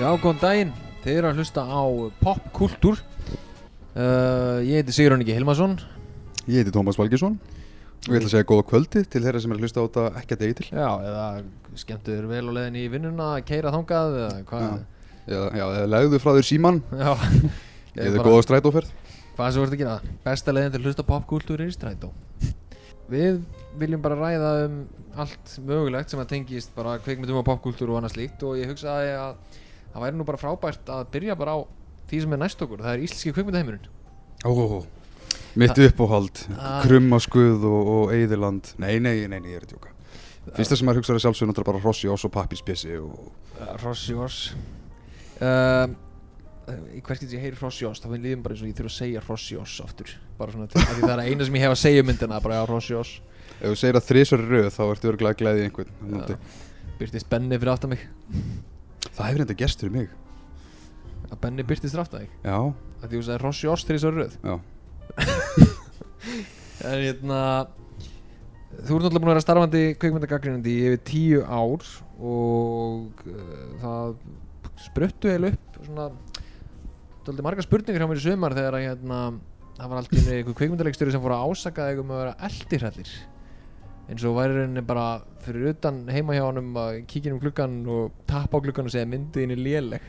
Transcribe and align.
Já, 0.00 0.08
góðan 0.16 0.38
daginn. 0.40 0.70
Þið 1.02 1.18
eru 1.18 1.28
að 1.28 1.40
hlusta 1.40 1.64
á 1.68 1.82
popkultúr. 2.22 3.00
Uh, 3.92 4.62
ég 4.64 4.80
heiti 4.80 4.94
Sigur 4.96 5.16
Ingi 5.18 5.34
Hilmarsson. 5.36 5.76
Ég 6.46 6.62
heiti 6.62 6.72
Tómas 6.74 6.96
Valgjesson 6.98 7.36
og 8.02 8.08
ég 8.08 8.18
ætla 8.18 8.26
að 8.26 8.32
segja 8.32 8.46
góða 8.48 8.64
kvöldi 8.66 9.02
til 9.06 9.20
þeirra 9.22 9.40
sem 9.42 9.52
er 9.52 9.58
að 9.60 9.66
hlusta 9.66 9.82
á 9.82 9.86
þetta 9.86 10.04
ekki 10.18 10.34
að 10.34 10.40
degi 10.40 10.54
til 10.58 10.64
Já, 10.72 10.88
eða 11.06 11.26
skemmtu 11.78 12.16
þér 12.16 12.24
vel 12.32 12.40
á 12.50 12.52
leiðin 12.56 12.78
í 12.80 12.86
vinnuna, 12.90 13.28
keira 13.46 13.70
þangað, 13.70 14.16
eða 14.24 14.40
hvað? 14.48 14.72
Já, 15.22 15.38
já 15.54 15.62
eða 15.68 15.84
legðu 15.92 16.20
frá 16.24 16.32
þér 16.34 16.48
síman 16.48 16.80
Já. 16.90 17.12
eða 18.08 18.24
góða 18.26 18.42
strætóferð 18.48 18.90
Hvað 19.36 19.54
sem 19.54 19.62
ert 19.62 19.76
að 19.76 19.80
gera? 19.84 20.14
Besta 20.26 20.52
leiðin 20.56 20.74
til 20.74 20.80
að 20.80 20.88
hlusta 20.88 21.04
popkultúr 21.08 21.62
er 21.62 21.70
í 21.70 21.76
strætó. 21.76 22.10
Við 23.12 23.38
viljum 23.80 24.02
bara 24.02 24.18
ræða 24.18 24.50
um 24.66 24.82
allt 25.22 25.54
mögulegt 25.64 26.12
sem 26.12 26.20
að 26.20 26.34
tengist 26.34 26.74
bara 26.76 26.98
kveikmyndum 27.00 27.38
og 27.40 27.46
popkultúr 27.46 27.94
og 27.94 28.00
annað 28.00 28.16
slíkt 28.16 28.44
og 28.48 28.58
ég 28.60 28.68
hugsaði 28.72 29.14
að 29.16 29.60
það 29.92 30.06
væri 30.06 30.18
nú 30.18 30.26
bara 30.28 30.40
frábært 30.40 30.92
að 30.92 31.06
byrja 31.14 31.38
bara 31.38 31.56
á 31.56 31.58
því 32.10 32.24
sem 32.24 32.34
er 32.36 32.42
næst 32.42 32.64
okkur. 32.64 32.82
Það 32.82 32.96
er 32.96 33.06
íslenski 33.06 33.34
kveikmyndaheimurinn. 33.36 33.88
Ó, 34.42 34.52
mitt 35.54 35.78
uppáhald 35.78 36.44
krummaskuð 36.82 37.64
og, 37.68 37.90
og 37.94 38.14
eigðiland 38.14 38.72
Nei, 38.80 38.96
nei, 39.02 39.26
nei, 39.28 39.38
nei, 39.38 39.52
ég 39.52 39.60
er 39.60 39.66
að 39.66 39.74
tjóka 39.74 39.92
Fyrsta 40.56 40.78
sem 40.78 40.88
maður 40.88 41.02
hugsaði 41.02 41.22
sjálfsögur 41.22 41.52
náttúrulega 41.52 41.68
bara 41.68 41.82
Rossi, 41.84 42.08
Oss 42.10 42.26
og 42.26 42.32
Pappispjessi 42.34 42.96
og... 42.98 43.28
Rossi 43.78 44.16
Oss. 44.18 44.48
Um, 45.38 45.94
Í 46.96 46.98
hvert 46.98 47.22
getur 47.22 47.36
ég 47.36 47.44
heyri 47.44 47.60
Rossi 47.60 47.86
Oss 47.86 48.02
þá 48.02 48.08
finn 48.08 48.26
líðum 48.26 48.42
bara 48.42 48.56
eins 48.56 48.64
og 48.64 48.72
ég 48.72 48.74
þurfa 48.80 48.90
að 48.90 48.96
segja 48.96 49.22
Rossi 49.22 49.60
Oss 49.60 49.76
aftur. 49.84 50.10
Bara 50.40 50.56
svona 50.56 50.66
til, 50.72 50.82
það 50.98 51.14
er 51.14 51.22
eina 51.28 51.46
sem 51.46 51.60
ég 51.60 51.64
hef 51.68 51.76
að 51.76 51.80
segja 51.84 52.02
um 52.02 52.10
myndina 52.10 52.42
bara 52.42 52.58
Rossi 52.66 52.98
Oss. 52.98 53.14
Ef 53.60 53.68
þú 53.68 53.78
segir 53.84 54.00
að 54.00 54.08
þrísar 54.08 54.44
röð 54.48 54.68
þá 54.74 54.82
ertu 54.88 55.12
örgulega 55.12 55.40
glæði 55.44 55.68
einhvern. 55.68 56.36
Byrtist 56.98 57.30
Benni 57.30 57.62
fyrir 57.62 57.74
aftan 57.76 57.94
mig 57.94 58.06
Það 59.10 59.26
hefur 59.26 59.44
enda 59.44 59.58
gerst 59.58 59.82
fyrir 59.82 59.94
mig. 59.96 60.08
Að 61.32 61.38
Benni 61.42 61.64
byrtist 61.66 61.98
aftan 61.98 62.26
mig 62.26 62.32
Já, 62.44 62.58
að 63.02 63.06
því 63.06 63.14
þú 63.16 63.22
sagði 63.26 63.42
Rossi 63.42 63.70
Oss 63.72 63.86
þegar 63.88 63.98
ég 63.98 64.02
svo 64.04 64.12
röð. 64.16 64.34
Já. 64.42 64.54
En 66.82 66.98
hérna 66.98 67.38
þú 68.72 68.96
ert 68.96 69.04
náttúrulega 69.04 69.20
búin 69.20 69.28
að 69.28 69.32
vera 69.32 69.44
starfandi 69.44 69.82
kveikmyndagagrínandi 70.00 70.72
í 70.72 70.84
yfir 70.88 71.02
tíu 71.06 71.42
ár 71.44 71.84
og 72.22 73.24
uh, 73.28 73.64
það 73.82 74.14
spruttu 74.86 75.30
heil 75.30 75.50
upp 75.52 75.80
svona 75.82 76.10
Dálítið 77.22 77.46
margar 77.46 77.62
spurningar 77.62 78.02
hjá 78.02 78.08
mér 78.10 78.18
í 78.18 78.22
sumar 78.24 78.54
þegar 78.56 78.76
að 78.76 78.84
hérna 78.88 79.18
það 79.76 79.92
var 79.92 80.00
alltaf 80.00 80.30
einhver 80.32 80.56
kveikmyndalegstöri 80.58 81.14
sem 81.14 81.22
fór 81.22 81.36
að 81.36 81.52
ásaka 81.52 81.86
þig 81.90 82.00
um 82.02 82.10
að 82.10 82.22
vera 82.22 82.32
eldirhallir 82.48 83.12
eins 84.12 84.24
og 84.28 84.36
væri 84.36 84.58
rauninni 84.58 84.82
bara 84.84 85.22
fyrir 85.42 85.72
utan 85.72 86.02
heima 86.12 86.36
hjá 86.36 86.44
honum 86.44 86.74
að 86.78 86.98
kíkja 87.08 87.32
um 87.32 87.40
gluggan 87.42 87.78
og 87.88 88.12
tappa 88.28 88.60
á 88.60 88.62
gluggan 88.64 88.88
og 88.88 88.94
segja 88.94 89.08
myndiðin 89.08 89.54
er 89.54 89.62
léleg. 89.62 90.02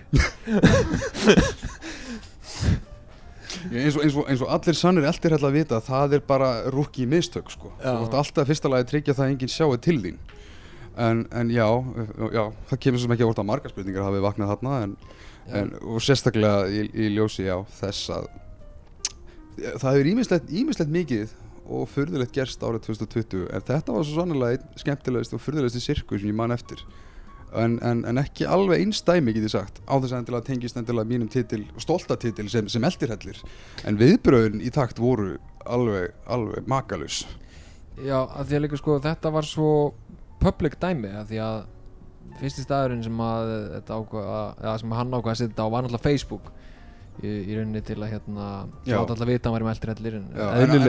Eins, 3.64 3.96
og, 3.96 4.02
eins, 4.04 4.16
og, 4.18 4.26
eins 4.28 4.42
og 4.44 4.50
allir 4.52 4.76
sannir 4.76 5.06
eldir 5.08 5.36
ætla 5.38 5.48
að 5.48 5.56
vita 5.56 5.78
það 5.86 6.18
er 6.18 6.24
bara 6.28 6.50
rúki 6.74 7.06
mistök 7.08 7.52
sko. 7.54 7.72
Þú 7.80 7.94
vart 8.02 8.18
alltaf 8.20 8.50
fyrsta 8.50 8.72
lagi 8.72 8.84
að 8.84 8.90
tryggja 8.92 9.16
það 9.16 9.26
að 9.26 9.34
enginn 9.34 9.54
sjáu 9.54 9.78
til 9.80 10.00
þín. 10.04 10.18
En, 11.00 11.24
en 11.34 11.54
já, 11.54 11.68
já, 12.36 12.44
það 12.70 12.82
kemur 12.86 13.02
sem 13.02 13.14
ekki 13.16 13.26
að 13.26 13.32
vorta 13.32 13.46
margar 13.48 13.72
spurningar 13.72 14.06
hafið 14.06 14.26
vaknað 14.28 14.52
þarna 14.52 14.74
en, 14.84 14.98
en, 15.58 15.72
og 15.90 16.04
sérstaklega 16.06 16.68
í, 16.70 16.84
í 16.92 17.08
ljósi 17.16 17.48
já, 17.48 17.56
þess 17.80 18.12
að 18.14 18.28
það 19.82 19.88
hefur 19.88 20.12
ímislegt 20.12 20.94
mikið 20.94 21.34
og 21.64 21.88
furðulegt 21.92 22.36
gerst 22.36 22.64
árið 22.64 22.90
2020 22.90 23.48
en 23.54 23.66
þetta 23.70 23.96
var 23.96 24.06
svo 24.08 24.20
sannlega 24.20 24.58
einn 24.58 24.84
skemmtilegast 24.84 25.36
og 25.36 25.42
furðulegasti 25.44 25.84
sirku 25.84 26.20
sem 26.20 26.32
ég 26.32 26.38
man 26.38 26.56
eftir. 26.56 26.84
En, 27.54 27.78
en, 27.86 28.02
en 28.10 28.18
ekki 28.18 28.48
alveg 28.50 28.82
einstæmi 28.82 29.36
get 29.36 29.46
ég 29.46 29.54
sagt 29.54 29.80
á 29.86 29.94
þess 30.02 30.16
að 30.18 30.40
tengist 30.48 30.78
endilega 30.80 31.06
mínum 31.06 31.30
titil 31.30 31.62
stolta 31.78 32.18
titil 32.18 32.48
sem, 32.50 32.66
sem 32.68 32.84
eldirhellir. 32.84 33.38
En 33.86 34.00
viðbröðun 34.00 34.64
í 34.66 34.72
takt 34.74 35.02
voru 35.02 35.36
alveg, 35.70 36.12
alveg 36.26 36.68
makalus 36.68 37.24
Já, 38.02 38.24
að 38.26 38.50
því 38.50 38.58
að 38.58 38.64
líka 38.66 38.80
sko 38.80 38.98
þetta 39.04 39.32
var 39.34 39.48
svo 39.48 39.70
public 40.42 40.80
dæmi 40.82 41.12
að 41.14 41.30
því 41.30 41.42
að 41.46 41.60
fyrsti 42.40 42.66
staðurinn 42.66 43.04
sem 43.06 43.20
að 43.22 43.52
ákvað, 43.86 44.30
eða 44.64 44.76
sem 44.82 44.96
hann 44.98 45.14
ákvað 45.14 45.34
að 45.34 45.42
setja 45.44 45.68
á 45.68 45.70
var 45.70 45.86
náttúrulega 45.86 46.08
Facebook 46.08 46.50
í, 47.22 47.32
í 47.52 47.58
rauninni 47.58 47.82
til 47.86 48.00
að 48.00 48.14
hérna 48.16 48.48
Já. 48.88 48.96
láta 48.98 49.14
alltaf 49.16 49.30
vita 49.30 49.50
að 49.50 49.54
hann 49.54 49.58
væri 49.58 49.68
með 49.68 49.76
eldir 49.76 49.94
hellir 49.94 50.18
en 50.18 50.26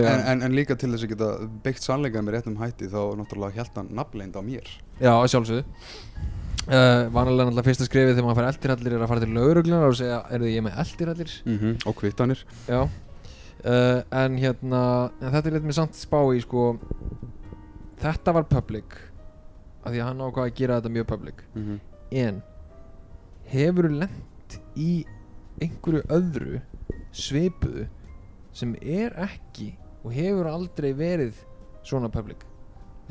en, 0.05 0.23
en, 0.33 0.45
en, 0.47 0.57
líka 0.57 0.77
til 0.79 0.91
þess 0.95 1.07
að 1.07 1.12
geta 1.15 1.31
byggt 1.67 1.85
sannleika 1.85 2.23
með 2.25 2.39
réttum 2.39 2.57
hætti 2.61 2.89
þá 2.93 3.01
náttúrulega 3.21 3.61
held 3.61 3.81
hann 3.81 3.93
nafnleind 3.99 4.39
á 4.39 4.43
mér 4.47 4.71
Já, 5.03 5.13
sjálfsögðu 5.31 5.65
uh, 5.65 7.09
Vanalega 7.15 7.49
náttúrulega 7.49 7.67
fyrsta 7.69 7.89
skrefið 7.89 8.17
þegar 8.17 8.29
maður 8.29 8.41
fær 8.41 8.51
eldir 8.53 8.75
hellir 8.75 8.97
er 8.97 9.07
að 9.07 9.13
fara 9.13 9.25
til 9.25 9.34
lauruglunar 9.39 9.89
og 9.89 9.99
segja 10.01 10.21
er 10.29 10.45
þið 10.45 10.55
ég 10.55 10.67
með 10.67 10.79
eldir 10.84 11.13
hellir 11.13 11.34
mm 11.45 11.59
-hmm. 11.59 11.75
og 11.84 11.99
kvittanir 12.01 12.45
Já 12.69 12.81
uh, 12.83 13.99
En 14.25 14.39
hérna 14.39 14.84
en 15.21 15.31
þetta 15.31 15.49
er 15.49 15.59
eitthvað 15.59 15.71
með 15.73 15.81
samt 15.81 15.99
spá 15.99 16.21
í 16.33 16.41
sko 16.45 16.79
Þetta 18.05 18.33
var 18.37 18.49
public 18.51 18.97
af 19.84 19.93
því 19.93 20.01
að 20.01 20.09
hann 20.09 20.25
ákvað 20.25 20.47
að 20.49 20.57
gera 20.57 20.81
þetta 20.81 20.95
mjög 20.97 21.07
public 21.07 21.45
mm 21.55 21.63
-hmm. 21.65 21.79
En 22.11 22.43
hefur 23.51 23.91
lent 23.91 24.59
í 24.77 25.05
einhverju 25.65 26.05
öðru 26.13 26.61
svipuðu 27.15 27.87
sem 28.55 28.75
er 28.81 29.15
ekki 29.25 29.73
og 30.05 30.13
hefur 30.15 30.51
aldrei 30.51 30.93
verið 30.97 31.39
svona 31.85 32.11
public. 32.13 32.45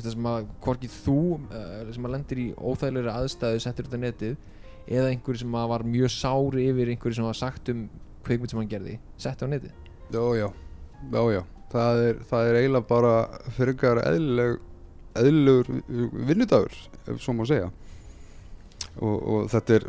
Sem 0.02 0.26
að 0.26 0.48
hvorki 0.64 0.90
þú 0.90 1.18
uh, 1.36 1.90
sem 1.94 2.06
að 2.06 2.16
lendir 2.16 2.42
í 2.42 2.48
óþægilegri 2.58 3.12
aðstæðu 3.12 3.62
settur 3.62 3.86
þetta 3.86 4.00
á 4.02 4.04
netið 4.08 4.36
eða 4.84 5.10
einhverju 5.12 5.44
sem 5.44 5.58
að 5.58 5.70
var 5.70 5.86
mjög 5.88 6.12
sári 6.12 6.68
yfir 6.70 6.92
einhverju 6.92 7.18
sem 7.20 7.28
var 7.28 7.38
sagt 7.38 7.70
um 7.72 7.86
kveikmynd 8.26 8.52
sem 8.52 8.60
hann 8.60 8.70
gerði 8.72 8.98
sett 9.20 9.44
á 9.44 9.46
netið. 9.46 9.74
Já, 10.10 10.24
já, 10.38 10.48
já, 11.12 11.22
já 11.38 11.42
Það 11.74 12.00
er, 12.06 12.18
það 12.30 12.48
er 12.48 12.56
eiginlega 12.60 12.86
bara 12.86 13.12
fyrir 13.56 14.02
eðlileg 14.04 14.58
eðlilegur 15.18 15.70
vinnudagur 16.28 16.76
ef 17.10 17.22
svo 17.22 17.34
má 17.34 17.42
segja 17.48 17.70
og, 19.00 19.14
og 19.18 19.46
þetta, 19.52 19.78
er, 19.78 19.86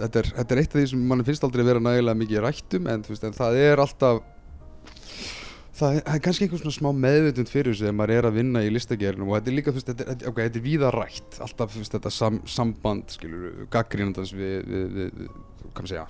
þetta, 0.00 0.22
er, 0.22 0.30
þetta 0.38 0.54
er 0.54 0.62
eitt 0.62 0.74
af 0.74 0.80
því 0.80 0.86
sem 0.92 1.02
mann 1.10 1.26
finnst 1.26 1.44
aldrei 1.46 1.66
vera 1.66 1.82
nægilega 1.82 2.20
mikið 2.22 2.44
rættum 2.46 2.88
en, 2.90 3.04
veist, 3.08 3.26
en 3.26 3.36
það 3.36 3.58
er 3.62 3.82
alltaf 3.82 4.22
það 5.78 5.98
er, 6.00 6.18
kannski 6.24 6.46
einhver 6.46 6.62
svona 6.62 6.76
smá 6.76 6.90
meðvutund 7.04 7.50
fyrir 7.50 7.72
þessu 7.72 7.86
þegar 7.86 7.96
maður 8.00 8.14
er 8.16 8.28
að 8.28 8.36
vinna 8.40 8.64
í 8.64 8.72
listagerðinum 8.74 9.30
og 9.30 9.38
þetta 9.38 9.52
er 9.52 9.56
líka, 9.58 9.72
þú 9.72 9.80
veist, 9.80 9.92
þetta 9.92 10.08
er, 10.14 10.26
okay, 10.32 10.50
er 10.50 10.66
víða 10.66 10.92
rætt 10.94 11.38
alltaf, 11.44 11.76
veist, 11.78 11.94
þetta 11.94 12.12
sam, 12.12 12.42
samband 12.50 13.14
skilur, 13.14 13.64
gaggrínandans 13.72 14.34
við, 14.36 14.58
við, 14.68 14.86
við, 14.98 15.16
við 15.22 15.32
segja, 15.86 16.06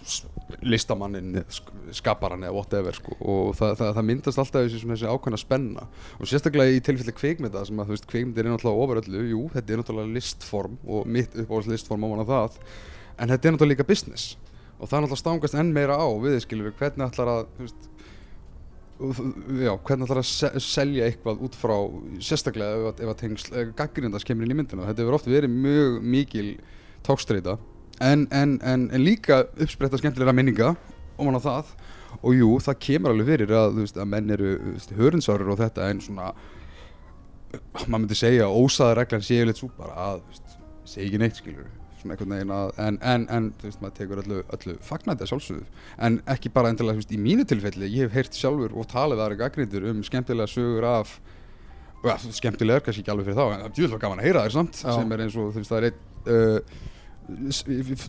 listamannin 0.62 1.42
sk- 1.48 1.72
skaparan 1.96 2.42
eða 2.46 2.54
whatever 2.56 2.92
sko. 2.96 3.16
og 3.20 3.54
það, 3.58 3.74
það, 3.80 3.92
það 3.98 4.06
myndast 4.10 4.38
alltaf 4.42 4.66
þessi, 4.66 4.82
þessi 4.92 5.10
ákveðna 5.12 5.40
spenna. 5.42 5.86
Og 6.20 6.28
sérstaklega 6.30 6.76
í 6.76 6.82
tilfelli 6.84 7.14
kvikmynda 7.16 7.64
sem 7.68 7.78
að 7.82 7.90
þú 7.90 7.96
veist, 7.96 8.08
kvikmyndir 8.10 8.46
er 8.48 8.54
náttúrulega 8.54 8.86
ofar 8.86 9.02
öllu. 9.02 9.24
Jú, 9.32 9.42
þetta 9.54 9.72
er 9.76 9.82
náttúrulega 9.82 10.14
listform 10.16 10.76
og 10.86 11.06
mitt 11.06 11.34
uppáhalds 11.34 11.70
listform 11.72 12.04
á 12.04 12.08
hana 12.14 12.28
það. 12.28 12.58
En 13.18 13.28
þetta 13.34 13.48
er 13.48 13.56
náttúrulega 13.56 13.74
líka 13.76 13.88
business. 13.92 14.36
Og 14.80 14.88
það 14.90 14.98
er 14.98 15.04
náttúrulega 15.06 15.22
stangast 15.24 15.54
enn 15.62 15.72
meira 15.74 15.96
á 16.00 16.06
við 16.22 16.40
skilur 16.44 16.70
við 16.72 16.78
hvernig 16.82 17.08
ætlar 17.12 17.32
að 17.36 17.42
veist, 17.62 17.88
já, 19.02 19.72
hvernig 19.82 20.06
ætlar 20.06 20.20
að 20.22 20.28
se 20.28 20.48
selja 20.62 21.06
eitthvað 21.08 21.40
út 21.46 21.56
frá 21.58 21.74
sérstaklega 22.22 22.76
ef, 22.78 22.84
að- 22.92 23.08
að 23.10 23.16
tengsl 23.22 23.64
gaggrindast 23.78 24.26
kemur 24.28 24.46
inn 24.46 24.54
í 24.54 24.58
myndina. 24.60 24.86
Þetta 24.86 25.02
hefur 25.02 25.16
oft 25.18 25.26
verið 25.30 25.50
mjög 25.54 25.96
mikil 26.02 26.48
tókstreita 27.06 27.56
en, 28.00 28.26
en, 28.30 28.56
en, 28.62 28.88
en 28.92 29.04
líka 29.04 29.42
uppspretta 29.56 30.00
skemmtilega 30.00 30.34
minninga 30.36 30.72
og 31.16 31.26
manna 31.26 31.42
það. 31.42 31.74
Og 32.22 32.36
jú, 32.36 32.48
það 32.62 32.80
kemur 32.86 33.14
alveg 33.14 33.30
fyrir 33.32 33.54
að, 33.56 33.78
veist, 33.80 33.98
að 33.98 34.10
menn 34.12 34.32
eru 34.34 34.56
hörunsárir 34.98 35.52
og 35.52 35.60
þetta 35.60 35.88
en 35.90 36.02
svona 36.04 36.32
maður 37.86 37.98
myndi 37.98 38.16
segja 38.16 38.48
að 38.48 38.58
ósaða 38.62 38.98
reglan 39.00 39.24
séu 39.24 39.46
litt 39.48 39.60
svo 39.60 39.68
bara 39.76 40.10
að, 40.10 40.26
veist, 40.30 40.58
segi 40.88 41.08
ekki 41.08 41.20
neitt 41.20 41.40
skilur 41.40 41.70
svona 42.02 42.16
einhvern 42.16 42.34
veginn 42.34 42.54
að, 42.54 42.70
en, 42.82 42.96
en, 43.06 43.26
en 43.30 43.50
þú 43.60 43.68
veist, 43.68 43.80
maður 43.82 43.96
tekur 43.98 44.22
öllu, 44.24 44.38
öllu 44.56 44.76
fagnandi 44.82 45.22
að 45.24 45.32
sjálfsögðu. 45.32 45.66
En 46.02 46.18
ekki 46.34 46.50
bara 46.54 46.72
endilega, 46.72 46.98
þú 46.98 47.04
veist, 47.04 47.14
í 47.14 47.20
mínu 47.22 47.46
tilfelli 47.48 47.90
ég 47.92 48.08
hef 48.08 48.16
heyrt 48.16 48.38
sjálfur 48.38 48.74
og 48.74 48.88
talið 48.90 49.22
aðra 49.22 49.38
gaggrindur 49.44 49.86
um 49.92 50.02
skemmtilega 50.06 50.50
sögur 50.50 50.88
af 50.88 51.14
ja, 52.02 52.16
skemmtilega 52.18 52.80
er 52.80 52.86
kannski 52.86 53.04
ekki 53.04 53.12
alveg 53.14 53.28
fyrir 53.28 53.38
þá 53.38 53.44
en 53.44 53.60
það 53.60 53.68
er 53.68 53.76
djúðlega 53.76 54.02
gaman 54.02 54.22
að 54.22 54.28
heyra 54.28 54.46
þér 54.46 54.56
samt 54.56 54.80
Já. 54.80 54.88
sem 54.96 55.14
er 55.14 55.22
eins 55.24 55.36
og, 55.38 55.52
þú 55.52 55.62
veist, 55.62 55.72
það 55.72 55.78
er 55.78 55.88
einn 55.88 56.00
uh, 56.34 56.80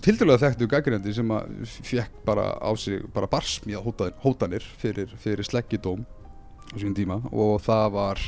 tildulega 0.03 0.41
þekktu 0.45 0.69
gaggrindi 0.71 1.15
sem 1.15 1.33
að 1.35 1.73
fekk 1.87 2.23
bara 2.27 2.51
á 2.57 2.71
sig 2.79 3.03
bara 3.13 3.29
barsmíða 3.31 3.83
hótanir, 3.85 4.17
hótanir 4.23 4.67
fyrir, 4.81 5.13
fyrir 5.21 5.47
sleggjudóm 5.47 6.03
á 6.03 6.75
sín 6.81 6.95
tíma. 6.97 7.21
Og 7.31 7.59
það 7.63 7.87
var 7.97 8.23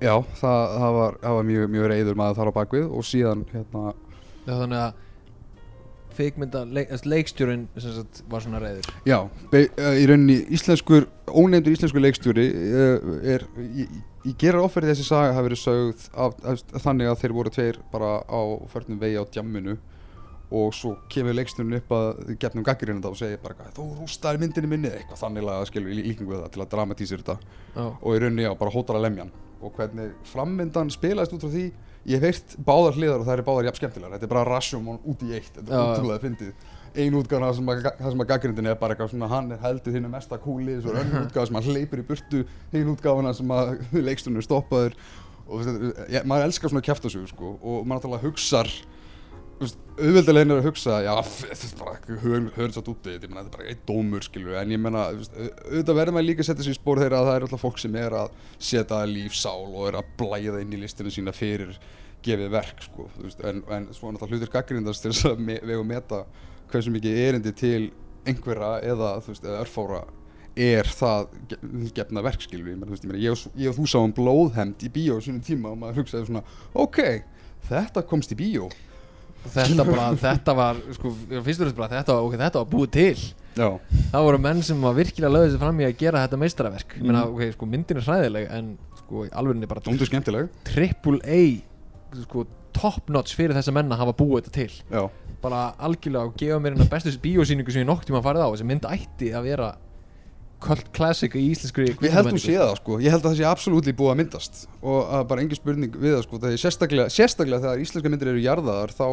já, 0.00 0.14
það, 0.40 0.64
það, 0.78 0.96
var, 0.96 1.20
það 1.22 1.38
var 1.38 1.46
mjög, 1.50 1.68
mjög 1.74 1.92
reyður 1.92 2.18
maður 2.20 2.40
þar 2.40 2.50
á 2.50 2.58
bakvið 2.58 2.90
og 2.90 3.06
síðan 3.06 3.46
hérna, 3.52 3.92
Já, 4.40 4.54
þannig 4.56 4.80
að 4.80 5.06
kvikmynda, 6.20 6.62
leik, 6.68 6.92
leikstjórin 7.06 7.66
sagt 7.80 8.22
var 8.28 8.44
svona 8.44 8.60
reyður 8.62 8.88
já, 9.08 9.18
í 9.54 10.06
rauninni 10.08 10.40
íslenskur, 10.56 11.06
ónefndur 11.28 11.76
íslenskur 11.76 12.04
leikstjóri 12.04 12.46
uh, 12.50 13.12
er, 13.34 13.46
ég, 13.78 13.92
ég 14.28 14.36
gerir 14.40 14.60
offerði 14.60 14.92
þessi 14.94 15.06
saga 15.08 15.32
hafi 15.36 15.48
verið 15.48 15.62
sögð 15.62 16.08
af, 16.12 16.34
af, 16.44 16.64
þannig 16.84 17.10
að 17.10 17.22
þeir 17.22 17.34
voru 17.38 17.52
tveir 17.54 17.80
bara 17.92 18.10
á 18.28 18.40
förnum 18.72 19.00
vegi 19.00 19.16
á 19.16 19.24
djamminu 19.24 19.76
og 20.50 20.72
svo 20.74 20.96
kemur 21.12 21.36
leiksturinn 21.38 21.76
upp 21.78 21.92
að 21.94 22.32
gefnum 22.42 22.64
gaggrinda 22.66 23.10
og 23.12 23.18
segir 23.18 23.38
bara 23.42 23.70
þú 23.76 23.86
rústaði 24.00 24.42
myndinni 24.42 24.70
minni 24.72 24.90
eitthvað 24.90 25.22
þannig 25.22 25.46
að 25.52 25.68
skilur 25.70 25.92
í 25.92 25.98
líkingu 26.00 26.40
það 26.40 26.50
til 26.56 26.64
að 26.64 26.72
dramatísir 26.72 27.22
þetta. 27.22 27.36
Já, 27.76 27.84
og 27.86 28.16
í 28.16 28.22
rauninni 28.24 28.46
já, 28.48 28.50
bara 28.58 28.74
hótar 28.74 28.98
að 28.98 29.06
lemja 29.06 29.26
hann. 29.26 29.32
Og 29.60 29.76
hvernig 29.76 30.10
frammyndan 30.26 30.90
spilaðist 30.90 31.36
út 31.36 31.44
frá 31.46 31.52
því 31.54 31.64
ég 32.10 32.24
heyrt 32.24 32.56
báðar 32.66 32.98
hliðar 32.98 33.22
og 33.22 33.28
það 33.28 33.36
er 33.36 33.44
báðar 33.46 33.68
jafn 33.68 33.80
skemmtilegar. 33.82 34.14
Þetta 34.16 34.26
er 34.26 34.34
bara 34.34 34.44
Rashomon 34.48 35.00
út 35.06 35.22
í 35.22 35.32
eitt 35.36 35.52
þetta 35.54 35.70
er 35.70 35.92
útrúlega 35.94 36.24
fyndið 36.24 36.68
ein 36.94 37.16
útgáfa 37.18 37.48
þar 37.48 37.56
sem 37.58 37.72
að, 37.72 37.88
að 38.10 38.28
gaggrindin 38.32 38.70
er 38.70 38.78
bara 38.80 38.96
eitthvað 38.96 39.12
svona 39.14 39.30
hann 39.30 39.50
er 39.54 39.62
heldur 39.62 39.96
er 39.96 40.06
mesta 40.12 40.38
kúli 40.42 40.78
svo 40.80 40.94
er 40.94 41.02
önnur 41.04 41.24
útgáfa 41.28 41.48
sem 41.48 41.58
hann 41.58 41.68
hleypur 41.70 42.02
í 42.02 42.06
burtu 42.08 42.44
hinn 42.72 42.94
útgáfana 42.94 43.34
sem 43.36 43.56
að 43.56 43.76
leikstunum 44.08 44.40
er 44.40 44.48
stoppaður. 44.48 44.96
Og 45.50 45.66
þú 45.66 45.74
veist, 45.74 46.00
ég, 46.14 46.26
maður 46.30 46.46
elskar 46.46 46.70
svona 46.70 46.86
kjæftasögur 46.86 47.30
sko 47.32 47.54
og 47.58 47.78
maður 47.82 47.96
náttúrulega 47.96 48.26
hugsar 48.28 48.70
þú 49.60 49.66
veist, 49.66 49.80
auðveldilegin 50.00 50.52
er 50.54 50.58
að 50.62 50.66
hugsa 50.70 50.98
já, 51.04 51.10
þetta 51.28 51.66
er 51.66 51.72
bara 51.76 52.20
höfum 52.22 52.70
satt 52.72 52.86
meina, 52.88 53.42
þetta 53.42 53.42
er 53.42 53.50
bara 53.52 53.66
einn 53.68 53.82
dómur 53.90 54.24
skilur 54.24 54.56
en 54.56 54.72
ég 54.72 54.80
menna, 54.80 55.02
auðvitað 55.10 55.98
verður 55.98 56.16
maður 56.16 56.26
líka 56.30 56.40
að 56.40 56.48
setja 56.48 56.64
sér 56.64 56.72
í 56.72 56.78
spór 56.78 57.00
þeirra 57.02 57.18
að 57.20 57.28
það 57.28 57.36
er 57.36 57.44
alltaf 57.46 57.64
fólk 57.66 57.82
sem 57.82 57.98
er 58.00 58.16
að 58.22 58.38
setja 58.70 59.00
lífsál 59.10 59.66
og 59.66 59.90
er 59.90 59.98
að 60.00 60.14
blæða 60.22 60.62
inn 60.64 60.72
í 60.72 60.80
listinu 60.80 61.12
sína 61.12 61.34
fyrir 61.36 61.76
gefið 62.24 62.54
verk 62.54 62.80
sko, 62.86 63.10
þú 63.18 63.26
veist, 63.26 63.44
en, 63.50 63.60
en 63.76 63.90
svo 63.92 64.14
náttúrulega 64.14 64.40
hlutur 64.40 64.54
gaggrindast 64.54 65.04
til 65.04 65.12
þess 65.12 65.28
að 65.28 65.44
me, 65.44 65.58
vega 65.60 65.82
og 65.82 65.88
meta 65.92 66.22
hversu 66.72 66.90
mikið 66.94 67.18
erindi 67.28 67.52
til 67.56 67.90
einhverra 68.26 68.80
eða, 68.84 69.14
veist, 69.24 69.44
eða 69.44 69.62
örfára 69.64 70.02
er 70.60 70.84
það 70.84 71.28
ge- 71.48 71.90
gefna 71.94 72.22
verk 72.26 72.42
skilur 72.42 72.74
ég, 72.74 73.48
ég, 73.56 73.68
og- 73.70 73.76
þú 73.78 73.86
sáum 73.88 74.12
blóðhemd 74.12 74.82
í 74.84 74.90
bíó 74.92 75.20
sínum 75.22 75.40
tíma 75.46 75.70
og 75.72 75.78
maður 75.78 76.02
hugsaði 76.02 76.26
svona 76.26 76.42
ok, 76.74 76.98
þetta 77.70 78.02
komst 78.06 78.32
í 78.32 78.36
bíó. 78.36 78.70
Þetta 79.40 79.84
bara, 79.88 80.10
þetta 80.20 80.54
var 80.54 80.76
sko, 80.92 81.14
fyrst 81.30 81.60
og 81.62 81.70
fremst 81.70 81.76
bara, 81.78 81.88
þetta 81.94 82.12
var, 82.12 82.24
ok, 82.28 82.34
þetta 82.42 82.60
var 82.60 82.66
búið 82.74 82.90
til. 82.92 83.20
Já, 83.56 83.68
það 84.12 84.26
voru 84.26 84.38
menn 84.38 84.60
sem 84.62 84.80
var 84.84 84.92
virkilega 84.94 85.32
lögðið 85.32 85.54
sér 85.54 85.62
fram 85.62 85.80
í 85.80 85.86
að 85.88 85.96
gera 86.02 86.20
þetta 86.26 86.38
meistaraverk. 86.42 86.92
Ég 86.98 87.02
meina, 87.06 87.24
Mhm. 87.24 87.32
ok, 87.34 87.52
sko, 87.56 87.66
myndin 87.66 87.96
er 87.96 88.02
hræðileg 88.04 88.50
en 88.52 88.78
sko, 88.98 89.24
í 89.24 89.30
alvörinni 89.32 89.66
bara 89.68 89.80
triple 90.64 91.20
A 91.24 91.40
sko, 92.22 92.46
top 92.80 93.12
notch 93.12 93.36
fyrir 93.36 93.56
þessa 93.56 93.74
menn 93.76 93.92
að 93.92 94.02
hafa 94.04 94.16
búið 94.16 94.48
þetta 94.48 94.56
til. 94.56 94.80
Já, 94.88 95.04
bara 95.44 95.60
algjörlega 95.80 96.30
og 96.32 96.40
gefa 96.40 96.58
mér 96.62 96.76
hérna 96.76 96.88
bestu 96.90 97.12
bíósýningu 97.22 97.72
sem 97.72 97.84
ég 97.84 97.88
nokk 97.88 98.08
tíma 98.08 98.24
farið 98.24 98.44
á 98.44 98.52
þessi 98.52 98.68
mynd 98.68 98.88
ætti 98.88 99.32
að 99.36 99.48
vera 99.50 99.70
cult 100.60 100.90
classic 100.96 101.34
í 101.38 101.42
íslenskri 101.54 101.86
ég 101.88 101.94
held 101.96 101.96
þú 101.96 102.02
kvikmyndamenningu. 102.04 102.44
sé 102.44 102.56
það 102.60 102.74
sko. 102.80 102.96
Ég 103.00 103.14
held 103.14 103.24
að 103.24 103.30
það 103.30 103.38
sé 103.38 103.46
absolutt 103.48 103.90
búið 103.96 104.12
að 104.12 104.18
myndast. 104.20 104.62
Og 104.84 105.12
að 105.16 105.26
bara 105.30 105.44
engin 105.44 105.60
spurning 105.60 105.94
við 105.96 106.16
það 106.16 106.24
sko. 106.26 106.40
Það 106.42 106.56
er 106.56 106.62
sérstaklega, 106.64 107.14
sérstaklega 107.14 107.64
þegar 107.64 107.84
íslenska 107.84 108.12
myndir 108.12 108.32
eru 108.34 108.42
jarðaðar 108.44 108.92
þá, 108.92 109.06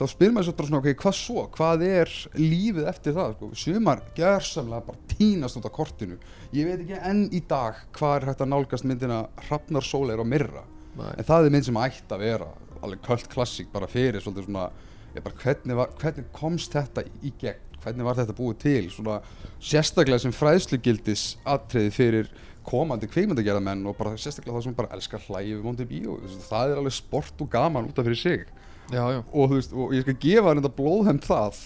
þá 0.00 0.04
spyr 0.10 0.34
maður 0.34 0.48
svo 0.48 0.56
bara 0.58 0.70
svona 0.72 0.80
ok, 0.82 0.90
hvað 1.04 1.16
svo, 1.20 1.44
hvað 1.54 1.86
er 1.86 2.12
lífið 2.40 2.90
eftir 2.90 3.16
það 3.18 3.36
sko, 3.36 3.50
sumar 3.62 4.02
gjörsamlega 4.18 4.86
bara 4.88 5.14
tínast 5.14 5.60
út 5.60 5.70
af 5.70 5.76
kortinu. 5.78 6.18
Ég 6.50 6.66
veit 6.66 6.82
ekki 6.82 6.98
enn 6.98 7.24
í 7.30 7.44
dag 7.46 7.78
hvað 7.94 8.16
er 8.18 8.28
hægt 8.32 8.42
að 8.42 8.52
nálgast 8.56 8.88
myndina 8.88 9.22
Hrafnar 9.46 9.86
Sóleir 9.86 10.24
og 10.24 10.26
Mirra 10.28 10.66
Nei. 10.98 11.12
en 11.14 11.24
það 11.24 11.46
er 11.46 11.54
mynd 11.54 11.68
sem 11.68 11.78
ætti 11.80 12.16
að 12.16 12.26
vera 12.26 12.50
alveg 12.82 13.02
kvöld 13.04 13.28
klassík 13.32 13.72
bara 13.72 13.88
fyrir 13.90 14.22
svolítið 14.22 14.48
svona 14.48 14.70
bara, 15.20 15.34
hvernig, 15.42 15.76
var, 15.76 15.92
hvernig 16.00 16.30
komst 16.34 16.74
þetta 16.76 17.04
í 17.22 17.34
gegn? 17.40 17.68
Hvernig 17.82 18.06
var 18.06 18.14
þetta 18.20 18.34
búið 18.38 18.58
til? 18.62 18.82
Svona 18.94 19.18
sérstaklega 19.58 20.22
sem 20.22 20.34
fræðslugildis 20.34 21.24
atriði 21.50 21.94
fyrir 21.96 22.28
komandi 22.62 23.08
kveikmyndagerðamenn 23.10 23.82
og 23.90 23.96
bara 23.98 24.14
sérstaklega 24.14 24.54
það 24.54 24.66
sem 24.68 24.76
bara 24.78 24.92
elskar 24.94 25.24
hlægi 25.26 25.56
við 25.56 25.64
móndi 25.66 25.86
bíó 25.90 26.14
það 26.46 26.74
er 26.74 26.82
alveg 26.82 26.94
sport 26.94 27.42
og 27.42 27.50
gaman 27.50 27.88
út 27.90 27.98
af 27.98 28.06
fyrir 28.06 28.20
sig. 28.20 28.44
Já, 28.92 29.02
já, 29.10 29.20
og, 29.24 29.50
veist, 29.50 29.74
og 29.74 29.94
ég 29.96 30.04
skal 30.04 30.18
gefa 30.22 30.48
hann 30.48 30.60
þetta 30.62 30.76
blóðhemd 30.78 31.26
það 31.26 31.58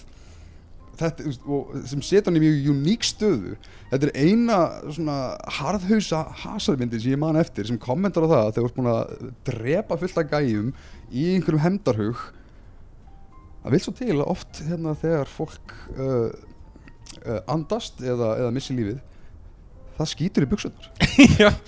þetta, 0.99 1.31
og 1.45 1.73
sem 1.89 2.01
setja 2.05 2.27
hann 2.29 2.39
í 2.39 2.43
mjög 2.43 2.69
uník 2.73 3.05
stöðu 3.07 3.55
þetta 3.91 4.09
er 4.09 4.13
eina 4.27 4.57
svona 4.89 5.17
harðhausa 5.59 6.23
hasarmyndin 6.43 7.03
sem 7.03 7.13
ég 7.15 7.21
man 7.21 7.39
eftir 7.39 7.69
sem 7.69 7.79
kommentar 7.81 8.25
á 8.25 8.31
það 8.31 8.43
að 8.43 8.53
þeir 8.55 8.67
voru 8.67 8.77
búin 8.79 8.91
að 8.93 9.31
drepa 9.49 9.99
fullt 10.01 10.21
af 10.23 10.31
gæjum 10.33 10.71
í 11.11 11.27
einhverjum 11.35 11.63
hemdarhug 11.65 12.23
það 13.63 13.75
vil 13.75 13.83
svo 13.83 13.95
til 13.99 14.13
að 14.15 14.29
oft 14.31 14.63
hérna 14.67 14.95
þegar 15.01 15.31
fólk 15.31 15.75
uh, 15.97 16.29
uh, 17.25 17.41
andast 17.51 18.01
eða, 18.03 18.35
eða 18.41 18.53
missi 18.55 18.75
lífið 18.77 19.03
það 19.97 20.09
skýtur 20.11 20.45
í 20.45 20.49
buksunar 20.51 20.89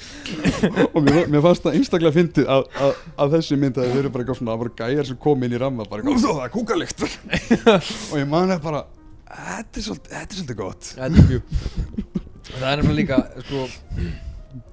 og 0.93 0.99
mér, 1.01 1.23
mér 1.33 1.41
fannst 1.41 1.65
það 1.65 1.79
einstaklega 1.79 2.13
fyndið 2.13 2.51
að, 2.53 2.67
að, 2.85 2.99
að 3.23 3.33
þessi 3.37 3.57
mynd 3.57 3.79
að 3.79 3.87
það 3.87 3.97
verið 3.97 4.13
bara 4.13 4.23
eitthvað 4.25 4.39
svona 4.39 4.53
það 4.53 4.61
voru 4.63 4.73
gæjar 4.81 5.09
sem 5.09 5.19
kom 5.25 5.45
inn 5.47 5.55
í 5.55 5.61
ramma 5.63 5.87
bara 5.89 6.03
eitthvað, 6.03 6.27
"Ó, 6.29 6.33
það 6.37 6.45
er 6.45 6.53
kúkalikt 6.53 7.05
og 8.13 8.15
ég 8.19 8.29
man 8.29 8.53
það 8.53 8.61
bara 8.67 8.83
þetta 9.29 9.81
er 9.81 9.85
svolítið, 9.85 10.15
þetta 10.15 10.33
er 10.33 10.39
svolítið 10.39 10.59
gott. 10.59 10.91
Þetta 10.95 11.23
er 11.23 11.29
mjög 11.29 11.43
Það 12.49 12.65
er 12.71 12.81
nefnilega 12.81 12.97
líka 12.97 13.43
sko, 13.45 13.63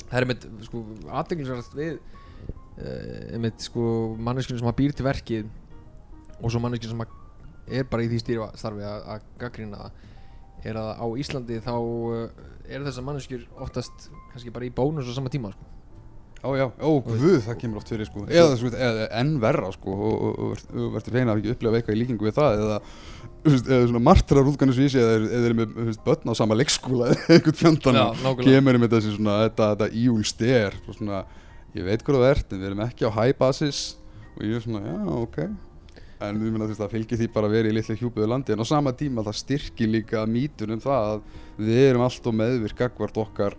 Það 0.07 0.17
er 0.17 0.25
einmitt 0.25 0.49
sko, 0.65 0.83
aðdeglisvært 1.21 1.77
við 1.77 1.95
uh, 1.99 3.37
einmitt 3.37 3.67
sko 3.67 3.85
manneskjum 4.29 4.61
sem 4.63 4.71
að 4.71 4.79
býr 4.81 4.97
til 4.97 5.07
verkið 5.07 5.49
og 6.41 6.53
svo 6.53 6.63
manneskjum 6.63 6.95
sem 6.95 7.05
að 7.05 7.15
er 7.77 7.89
bara 7.91 8.05
í 8.07 8.11
því 8.11 8.21
stýra 8.23 8.51
starfi 8.57 8.85
að, 8.87 9.07
að 9.17 9.25
gaggrina 9.41 9.81
það 9.81 10.05
er 10.71 10.79
að 10.81 10.91
á 11.03 11.07
Íslandi 11.21 11.59
þá 11.63 11.73
uh, 11.77 12.29
er 12.67 12.85
þessar 12.87 13.07
manneskjur 13.07 13.49
oftast 13.63 14.09
kannski 14.33 14.55
bara 14.55 14.69
í 14.69 14.75
bónus 14.75 15.11
á 15.11 15.13
sama 15.17 15.33
tíma 15.33 15.53
sko. 15.55 15.73
Ó 16.47 16.53
já, 16.55 16.67
ó 16.69 16.91
guð, 17.03 17.41
það 17.43 17.57
kemur 17.59 17.81
oft 17.81 17.91
fyrir 17.91 18.07
sko. 18.07 18.23
Eða, 18.29 18.57
sko, 18.61 18.71
eða 18.71 19.07
enn 19.19 19.37
verra 19.43 19.71
sko 19.75 19.95
og, 19.97 20.17
og, 20.17 20.41
og, 20.45 20.65
og 20.77 20.91
verður 20.95 21.17
feina 21.17 21.33
að 21.35 21.41
ekki 21.41 21.55
upplega 21.57 21.81
eitthvað 21.81 21.97
í 21.97 22.01
líkingu 22.03 22.29
við 22.29 22.37
það 22.37 22.61
eða, 22.61 22.77
eða 23.47 23.87
svona 23.89 24.03
martrar 24.03 24.49
útganisvísi 24.51 25.01
eða 25.01 25.19
eða 25.19 25.43
þeir 25.43 25.49
eru 25.49 25.59
með 25.59 26.01
börn 26.07 26.33
á 26.33 26.35
sama 26.39 26.57
leikskóla 26.59 27.11
eða 27.13 27.29
einhvern 27.37 27.59
fjöndan 27.61 28.01
og 28.03 28.43
kemur 28.43 28.81
með 28.83 28.97
þessi 28.97 29.15
svona 29.17 29.37
þetta, 29.45 29.69
þetta 29.75 30.03
íúl 30.03 30.25
styr 30.27 30.81
og 30.83 30.99
svona, 30.99 31.23
ég 31.77 31.87
veit 31.87 32.05
hvað 32.05 32.19
þú 32.19 32.27
ert 32.31 32.53
en 32.53 32.63
við 32.63 32.71
erum 32.71 32.83
ekki 32.87 33.09
á 33.09 33.17
high 33.17 33.37
basis. 33.39 33.85
Og 34.37 34.45
ég 34.45 34.59
er 34.59 34.65
svona, 34.65 34.83
já, 34.85 34.97
ok. 35.17 35.39
En 36.27 36.41
þú 36.41 36.51
veist 36.63 36.81
það 36.81 36.93
fylgir 36.95 37.21
því 37.21 37.29
bara 37.33 37.49
að 37.49 37.55
vera 37.57 37.71
í 37.71 37.77
litlu 37.77 37.97
hjúpiðu 38.01 38.29
landi 38.33 38.55
en 38.55 38.65
á 38.65 38.67
sama 38.69 38.93
tíma 38.97 39.25
það 39.25 39.39
styrkir 39.43 39.91
líka 39.93 40.25
mítun 40.29 40.77
um 40.77 40.81
það 40.81 41.09
að 41.13 41.25
við 41.61 41.81
erum 41.91 42.05
alltaf 42.07 42.37
meðvirk 42.37 42.79
gagvart 42.81 43.21
okkar 43.21 43.57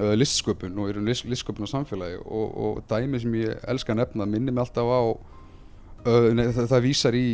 uh, 0.00 0.14
listsköpun 0.16 0.80
og 0.80 0.92
erum 0.92 1.08
list, 1.08 1.28
listsköpun 1.28 1.68
á 1.68 1.74
samfélagi. 1.74 2.20
Og, 2.24 2.56
og 2.56 2.82
dæmi 2.88 3.20
sem 3.20 3.36
ég 3.42 3.64
elska 3.68 3.92
að 3.92 4.00
nefna 4.00 4.28
minnir 4.28 4.56
mig 4.56 4.64
alltaf 4.64 4.88
á 4.88 5.02
uh, 6.08 6.30
nei, 6.36 6.46
það, 6.56 6.70
það 6.72 6.86
vísar 6.88 7.18
í 7.18 7.26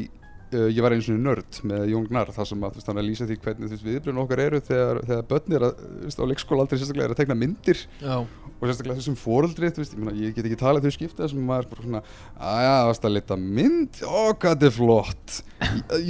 ég 0.50 0.80
var 0.84 0.94
einu 0.94 1.04
svona 1.04 1.22
nörd 1.24 1.60
með 1.70 1.84
Jón 1.92 2.06
Gnarr 2.08 2.32
þar 2.34 2.48
sem 2.50 2.64
að 2.66 2.74
þú 2.74 2.80
veist, 2.80 2.90
hann 2.90 2.98
er 2.98 3.04
að 3.04 3.08
lýsa 3.08 3.28
því 3.28 3.36
hvernig 3.44 3.68
þú 3.68 3.74
veist, 3.76 3.86
viðbrun 3.86 4.20
okkar 4.24 4.42
eru 4.44 4.60
þegar, 4.66 5.00
þegar 5.06 5.26
börn 5.30 5.56
er 5.56 5.66
að, 5.68 5.84
veist, 6.04 6.22
á 6.22 6.30
leikskóla 6.30 6.64
aldrei 6.66 6.80
sérstaklega 6.80 7.08
er 7.08 7.14
að 7.14 7.20
tekna 7.20 7.38
myndir. 7.38 7.84
Já, 8.00 8.16
og 8.20 8.66
sérstaklega 8.66 8.98
þessum 8.98 9.18
fóreldri 9.20 9.70
þú 9.70 9.84
veist, 9.84 9.96
ég, 9.96 10.02
meina, 10.02 10.16
ég 10.18 10.36
get 10.36 10.50
ekki 10.50 10.60
talað 10.60 10.88
þau 10.88 10.96
skipta 10.96 11.24
þessum 11.24 11.48
maður 11.48 11.70
bara 11.70 11.86
svona, 11.86 12.02
aðja, 12.50 12.76
varst 12.90 13.08
að 13.08 13.16
lita 13.16 13.40
mynd? 13.40 14.02
Ó, 14.04 14.20
hvað 14.42 14.68
er 14.68 14.76
flott. 14.76 15.40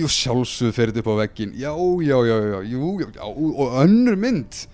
Jú, 0.01 0.11
sjálfsögðu 0.11 0.77
fer 0.77 0.93
þetta 0.93 1.05
upp 1.05 1.15
á 1.15 1.21
veggin 1.25 1.57
já, 1.59 1.73
já, 2.07 2.17
já, 2.27 2.37
já, 2.55 2.61
já 2.71 3.25
og 3.31 3.81
önnur 3.83 4.19
mynd 4.21 4.65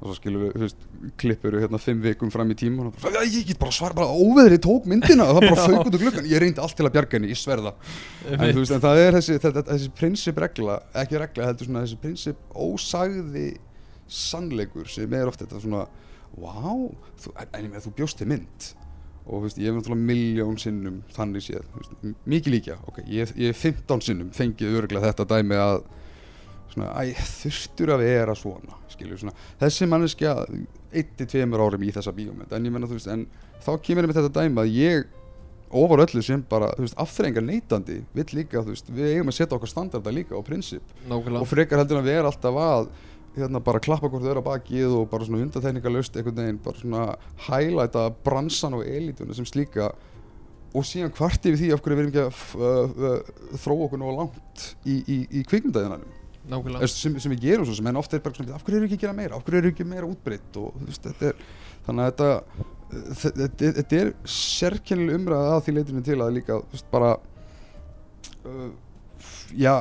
og 0.00 0.08
svo 0.08 0.14
skilur 0.18 0.42
við, 0.44 0.54
þú 0.54 0.64
veist, 0.64 0.86
klippur 1.20 1.56
við 1.56 1.64
hérna 1.64 1.80
fimm 1.80 2.00
vikum 2.04 2.32
fram 2.32 2.50
í 2.52 2.56
tíma 2.58 2.88
og 2.88 2.96
bara, 3.00 3.22
já, 3.22 3.36
ég 3.38 3.48
get 3.48 3.60
bara 3.60 3.74
svara 3.74 3.96
bara 3.96 4.10
óveðri 4.12 4.58
tók 4.62 4.88
myndina. 4.90 5.28
Og 5.30 5.38
það 5.38 5.46
bara 5.48 5.66
fauk 5.68 5.88
út 5.88 5.98
úr 5.98 6.04
gluggan 6.04 6.28
ég 6.28 6.42
reyndi 6.42 6.62
allt 6.64 6.76
til 6.78 6.86
að 6.88 6.94
bjarga 6.96 7.18
henni, 7.18 7.30
ég 7.32 7.40
sverða 7.40 7.74
en, 8.28 8.44
þú 8.50 8.60
veist, 8.60 8.74
en 8.76 8.84
það 8.84 9.02
er 9.02 9.18
þessi, 9.18 9.38
þetta, 9.44 9.64
þessi 9.70 9.90
prinsip 10.00 10.40
regla 10.44 10.78
ekki 11.04 11.20
regla, 11.22 11.48
heldur 11.50 11.70
svona 11.70 11.84
þessi 11.86 12.00
prinsip 12.04 12.56
ósagði 12.66 13.48
sannleikur 14.20 14.90
sem 14.92 15.16
er 15.16 15.30
oft 15.30 15.44
þetta 15.44 15.62
svona 15.62 15.84
wow, 16.36 16.88
þú, 17.22 17.34
en, 17.38 17.60
ég 17.62 17.70
með 17.70 17.86
þú 17.88 17.94
bjóst 18.00 18.20
til 18.20 18.30
mynd. 18.30 18.70
Og 19.24 19.38
þú 19.38 19.44
veist, 19.46 19.60
ég 19.62 19.70
hef 19.70 19.78
náttúrulega 19.78 20.08
miljón 20.10 20.58
sinnum 20.60 20.96
þannig 21.14 21.46
séð, 21.46 21.68
mikið 22.28 22.56
líka 22.58 22.80
ok, 22.90 23.04
ég 23.08 23.30
hef 23.40 23.62
15 23.64 24.04
sinnum 24.04 24.32
fengið 24.36 24.82
örglega 24.82 25.12
þetta 25.14 25.30
dæmi 25.30 25.56
að 25.56 25.86
svona, 26.74 26.92
æ, 27.00 27.14
þurftur 27.40 27.94
að 27.94 28.06
vera 28.06 28.36
svona 28.38 28.78
skilur, 28.92 29.18
svona, 29.20 29.34
þessi 29.62 29.90
manneskja 29.90 30.36
eitt 30.94 31.16
til 31.18 31.28
tveimur 31.30 31.64
árum 31.64 31.84
í 31.84 31.92
þessa 31.94 32.14
bíómynd 32.14 32.54
en 32.54 32.68
ég 32.68 32.74
menna, 32.74 32.90
þú 32.90 32.98
veist, 32.98 33.10
en 33.10 33.26
þá 33.64 33.70
kemur 33.82 34.06
ég 34.06 34.10
með 34.10 34.20
þetta 34.20 34.42
dæmi 34.42 34.62
að 34.62 34.74
ég 34.78 35.06
ofar 35.74 36.04
öllu 36.04 36.22
sem 36.22 36.42
bara, 36.50 36.70
þú 36.76 36.86
veist, 36.86 36.96
afþrengar 37.02 37.44
neytandi 37.44 37.98
vill 38.14 38.28
líka, 38.38 38.62
þú 38.62 38.74
veist, 38.74 38.90
við 38.94 39.10
eigum 39.16 39.32
að 39.32 39.38
setja 39.40 39.58
okkar 39.58 39.72
standarda 39.72 40.14
líka 40.14 40.36
og 40.38 40.46
prinsip. 40.46 40.94
Nákvæmlega. 41.08 41.42
Og 41.42 41.50
frekar 41.50 41.82
heldur 41.82 42.00
að 42.00 42.10
vera 42.12 42.30
alltaf 42.30 42.58
að 42.62 42.88
hérna 43.34 43.62
bara 43.66 43.82
klappa 43.82 44.10
hvort 44.10 44.26
öðru 44.26 44.44
á 44.46 44.48
bakið 44.52 44.94
og 44.94 45.08
bara 45.10 45.26
svona 45.26 45.42
undatekningalust 45.42 46.18
einhvern 46.18 46.38
veginn 46.38 46.60
bara 46.62 46.78
svona 46.82 47.04
highlighta 47.48 48.08
bransan 48.26 48.76
og 48.78 48.86
elituna 48.86 49.34
sem 49.34 49.48
slíka. 49.48 49.90
Og 50.74 50.86
síðan 50.86 51.14
hvart 51.14 51.46
yfir 51.46 51.58
því 51.58 51.72
af 51.74 51.82
hverju 51.82 51.98
við 51.98 52.04
erum 52.04 52.12
ekki 52.12 52.22
að 52.22 52.38
uh, 52.58 53.10
uh, 53.10 53.58
þróa 53.62 53.88
okkur 53.88 54.00
nógu 54.02 54.14
langt 54.20 54.68
í, 54.82 55.00
í, 55.00 55.18
í 55.30 55.42
kvikmyndaðinanum 55.50 56.23
sem, 56.92 57.14
sem 57.24 57.32
við 57.32 57.44
gerum 57.48 57.64
svo 57.68 57.74
sem 57.78 57.86
en 57.90 57.96
oft 58.00 58.12
er 58.16 58.20
bara 58.24 58.36
svona 58.36 58.56
af 58.58 58.64
hverju 58.66 58.80
eru 58.80 58.88
ekki 58.88 58.98
að 58.98 59.04
gera 59.06 59.16
meira, 59.16 59.36
af 59.38 59.44
hverju 59.46 59.62
eru 59.62 59.72
ekki 59.72 59.86
meira 59.88 60.08
útbreytt 60.10 60.58
og 60.60 60.74
þú 60.80 60.88
veist, 60.90 61.06
þetta 61.08 61.30
er 61.30 61.42
þannig 61.86 62.04
að 62.04 62.10
þetta 62.12 62.30
uh, 62.34 63.10
þe- 63.22 63.34
þetta, 63.40 63.72
þetta 63.80 64.00
er 64.02 64.12
sérkennileg 64.36 65.18
umræða 65.22 65.54
að 65.56 65.64
því 65.66 65.76
leitinu 65.78 66.04
til 66.10 66.18
að 66.20 66.34
líka 66.38 66.60
þú 66.60 66.76
veist, 66.76 66.88
bara 66.92 67.10
uh, 68.44 68.70
já, 69.56 69.74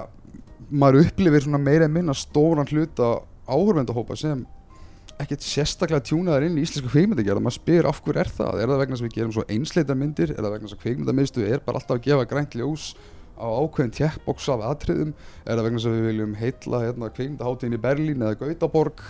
maður 0.71 1.03
upplifir 1.03 1.45
svona 1.45 1.61
meira 1.61 1.87
en 1.89 1.95
minna 1.95 2.15
stóran 2.17 2.69
hluta 2.71 3.13
áhörvendahópa 3.47 4.15
sem 4.19 4.45
ekkert 5.21 5.43
sérstaklega 5.45 6.03
tjúnaðar 6.07 6.47
inn 6.47 6.55
í 6.57 6.63
íslensku 6.65 6.89
kvikmyndagerð. 6.89 7.41
Maður 7.43 7.55
spyr 7.59 7.85
af 7.87 7.99
hverju 8.03 8.21
er 8.23 8.29
það, 8.33 8.55
er 8.63 8.71
það 8.71 8.79
vegna 8.81 8.97
sem 8.97 9.05
við 9.07 9.13
gerum 9.19 9.33
svo 9.35 9.43
einsleitar 9.51 9.97
myndir, 9.99 10.31
er 10.33 10.39
það 10.41 10.53
vegna 10.55 10.71
sem 10.71 10.79
kvikmyndamiðstu 10.81 11.43
er 11.45 11.61
bara 11.63 11.79
alltaf 11.79 11.99
að 11.99 12.05
gefa 12.07 12.25
grænt 12.31 12.55
ljós 12.57 12.87
á 13.37 13.47
ákveðin 13.47 13.93
tjekkboks 13.97 14.49
af 14.53 14.65
atriðum. 14.71 15.13
Er 15.45 15.57
það 15.57 15.67
vegna 15.67 15.83
sem 15.83 15.95
við 15.95 16.09
viljum 16.09 16.35
heitla 16.39 16.81
hérna, 16.83 17.09
kvikmyndaháttíðin 17.13 17.77
í 17.77 17.81
Berlín 17.83 18.25
eða 18.25 18.39
Gautaborg? 18.41 19.05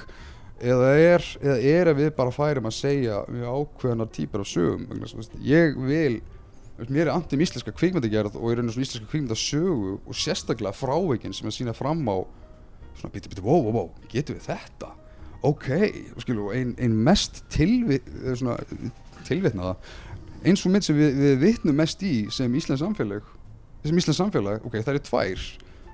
Eða 0.63 0.91
er, 0.95 1.25
eða 1.41 1.57
er 1.73 1.91
að 1.91 1.99
við 1.99 2.13
bara 2.17 2.33
færum 2.33 2.69
að 2.69 2.77
segja 2.77 3.23
mjög 3.27 3.57
ákveðinar 3.57 4.13
típar 4.15 4.43
af 4.45 4.51
sögum? 4.51 4.87
Vegna 4.91 5.09
sem, 5.09 5.19
veist, 5.19 5.35
ég 5.43 5.75
vil 5.89 6.21
mér 6.89 7.07
er 7.07 7.13
andum 7.13 7.43
íslenska 7.43 7.73
kvikmyndagerð 7.75 8.37
og 8.39 8.47
ég 8.49 8.55
er 8.55 8.63
einhvern 8.63 8.85
íslenska 8.85 9.09
kvikmyndasögu 9.11 9.97
og 9.99 10.17
sérstaklega 10.17 10.73
fráveikin 10.73 11.35
sem 11.35 11.49
að 11.49 11.57
sína 11.59 11.75
fram 11.77 12.01
á 12.09 12.23
svona 12.97 13.13
bíti 13.13 13.29
bíti, 13.29 13.43
wow, 13.45 13.61
wow, 13.67 13.75
wow, 13.75 13.91
getum 14.09 14.39
við 14.39 14.47
þetta? 14.47 14.89
Ok, 15.43 15.67
skilu, 16.23 16.47
ein, 16.55 16.71
ein 16.79 16.95
mest 17.05 17.43
tilvi, 17.51 17.99
svona, 18.39 18.55
tilvitnaða 19.27 19.75
eins 20.43 20.63
og 20.65 20.73
mynd 20.73 20.85
sem 20.85 20.97
við, 20.97 21.15
við 21.19 21.37
vitnum 21.41 21.77
mest 21.79 22.03
í 22.03 22.13
sem 22.33 22.53
Íslands 22.57 22.83
samfélag 22.83 23.27
sem 23.89 23.99
Íslands 24.03 24.21
samfélag, 24.21 24.63
ok, 24.67 24.79
það 24.79 24.93
eru 24.93 25.03
tvær. 25.09 25.43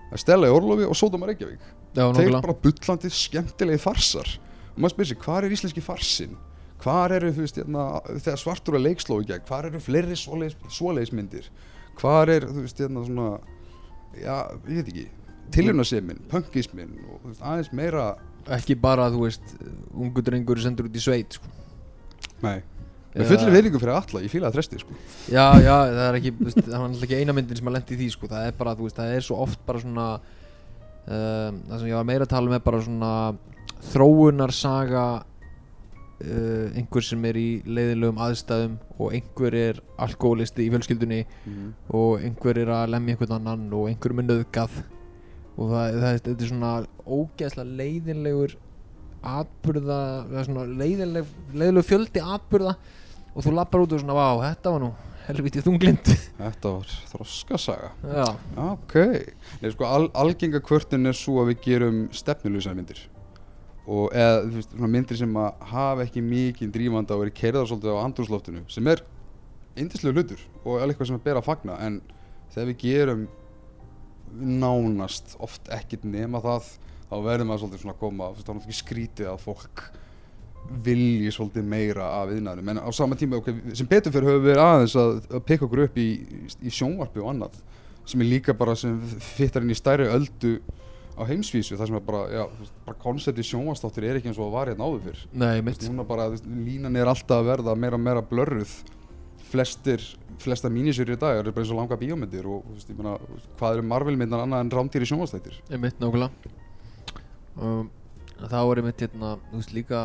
Það 0.10 0.18
er 0.18 0.24
Stella 0.24 0.50
í 0.50 0.54
Orlofi 0.54 0.86
og 0.90 0.98
Sódóma 0.98 1.30
Reykjavík. 1.30 1.66
Þeir 1.94 2.14
nokkulega 2.14 2.44
bara 2.46 2.60
bullandi 2.64 3.12
skemmtilegi 3.14 3.82
farsar. 3.82 4.38
Og 4.76 4.80
maður 4.84 4.96
spyrir 4.96 5.12
sig, 5.12 5.20
hvað 5.24 5.48
er 5.48 5.58
íslenski 5.58 5.84
farsin 5.86 6.38
hvað 6.84 7.16
eru, 7.18 7.32
þú 7.36 7.46
veist, 7.46 7.60
hérna, 7.60 7.86
þegar 8.08 8.40
svartur 8.40 8.78
er 8.78 8.84
leikslói 8.86 9.28
gegn, 9.28 9.46
hvað 9.48 9.70
eru 9.70 9.82
fleiri 9.84 10.18
svoleiðismyndir 10.18 11.50
hvað 12.00 12.34
er, 12.36 12.48
þú 12.48 12.64
veist, 12.64 12.82
hérna, 12.84 13.06
svona 13.08 13.30
já, 14.16 14.36
ég 14.70 14.80
veit 14.80 14.92
ekki 14.94 15.06
tilhjörnasemin, 15.56 16.22
punkismin 16.32 16.98
og 17.10 17.30
veist, 17.30 17.44
aðeins 17.44 17.72
meira 17.76 18.10
Ekki 18.50 18.74
bara, 18.80 19.10
þú 19.12 19.26
veist, 19.26 19.52
ungu 19.92 20.24
drengur 20.26 20.58
sendur 20.64 20.88
út 20.88 20.96
í 20.96 21.02
sveit 21.04 21.36
sko. 21.38 21.50
nei, 22.46 22.62
með 23.14 23.32
fullir 23.32 23.56
veiningu 23.56 23.80
fyrir 23.82 23.96
alla, 23.96 24.24
ég 24.24 24.32
fíla 24.34 24.50
það 24.50 24.58
þresti, 24.60 24.82
sko. 24.84 24.98
Já, 25.34 25.46
já, 25.64 25.76
það 25.90 26.04
er 26.08 26.18
ekki, 26.20 26.34
veist, 26.40 26.60
það 26.66 26.84
var 26.84 27.08
ekki 27.08 27.22
eina 27.22 27.36
myndin 27.38 27.60
sem 27.60 27.72
að 27.72 27.78
lendi 27.78 27.96
í 27.96 28.00
því, 28.04 28.10
sko, 28.14 28.30
það 28.30 28.50
er 28.50 28.60
bara, 28.60 28.76
veist, 28.78 29.00
það 29.00 29.16
er 29.16 29.26
svo 29.26 29.40
oft 29.46 29.64
bara 29.66 29.82
svona 29.82 30.10
um, 31.10 31.64
það 31.70 31.82
sem 31.82 31.90
ég 31.90 31.98
var 31.98 32.08
meira 32.08 32.28
að 32.28 32.34
tala 32.36 32.52
um 32.52 32.56
er 32.58 32.64
bara 32.66 32.84
svona 32.86 33.12
þróunarsaga 33.90 35.08
uh, 35.24 36.78
einhver 36.78 37.06
sem 37.06 37.26
er 37.30 37.40
í 37.40 37.50
leiðinlegum 37.66 38.22
aðstæðum 38.26 38.78
og 39.00 39.18
einhver 39.18 39.58
er 39.58 39.82
alkoholisti 40.02 40.68
í 40.68 40.72
fjölskyldunni 40.74 41.22
mm. 41.26 41.68
og 41.96 42.24
einhver 42.26 42.62
er 42.62 42.74
að 42.76 42.96
lemja 42.96 43.16
einhvern 43.16 43.38
annan 43.40 43.68
og 43.76 43.90
einhver 43.92 44.14
er 44.14 44.20
með 44.20 44.32
nöðgað 44.34 44.82
og 45.60 45.74
það, 45.74 46.00
það, 46.00 46.10
þetta 46.18 46.34
er 46.36 46.52
svona 46.54 46.74
ógeðslega 47.06 47.80
leiðinlegur 47.82 48.58
svona 49.20 50.64
leiðinleg, 50.80 51.32
leiðinleg 51.52 51.88
fjöldi 51.88 52.22
atburða 52.24 52.78
og 53.34 53.46
þú 53.46 53.54
lappar 53.56 53.86
út 53.86 53.94
og 53.96 54.02
svona, 54.02 54.18
vá, 54.18 54.50
þetta 54.50 54.74
var 54.74 54.84
nú 54.84 54.90
helvítið 55.30 55.68
þunglind 55.68 56.10
þetta 56.40 56.74
var 56.74 56.98
þroskasaga. 57.12 57.92
Já, 58.02 58.28
ok, 58.66 58.98
nei, 59.62 59.72
sko, 59.76 59.86
al, 59.86 60.10
algenga 60.18 60.62
kvörtin 60.66 61.10
er 61.10 61.18
svo 61.18 61.44
að 61.44 61.54
við 61.54 61.64
gerum 61.68 62.02
stefnuleysar 62.16 62.78
myndir. 62.78 63.04
Og 63.90 64.14
eða 64.14 64.44
þú 64.46 64.56
veist, 64.56 64.74
svona 64.74 64.92
myndir 64.94 65.18
sem 65.18 65.38
að 65.42 65.64
hafa 65.72 66.06
ekki 66.06 66.24
mikið 66.26 66.74
drífanda 66.74 67.18
og 67.18 67.26
eru 67.26 67.36
keirðar 67.40 67.70
svolítið 67.70 67.98
á 67.98 68.06
andrúsloftinu 68.06 68.66
sem 68.70 68.90
er 68.90 69.02
indislega 69.80 70.18
hlutur 70.18 70.44
og 70.64 70.80
er 70.80 70.90
eitthvað 70.90 71.10
sem 71.10 71.18
er 71.18 71.26
bera 71.26 71.42
að 71.42 71.48
fagna 71.48 71.78
en 71.86 72.00
þegar 72.54 72.70
við 72.72 72.84
gerum 72.84 73.26
nánast 74.30 75.36
oft 75.42 75.70
ekkert 75.74 76.06
nema 76.06 76.42
það 76.44 76.70
þá 77.10 77.16
verður 77.26 77.50
maður 77.50 77.64
svolítið 77.64 77.84
svona 77.84 77.96
að 77.96 78.02
koma 78.04 78.30
þú 78.30 78.38
veist, 78.38 78.46
þá 78.46 78.52
er 78.52 78.60
náttúrulega 78.60 78.80
skrítið 78.84 79.32
að 79.32 79.44
fólk 79.46 79.84
vilji 80.86 81.32
svolítið 81.34 81.66
meira 81.66 82.12
af 82.20 82.30
viðnæðum 82.30 82.74
en 82.74 82.82
á 82.86 82.90
sama 82.94 83.18
tíma, 83.18 83.40
ok, 83.40 83.50
sem 83.74 83.88
betur 83.90 84.14
fyrir 84.14 84.30
höfum 84.30 84.46
við 84.46 84.62
aðeins 84.62 84.96
að, 85.00 85.16
að 85.32 85.46
pikka 85.48 85.66
okkur 85.66 85.86
upp 85.88 85.98
í, 85.98 86.10
í 86.62 86.74
sjónvarpi 86.74 87.24
og 87.24 87.32
annað 87.34 87.58
sem 88.10 88.22
er 88.22 88.30
líka 88.30 88.54
bara 88.58 88.76
sem 88.78 89.00
fittar 89.22 89.66
inn 89.66 89.74
í 89.74 89.78
stærri 89.78 90.08
öldu 90.10 90.58
á 91.20 91.28
heimsvísu 91.28 91.78
þar 91.78 91.90
sem 91.90 91.98
er 92.00 92.06
bara, 92.06 92.22
já, 92.32 92.44
bara 92.86 93.02
koncepti 93.02 93.44
sjónvarstáttur 93.46 94.08
er 94.08 94.20
ekki 94.20 94.32
eins 94.32 94.40
og 94.40 94.48
það 94.48 94.56
var 94.56 94.72
hérna 94.72 94.88
áður 94.88 95.04
fyrr. 95.10 95.26
Nei, 95.44 95.60
mitt 95.66 95.84
núna 95.88 96.06
bara, 96.08 96.30
línan 96.46 96.96
er 96.96 97.12
alltaf 97.12 97.42
að 97.42 97.52
verða 97.52 97.76
meira 97.76 98.00
og 98.00 98.04
meira 98.06 98.24
blörruð. 98.26 98.72
Flestir, 99.50 100.04
flesta 100.40 100.70
mínisjur 100.72 101.10
í 101.10 101.18
dag 101.20 101.42
eru 101.42 101.52
bara 101.52 101.66
eins 101.66 101.74
og 101.74 101.82
langa 101.82 101.98
bíómyndir 102.00 102.48
og 102.48 102.70
veist, 102.72 102.92
meina, 102.96 103.18
hvað 103.60 103.78
eru 103.78 103.88
Marvel-myndan 103.90 104.46
annað 104.46 104.66
en 104.66 104.74
rámdýri 104.78 105.10
sjónvarstættir 105.10 105.60
Ég 105.74 105.82
mitt 105.82 106.00
nákvæmlega. 106.00 106.54
Um, 107.60 107.90
þá 108.40 108.60
er 108.62 108.82
ég 108.82 108.88
mitt 108.88 109.04
hérna, 109.04 109.36
þú 109.50 109.60
veist 109.60 109.76
líka 109.76 110.04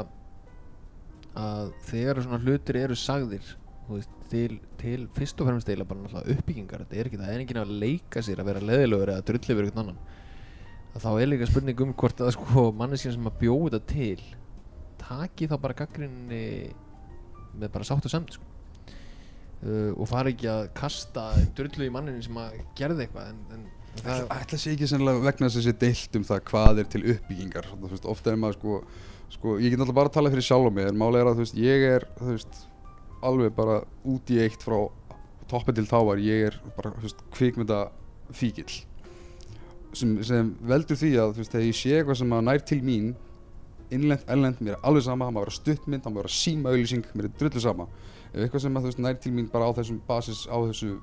að 1.39 1.71
þegar 1.89 2.23
svona 2.23 2.41
hlutir 2.45 2.79
eru 2.79 2.97
sagðir 2.99 3.55
veist, 3.89 4.13
til, 4.31 4.59
til 4.81 5.07
fyrst 5.17 5.41
og 5.43 5.51
fremst 5.51 5.71
eila 5.71 5.87
bara 5.89 6.05
náttúrulega 6.05 6.39
uppbyggingar 6.39 6.85
þetta 6.85 7.01
er 7.01 7.11
ekki, 7.11 7.21
það 7.21 7.33
er 7.33 7.43
enginn 7.43 7.63
að 7.65 7.75
leika 7.83 8.23
sér 8.25 8.43
að 8.43 8.51
vera 8.53 8.65
leðilegur 8.71 9.13
eða 9.15 9.27
drulli 9.29 9.51
fyrir 9.51 9.69
einhvern 9.69 9.83
annan 9.85 10.01
að 10.95 11.05
þá 11.05 11.11
er 11.13 11.31
líka 11.31 11.51
spurning 11.51 11.85
um 11.85 11.93
hvort 11.99 12.23
að 12.23 12.35
sko 12.37 12.65
manneskinn 12.79 13.17
sem 13.17 13.31
að 13.31 13.39
bjóða 13.43 13.81
til 13.91 14.19
taki 15.03 15.49
þá 15.51 15.57
bara 15.61 15.79
gaggrinni 15.79 16.43
með 17.55 17.71
bara 17.75 17.87
sátt 17.87 18.07
og 18.07 18.13
samt 18.13 18.37
sko. 18.37 18.47
uh, 19.67 19.91
og 19.93 20.07
fara 20.11 20.33
ekki 20.33 20.51
að 20.51 20.69
kasta 20.77 21.31
drullu 21.57 21.89
í 21.89 21.95
mannin 21.95 22.23
sem 22.25 22.39
að 22.41 22.61
gerði 22.79 23.07
eitthvað 23.07 23.33
en, 23.33 23.43
en 23.57 23.67
það, 24.03 24.29
ætla 24.39 24.61
sé 24.61 24.75
ekki 24.75 24.89
vegna 25.03 25.49
þess 25.49 25.61
að 25.61 25.67
sé 25.67 25.75
deilt 25.83 26.19
um 26.19 26.29
það 26.31 26.47
hvað 26.51 26.83
er 26.83 26.93
til 26.95 27.03
uppbyggingar 27.15 27.71
ofta 28.15 28.33
er 28.33 28.41
maður 28.41 28.59
sko, 28.61 28.79
sko 29.35 29.59
ég 29.59 29.73
get 29.73 29.81
náttúrulega 29.81 30.01
bara 30.01 30.13
að 30.13 30.17
tala 30.19 30.33
fyrir 30.33 30.49
sjálf 30.49 30.71
á 30.71 30.73
mig 30.77 30.89
en 30.89 31.01
málega 31.01 31.25
er 31.25 31.31
að 31.33 31.39
þú 31.39 31.45
veist, 31.45 31.61
ég 31.61 31.87
er 31.91 32.09
veist, 32.23 32.63
alveg 33.25 33.55
bara 33.57 33.83
út 34.07 34.33
í 34.33 34.41
eitt 34.45 34.65
frá 34.65 34.79
toppi 35.51 35.75
til 35.77 35.87
távar 35.91 36.23
ég 36.23 36.49
er 36.51 36.59
bara 36.79 36.95
kvikmynda 37.35 37.85
fíkil 38.35 38.71
sem, 39.95 40.17
sem 40.27 40.51
veldur 40.65 40.99
því 40.99 41.13
að 41.23 41.39
veist, 41.39 41.53
þegar 41.53 41.69
ég 41.69 41.79
sé 41.79 41.95
eitthvað 41.99 42.21
sem 42.23 42.35
að 42.35 42.47
nær 42.49 42.67
til 42.67 42.81
mín 42.87 43.15
innlend, 43.95 44.25
ellend, 44.31 44.61
mér 44.61 44.77
er 44.77 44.87
alveg 44.87 45.05
sama 45.07 45.29
það 45.29 45.37
má 45.37 45.41
vera 45.43 45.57
stuttmynd, 45.59 46.05
það 46.05 46.15
má 46.15 46.21
vera 46.21 46.33
síma 46.35 46.73
auðlýsing 46.73 47.11
mér 47.15 47.29
er 47.29 47.35
drullu 47.41 47.63
sama. 47.63 47.87
Eitthvað 48.35 48.65
sem 48.65 48.79
að 48.79 48.89
veist, 48.89 49.03
nær 49.03 49.19
til 49.23 49.35
mín 49.35 49.51
bara 49.53 49.69
á 49.71 49.73
þessum 49.77 50.01
basis 50.09 50.45
á 50.51 50.57
þessu 50.65 50.97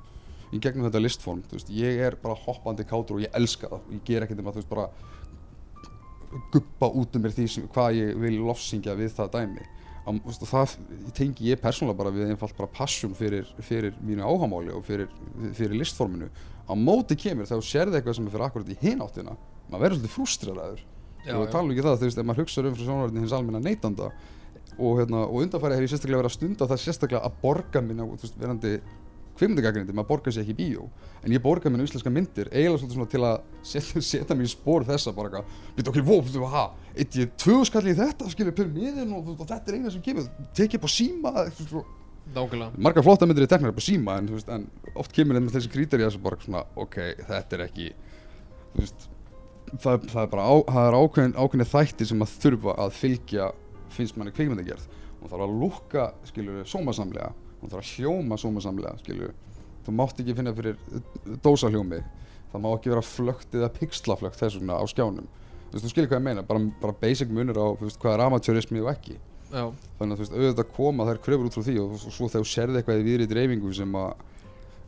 í 0.51 0.59
gegnum 0.59 0.87
þetta 0.87 1.01
listform 1.01 1.43
veist, 1.51 1.71
ég 1.71 2.01
er 2.07 2.17
bara 2.21 2.35
hoppandi 2.45 2.85
kátur 2.87 3.19
og 3.19 3.25
ég 3.25 3.37
elska 3.37 3.69
það. 3.71 3.85
Og 3.85 3.95
ég 3.95 4.03
ger 4.09 4.25
ekkert 4.25 4.41
um 4.43 4.51
að 4.51 4.57
þú 4.57 4.63
veist 4.63 4.73
bara 4.73 4.87
guppa 6.53 6.89
út 6.89 7.15
um 7.15 7.23
mér 7.25 7.35
því 7.35 7.47
sem, 7.51 7.69
hvað 7.71 7.99
ég 7.99 8.17
vil 8.23 8.33
lofsingja 8.39 8.97
við 8.99 9.13
það 9.17 9.31
dæmi. 9.37 9.67
Am, 10.09 10.17
veist, 10.25 10.43
það 10.49 10.75
tengi 11.13 11.51
ég 11.51 11.61
persónulega 11.61 11.99
bara 11.99 12.13
við 12.15 12.31
einfalt 12.31 12.57
bara 12.57 12.71
passion 12.73 13.13
fyrir, 13.13 13.45
fyrir 13.61 13.93
mínu 14.01 14.25
áhamáli 14.25 14.73
og 14.73 14.85
fyrir, 14.87 15.11
fyrir 15.53 15.77
listforminu. 15.77 16.31
Á 16.65 16.73
móti 16.73 17.17
kemur 17.19 17.45
þegar 17.45 17.61
þú 17.61 17.67
sérði 17.69 17.99
eitthvað 17.99 18.17
sem 18.17 18.29
er 18.29 18.33
fyrir 18.33 18.47
akkurat 18.47 18.71
í 18.71 18.79
hináttina 18.81 19.37
maður 19.71 19.85
verður 19.85 19.99
svolítið 19.99 20.15
frústreraður 20.15 20.83
Já, 21.21 21.35
og 21.37 21.49
tala 21.53 21.73
ekki 21.73 21.85
það, 21.85 21.97
þú 21.99 22.07
veist, 22.07 22.19
ef 22.19 22.27
maður 22.27 22.41
hugsa 22.41 22.63
um 22.65 22.75
frá 22.75 22.85
sjónvarni 22.87 23.21
hins 23.21 23.35
almenna 23.37 23.61
neytanda 23.61 24.07
og, 24.71 24.95
hérna, 24.97 25.21
og 25.27 25.43
undanfæri 25.43 25.77
hef 25.77 25.85
ég 25.85 25.91
sérstaklega 25.91 26.21
verið 26.21 26.31
að 26.31 26.35
stunda 26.37 26.67
það 26.71 26.81
sérstaklega 26.81 27.21
að 27.27 27.35
borga 27.43 27.83
minna, 27.85 28.07
verandi 28.41 28.71
kvikmyndagagrindi, 29.41 29.95
maður 29.97 30.09
borgar 30.13 30.35
sér 30.35 30.45
ekki 30.45 30.53
í 30.53 30.59
bíó. 30.61 30.85
En 31.25 31.33
ég 31.35 31.41
borga 31.43 31.69
minna 31.73 31.85
íslenska 31.87 32.13
myndir 32.13 32.49
eiginlega 32.53 32.87
svona 32.93 33.07
til 33.11 33.23
að 33.27 33.39
setja, 33.67 34.01
setja 34.11 34.37
mig 34.37 34.47
í 34.47 34.53
spór 34.53 34.85
þessa 34.87 35.13
bara 35.17 35.31
eitthvað, 35.31 35.55
býta 35.77 35.91
okkur, 35.93 36.05
vó, 36.07 36.15
þú 36.21 36.43
veist, 36.45 36.53
ha 36.53 36.63
eitt 36.95 37.17
ég 37.19 37.33
tvöðu 37.39 37.65
skall 37.69 37.87
í 37.89 37.95
þetta, 37.97 38.29
skilur, 38.33 38.55
per 38.57 38.69
miðin 38.71 39.11
og, 39.17 39.33
og 39.35 39.43
þetta 39.47 39.71
er 39.73 39.79
eina 39.79 39.91
sem 39.93 40.03
kemur, 40.05 40.29
tekið 40.57 40.85
á 40.85 40.89
síma 40.91 41.33
og- 41.41 41.97
nákvæmlega. 42.31 42.77
Margar 42.85 43.03
flotta 43.03 43.27
myndir 43.27 43.43
er 43.47 43.49
teknar 43.51 43.73
á 43.75 43.81
síma 43.83 44.17
en, 44.21 44.27
veist, 44.31 44.49
en 44.53 44.67
oft 44.95 45.11
kemur 45.15 45.39
með 45.41 45.55
þessi 45.57 45.71
kríteri 45.73 46.05
sem 46.11 46.21
bara 46.23 46.37
svona, 46.39 46.61
ok, 46.79 46.97
þetta 47.27 47.57
er 47.57 47.63
ekki 47.65 47.87
þú 48.75 48.83
veist 48.83 49.07
það, 49.81 50.05
það 50.11 50.21
er 50.25 50.29
bara 50.35 50.45
á, 50.47 50.53
það 50.69 50.87
er 50.89 50.97
ákveðin, 50.99 51.33
ákveðin 51.41 51.71
þætti 51.73 52.07
sem 52.11 52.23
að 52.25 52.35
þurfa 52.43 52.75
að 52.85 52.93
fylgja 52.99 53.49
finnst 53.91 54.19
manni 54.19 54.31
kvikmyndagerð. 54.35 54.85
Hún 55.21 55.31
þarf 55.31 55.45
að 55.47 55.55
lúkka, 55.61 56.05
skilur, 56.29 56.61
sómasamlega 56.69 57.31
hún 57.61 57.71
þarf 57.71 57.81
að 57.81 57.93
hljóma 57.95 58.37
sómasamlega, 58.41 58.97
skilur 59.03 59.33
þú 59.85 59.93
mátt 59.97 60.21
ekki 60.21 60.35
finna 60.37 60.53
fyrir 60.55 60.79
dósahljómi. 61.43 62.01
Það 62.51 62.63
má 62.63 62.71
ekki 62.73 62.91
vera 62.91 63.03
flögt 63.05 63.55
eða 63.55 63.69
pixlaflögt 63.77 64.39
þess 64.39 64.59
vegna 64.59 64.77
á 64.77 64.85
skjánum. 64.89 65.27
Þú 65.71 65.77
veist, 65.77 65.85
þú 65.85 65.91
skilur 65.93 66.09
hvað 66.11 66.19
ég 66.19 66.25
meina, 66.25 66.43
bara, 66.45 66.63
bara 66.81 66.97
basic 67.01 67.31
munur 67.31 67.57
á 67.57 67.67
veist, 67.79 67.99
hvað 68.01 68.17
er 68.17 68.25
amateurismi 68.25 68.83
og 68.83 68.91
ekki. 68.91 69.15
Já, 69.51 69.63
þannig 69.99 70.13
að 70.13 70.19
þú 70.19 70.25
veist, 70.25 70.35
auðvitað 70.35 70.75
koma 70.75 71.07
þær 71.07 71.21
kröfur 71.25 71.47
út 71.47 71.55
frá 71.55 71.65
því 71.67 71.77
og 71.81 71.95
svo 72.01 72.27
þegar 72.27 72.43
þú 72.43 72.51
sérði 72.51 72.79
eitthvað 72.79 73.01
í 73.01 73.07
viðri 73.07 73.27
dreifingu 73.31 73.71
sem 73.75 73.97
að 73.99 74.11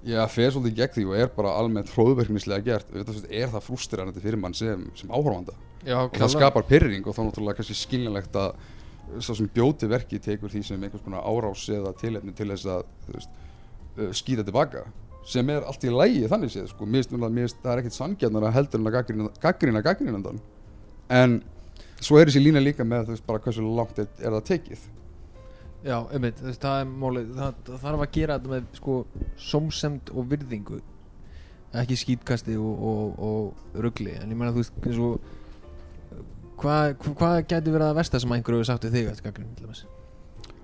já, 0.07 0.19
fer 0.31 0.53
svolítið 0.55 0.77
gegn 0.77 0.95
því 0.97 1.05
og 1.07 1.17
er 1.19 1.33
bara 1.35 1.55
almennt 1.59 1.91
hróðverknislega 1.95 2.67
gert, 2.67 2.91
auðvitað 2.91 3.09
þú 3.09 3.17
veist, 3.17 3.33
er 3.41 3.51
það 3.51 3.65
frústrerandi 3.67 4.23
fyrir 4.23 4.39
mann 4.39 4.55
sem, 4.55 4.85
sem 4.99 5.11
áhorfanda. 5.11 5.55
Já, 5.83 5.97
og 6.05 6.15
það 6.15 6.33
skapar 6.35 6.67
pyrring 6.67 7.07
og 7.07 7.15
þá 7.15 7.21
náttúrulega 7.25 7.59
kannski 7.59 7.75
skiljanlegt 7.79 8.39
að 8.39 8.55
svo 9.19 9.35
sem 9.37 9.49
bjóti 9.53 9.89
verki 9.89 10.19
tekur 10.23 10.51
því 10.51 10.63
sem 10.67 10.83
einhvers 10.83 11.03
konar 11.05 11.25
árás 11.27 11.67
eða 11.71 11.93
tilefni 11.99 12.33
til 12.35 12.49
þess 12.51 12.69
að 12.73 12.83
veist, 13.13 13.39
uh, 13.97 14.11
skýta 14.15 14.45
tilbaka 14.47 14.85
sem 15.27 15.49
er 15.53 15.63
allt 15.67 15.85
í 15.87 15.91
lægi 15.91 16.27
þannig 16.31 16.51
séð 16.51 16.69
sko. 16.73 16.85
mér 16.85 17.05
finnst 17.07 17.61
það 17.63 17.71
er 17.73 17.81
ekkert 17.81 17.95
sangjarnar 17.95 18.49
að 18.49 18.55
heldur 18.57 18.81
en 18.81 18.89
að 18.89 18.95
gaggrina 18.97 19.29
gaggrina 19.43 19.83
gaggrínandan 19.85 20.41
en 21.13 21.41
svo 22.03 22.19
er 22.19 22.29
þessi 22.29 22.41
lína 22.43 22.63
líka 22.63 22.85
með 22.87 23.07
þú 23.07 23.15
veist 23.15 23.27
bara 23.27 23.43
hversu 23.43 23.63
langt 23.63 23.99
er, 24.01 24.09
er 24.19 24.35
það 24.35 24.47
tekið. 24.49 24.87
Já, 25.83 25.97
einmitt, 26.15 26.39
þú 26.39 26.47
veist, 26.47 26.63
það 26.63 26.81
er 26.81 26.91
málið 27.03 27.31
það, 27.37 27.55
það 27.67 27.79
þarf 27.83 28.03
að 28.05 28.11
gera 28.17 28.35
þetta 28.37 28.51
með 28.53 28.67
sko 28.79 28.97
sómsemd 29.49 30.11
og 30.13 30.27
virðingu. 30.31 30.79
Ekki 31.81 31.97
skítkasti 31.99 32.55
og, 32.61 32.83
og, 32.89 33.23
og 33.27 33.79
rugli, 33.83 34.13
en 34.19 34.31
ég 34.31 34.39
meina 34.39 34.53
þú 34.53 34.61
veist 34.61 34.77
eins 34.83 35.01
og 35.03 35.31
hvað 36.63 36.95
hva, 37.19 37.33
gæti 37.43 37.73
verið 37.73 37.89
að 37.89 37.99
versta 37.99 38.21
sem 38.21 38.33
einhverju 38.35 38.61
hefur 38.61 38.71
sagt 38.71 38.87
við 38.87 38.97
þig 38.97 39.11
eftir 39.11 39.27
gagnrýni 39.27 39.57
til 39.57 39.67
dæmis? 39.67 39.83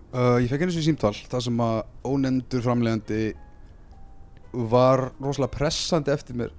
Uh, 0.10 0.40
ég 0.42 0.50
fekk 0.50 0.66
einu 0.66 0.74
sinni 0.74 0.88
símtal 0.88 1.14
þar 1.14 1.46
sem 1.46 1.62
að 1.62 1.80
ónefndur 2.10 2.66
framlegandi 2.66 3.24
var 4.72 5.12
rosalega 5.20 5.54
pressandi 5.54 6.14
eftir 6.14 6.40
mér 6.40 6.56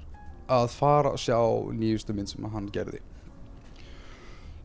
að 0.51 0.69
fara 0.75 1.15
að 1.15 1.25
sjá 1.25 1.39
nýjustu 1.75 2.15
mynd 2.15 2.31
sem 2.31 2.47
að 2.47 2.55
hann 2.55 2.69
gerði. 2.75 3.01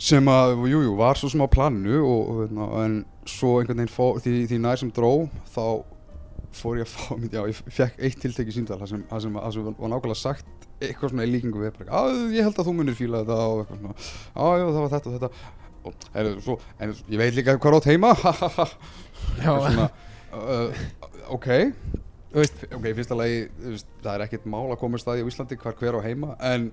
Sem 0.02 0.28
að, 0.28 0.58
jújú, 0.60 0.82
jú, 0.90 0.94
var 1.00 1.18
svo 1.18 1.30
sem 1.32 1.42
á 1.42 1.48
planinu 1.48 2.02
og, 2.04 2.22
og, 2.30 2.40
hérna, 2.44 2.70
en 2.84 2.96
svo 3.30 3.56
einhvern 3.60 3.80
veginn 3.80 3.94
fó, 3.94 4.18
því, 4.22 4.34
því 4.52 4.62
nær 4.62 4.82
sem 4.82 4.92
dró 4.94 5.12
þá 5.56 5.66
fór 6.56 6.82
ég 6.82 6.88
að 6.88 6.94
fá 6.94 7.06
já, 7.36 7.42
ég 7.50 7.62
fekk 7.80 8.02
eitt 8.04 8.22
tiltekki 8.22 8.56
símtal 8.56 8.80
þar 8.82 8.92
sem, 8.92 9.06
þar 9.10 9.24
sem, 9.24 9.40
þar 9.40 9.56
sem 9.56 9.68
var 9.70 9.94
nákvæmlega 9.94 10.20
sagt 10.20 10.65
eitthvað 10.90 11.14
svona 11.14 11.28
í 11.28 11.34
líkingu 11.34 11.62
við 11.62 11.76
bara, 11.80 12.02
að 12.02 12.36
ég 12.36 12.48
held 12.48 12.62
að 12.62 12.70
þú 12.70 12.76
munir 12.80 12.98
fíla 12.98 13.22
þetta 13.24 13.38
og 13.50 13.62
eitthvað 13.64 13.82
svona, 13.82 14.10
að 14.46 14.56
já, 14.62 14.66
það 14.66 14.82
var 14.82 14.94
þetta 14.96 15.12
og 15.12 15.20
þetta. 15.20 15.54
Og, 15.86 16.08
heyrðu, 16.16 16.40
svo, 16.42 16.56
en 16.82 16.96
ég 17.14 17.22
veit 17.22 17.36
líka 17.38 17.54
hvað 17.62 17.72
er 17.72 17.76
átt 17.78 17.90
heima. 17.92 18.14
Já, 19.36 19.52
Eitthvað 19.52 19.68
svona, 19.68 19.86
uh, 20.34 20.88
ok 21.36 21.48
ok, 22.36 22.88
í 22.90 22.96
fyrsta 22.98 23.18
lagi, 23.18 23.46
það 24.04 24.10
er 24.14 24.24
ekkert 24.26 24.48
mál 24.52 24.66
að 24.74 24.80
koma 24.82 25.00
staði 25.00 25.24
á 25.24 25.30
Íslandi 25.30 25.58
hvar 25.62 25.78
hver 25.80 25.98
á 25.98 26.02
heima 26.04 26.34
en 26.44 26.68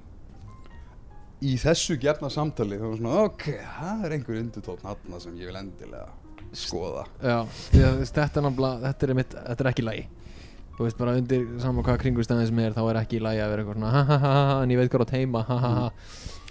í 1.42 1.54
þessu 1.60 1.96
gefna 2.02 2.30
samtali 2.32 2.78
þá 2.80 2.88
er 2.88 2.98
svona, 2.98 3.20
ok, 3.28 3.46
það 3.78 4.04
er 4.06 4.16
einhver 4.16 4.40
undutótt 4.40 4.82
natna 4.86 5.20
sem 5.22 5.36
ég 5.38 5.50
vil 5.50 5.60
endilega 5.60 6.08
skoða. 6.52 7.06
Já, 7.22 7.38
þetta 7.72 8.26
er 8.26 8.44
náttúrulega 8.46 8.82
þetta 8.88 9.06
er, 9.06 9.14
einmitt, 9.14 9.38
þetta 9.38 9.64
er 9.64 9.70
ekki 9.72 9.86
lægi 9.86 10.08
þú 10.76 10.86
veist 10.86 10.98
bara 11.00 11.16
undir 11.20 11.46
saman 11.62 11.84
hvað 11.86 11.98
kringustæðin 12.04 12.48
sem 12.50 12.60
er 12.64 12.76
þá 12.76 12.82
er 12.90 13.00
ekki 13.02 13.20
lægi 13.22 13.42
að 13.44 13.50
vera 13.52 13.64
eitthvað 13.64 13.78
svona 13.80 13.90
ha 13.92 14.02
ha 14.08 14.18
ha 14.22 14.32
ha 14.50 14.54
en 14.64 14.72
ég 14.72 14.80
veit 14.80 14.92
hvað 14.92 15.02
er 15.02 15.06
á 15.06 15.12
teima 15.12 15.42
ha 15.48 15.58
ha 15.62 15.72
ha. 15.78 15.88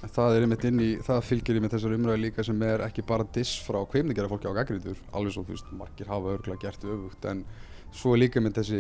Það 0.01 0.36
er 0.36 0.44
einmitt 0.48 0.63
inn 0.66 0.80
í, 0.82 0.90
það 1.06 1.20
fylgir 1.28 1.58
einmitt 1.60 1.74
þessar 1.75 1.94
umræðu 1.94 2.22
líka 2.24 2.42
sem 2.46 2.62
er 2.66 2.82
ekki 2.88 3.04
bara 3.06 3.25
diss 3.38 3.60
frá 3.62 3.78
kveimningjara 3.86 4.32
fólki 4.32 4.50
á 4.50 4.58
gaggrindur, 4.58 4.98
alveg 5.13 5.36
svo, 5.36 5.44
þú 5.46 5.54
veist, 5.54 5.68
margir 5.78 6.10
hafa 6.10 6.32
örgulega 6.34 6.63
gert 6.63 6.88
öfugt, 6.90 7.28
en 7.30 7.44
svo 7.94 8.16
er 8.16 8.24
líka 8.24 8.42
einmitt 8.42 8.58
þessi, 8.58 8.80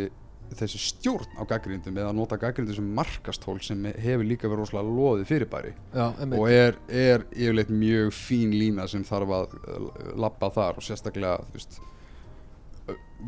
þessi 0.57 0.81
stjórn 0.81 1.37
á 1.37 1.45
gaggrindum 1.51 1.99
eða 2.01 2.09
að 2.09 2.17
nota 2.17 2.39
gaggrindu 2.41 2.73
sem 2.73 2.89
markastól 2.97 3.59
sem 3.61 3.85
hefur 4.01 4.25
líka 4.31 4.49
verið 4.49 4.63
rosalega 4.63 4.95
loðið 4.97 5.29
fyrirbæri. 5.29 5.75
Já, 5.93 6.07
og 6.25 6.49
er, 6.49 6.81
er 6.89 7.27
yfirleitt 7.37 7.69
mjög 7.69 8.09
fín 8.17 8.57
lína 8.57 8.89
sem 8.89 9.05
þarf 9.05 9.35
að 9.37 9.55
uh, 9.61 9.87
labba 10.25 10.49
þar 10.57 10.81
og 10.81 10.87
sérstaklega 10.89 11.37
þú 11.51 11.59
veist, 11.59 11.79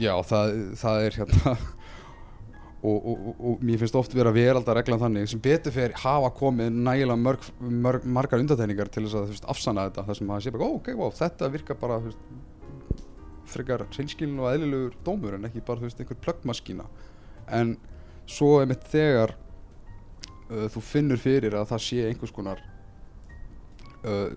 já 0.02 0.16
það, 0.34 0.58
það 0.82 1.06
er 1.12 1.22
hérna 1.22 1.56
og, 2.84 3.06
og, 3.08 3.28
og, 3.40 3.62
mér 3.64 3.80
finnst 3.80 3.96
oft 3.96 4.14
vera 4.16 4.32
veraldarreglan 4.36 5.00
þannig 5.00 5.30
sem 5.32 5.42
betur 5.44 5.72
fyrir 5.72 5.96
hafa 6.02 6.34
komið 6.36 6.74
nægilega 6.84 7.20
mörg, 7.20 7.46
mörg, 7.64 8.08
margar 8.18 8.44
undatækningar 8.44 8.92
til 8.92 9.06
þess 9.06 9.20
að 9.20 9.30
veist, 9.32 9.48
afsanna 9.54 9.86
þetta 9.88 10.04
þar 10.10 10.20
sem 10.20 10.28
maður 10.28 10.46
sé 10.46 10.54
bara, 10.56 10.68
ó, 10.68 10.72
ok, 10.82 10.90
wow, 11.00 11.14
þetta 11.16 11.50
virkar 11.54 11.80
bara 11.80 12.02
frekar 13.54 13.86
hreinskilin 13.94 14.42
og 14.42 14.50
eðlilegur 14.52 14.98
dómur 15.06 15.38
en 15.38 15.48
ekki 15.48 15.64
bara 15.64 15.86
veist, 15.86 16.02
einhver 16.02 16.20
plöggmaskína. 16.26 16.90
En 17.56 17.78
svo 18.28 18.58
er 18.60 18.68
mitt 18.72 18.84
þegar 18.92 19.36
uh, 20.52 20.68
þú 20.74 20.84
finnur 20.84 21.22
fyrir 21.22 21.56
að 21.60 21.70
það 21.72 21.86
sé 21.88 22.04
einhvers 22.10 22.36
konar 22.36 22.64
uh, 24.04 24.36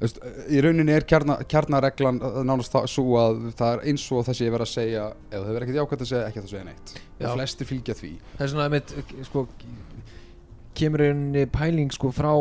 veist, 0.00 0.20
í 0.52 0.60
rauninni 0.64 0.92
er 0.92 1.06
kjarna, 1.08 1.38
kjarnareglan 1.48 2.20
nánast 2.46 2.74
það, 2.74 2.90
svo 2.92 3.16
að 3.20 3.40
það 3.56 3.72
er 3.72 3.82
eins 3.90 4.04
og 4.12 4.26
það 4.26 4.38
sé 4.40 4.50
verið 4.52 4.66
að 4.66 4.72
segja 4.72 5.06
ef 5.14 5.38
það 5.38 5.48
verður 5.48 5.66
ekkert 5.66 5.80
jákvæmt 5.80 6.04
að 6.04 6.10
segja, 6.12 6.26
ekki 6.28 6.40
að 6.40 6.46
það 6.46 6.52
segja 6.54 6.68
neitt. 6.68 6.94
Já. 7.16 7.26
og 7.30 7.34
flestir 7.38 7.70
fylgja 7.70 7.96
því. 7.96 8.12
Það 8.36 8.46
er 8.46 8.52
svona 8.52 8.68
einmitt 8.68 8.94
sko 9.28 9.46
kemur 10.76 11.06
einni 11.06 11.46
pæling 11.48 11.94
sko 11.94 12.12
frá 12.12 12.32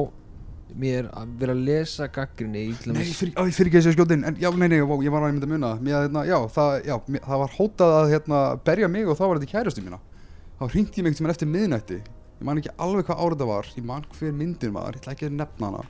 mér 0.76 1.08
að 1.16 1.36
vera 1.40 1.54
að 1.56 1.62
lesa 1.70 2.08
gaggrinni 2.12 2.66
Nei, 2.92 3.06
fyrir, 3.16 3.32
á, 3.40 3.48
fyrir 3.48 3.70
ekki 3.70 3.80
að 3.80 3.86
segja 3.86 3.96
skjótin 3.96 4.26
en 4.28 4.40
já, 4.42 4.50
nei, 4.52 4.68
nei, 4.74 4.82
ó, 4.84 4.96
ég 5.06 5.14
var 5.14 5.24
að 5.24 5.32
mynda 5.32 5.48
að 5.48 5.54
muna 5.54 5.70
mér, 5.80 5.96
hérna, 6.02 6.26
já, 6.28 6.36
það, 6.52 6.72
já, 6.90 6.96
mér, 7.08 7.24
það 7.24 7.42
var 7.44 7.56
hótað 7.56 7.96
að 8.02 8.12
hérna, 8.12 8.42
berja 8.68 8.90
mig 8.92 9.08
og 9.08 9.16
þá 9.16 9.24
var 9.24 9.40
þetta 9.40 9.52
kærastu 9.54 9.86
mína. 9.86 10.02
Þá 10.60 10.66
hringdi 10.74 11.00
ég 11.00 11.08
mig 11.08 11.32
eftir 11.32 11.52
miðnætti. 11.52 12.02
Ég 12.36 12.48
man 12.48 12.60
ekki 12.60 12.74
alveg 12.84 13.08
hvað 13.08 13.22
árið 13.24 13.42
það 13.44 13.52
var. 13.54 13.70
Ég 13.78 13.88
man 13.88 14.08
hver 14.18 14.36
myndin 14.36 14.76
var, 14.76 14.96
ég 14.96 15.04
ætla 15.04 15.16
ekki 15.16 15.30
að 15.30 15.38
nefna 15.40 15.70
hana 15.70 15.86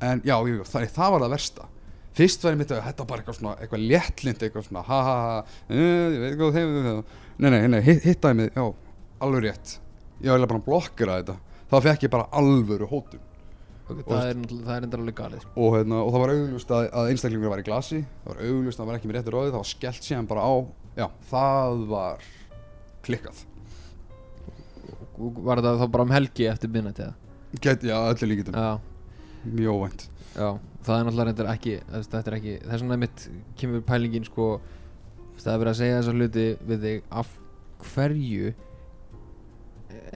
en 0.00 0.22
já, 0.24 0.36
jú, 0.36 0.58
jú, 0.58 0.66
það, 0.68 0.88
það 0.96 1.14
var 1.14 1.24
það 1.24 1.34
versta. 1.36 1.68
Fyrst 2.16 2.44
var 2.44 2.54
ég 2.54 2.60
myndið 2.62 2.78
að 2.78 2.86
þetta 2.86 3.02
var 3.02 3.08
bara 3.10 3.22
eitthvað 3.22 3.38
svona 3.38 3.54
eitthvað 3.60 3.86
léttlind, 3.90 4.42
eitthvað 4.46 4.66
svona 4.68 4.82
ha 4.86 5.00
ha 5.04 5.16
ha, 5.20 5.38
uh, 5.68 5.76
ég 5.76 6.22
veit 6.22 6.36
hvað 6.40 6.56
þeim 6.56 7.02
nei, 7.36 7.50
nei, 7.52 7.60
nei, 7.74 7.80
hitt, 7.84 8.06
hittaði 8.08 8.38
mig, 8.40 8.52
já, 8.56 8.64
alveg 9.26 9.44
rétt. 9.44 9.76
Ég 10.22 10.30
var 10.30 10.38
eiginlega 10.38 10.52
bara 10.54 10.62
að 10.62 10.68
blokkera 10.70 11.18
þetta. 11.20 11.36
Þá 11.66 11.76
fekk 11.84 12.06
ég 12.06 12.12
bara 12.14 12.28
alvöru 12.40 12.88
hótun. 12.88 13.24
Ok, 13.86 14.00
það 14.02 14.30
er 14.30 14.38
það 14.50 14.72
er 14.74 14.86
endur 14.86 15.02
alveg 15.02 15.18
galið. 15.20 15.44
Og, 15.54 15.76
hérna, 15.76 16.00
og 16.02 16.08
það 16.14 16.22
var 16.22 16.32
augljóst 16.32 16.72
að, 16.74 16.86
að 17.00 17.10
einstaklingur 17.12 17.52
var 17.52 17.62
í 17.62 17.66
glasi. 17.66 18.00
Það 18.24 18.32
var 18.32 18.40
augljóst 18.48 18.80
að 18.80 18.82
það 18.82 18.90
var 18.90 18.98
ekki 18.98 19.10
með 19.10 19.18
réttu 19.18 19.34
ráði. 19.34 19.52
Það 19.52 19.60
var 19.60 19.70
skellt 19.70 20.08
síðan 20.08 20.30
bara 20.32 20.46
á. 20.48 20.54
Já, 20.96 21.06
það 21.30 21.84
var 21.92 22.26
klikkað. 23.06 23.44
Og 25.16 25.38
var 25.46 25.62
þetta 25.62 25.76
þá 25.82 25.86
bara 25.94 26.06
um 26.08 26.16
helgi 26.16 26.50
eftir 26.50 26.72
minnætti 26.72 27.06
eða? 27.06 27.14
Get, 27.62 27.86
já, 27.86 27.96
öllu 28.10 28.32
líkitum, 28.32 28.56
mjög 29.52 29.80
óvænt. 29.80 30.06
Já, 30.36 30.48
það 30.84 30.98
er 30.98 31.08
náttúrulega 31.08 31.54
ekki 31.56 31.74
þetta 31.94 32.22
er 32.22 32.38
ekki, 32.38 32.54
þess 32.66 32.84
vegna 32.84 33.00
mitt 33.00 33.26
kemur 33.60 33.84
pælingin 33.88 34.26
sko, 34.28 34.48
það 35.40 35.52
er 35.54 35.60
verið 35.62 35.72
að 35.72 35.80
segja 35.80 35.98
þessa 36.00 36.16
hluti 36.16 36.46
við 36.68 36.86
þig 36.86 37.04
af 37.22 37.34
hverju 37.92 38.54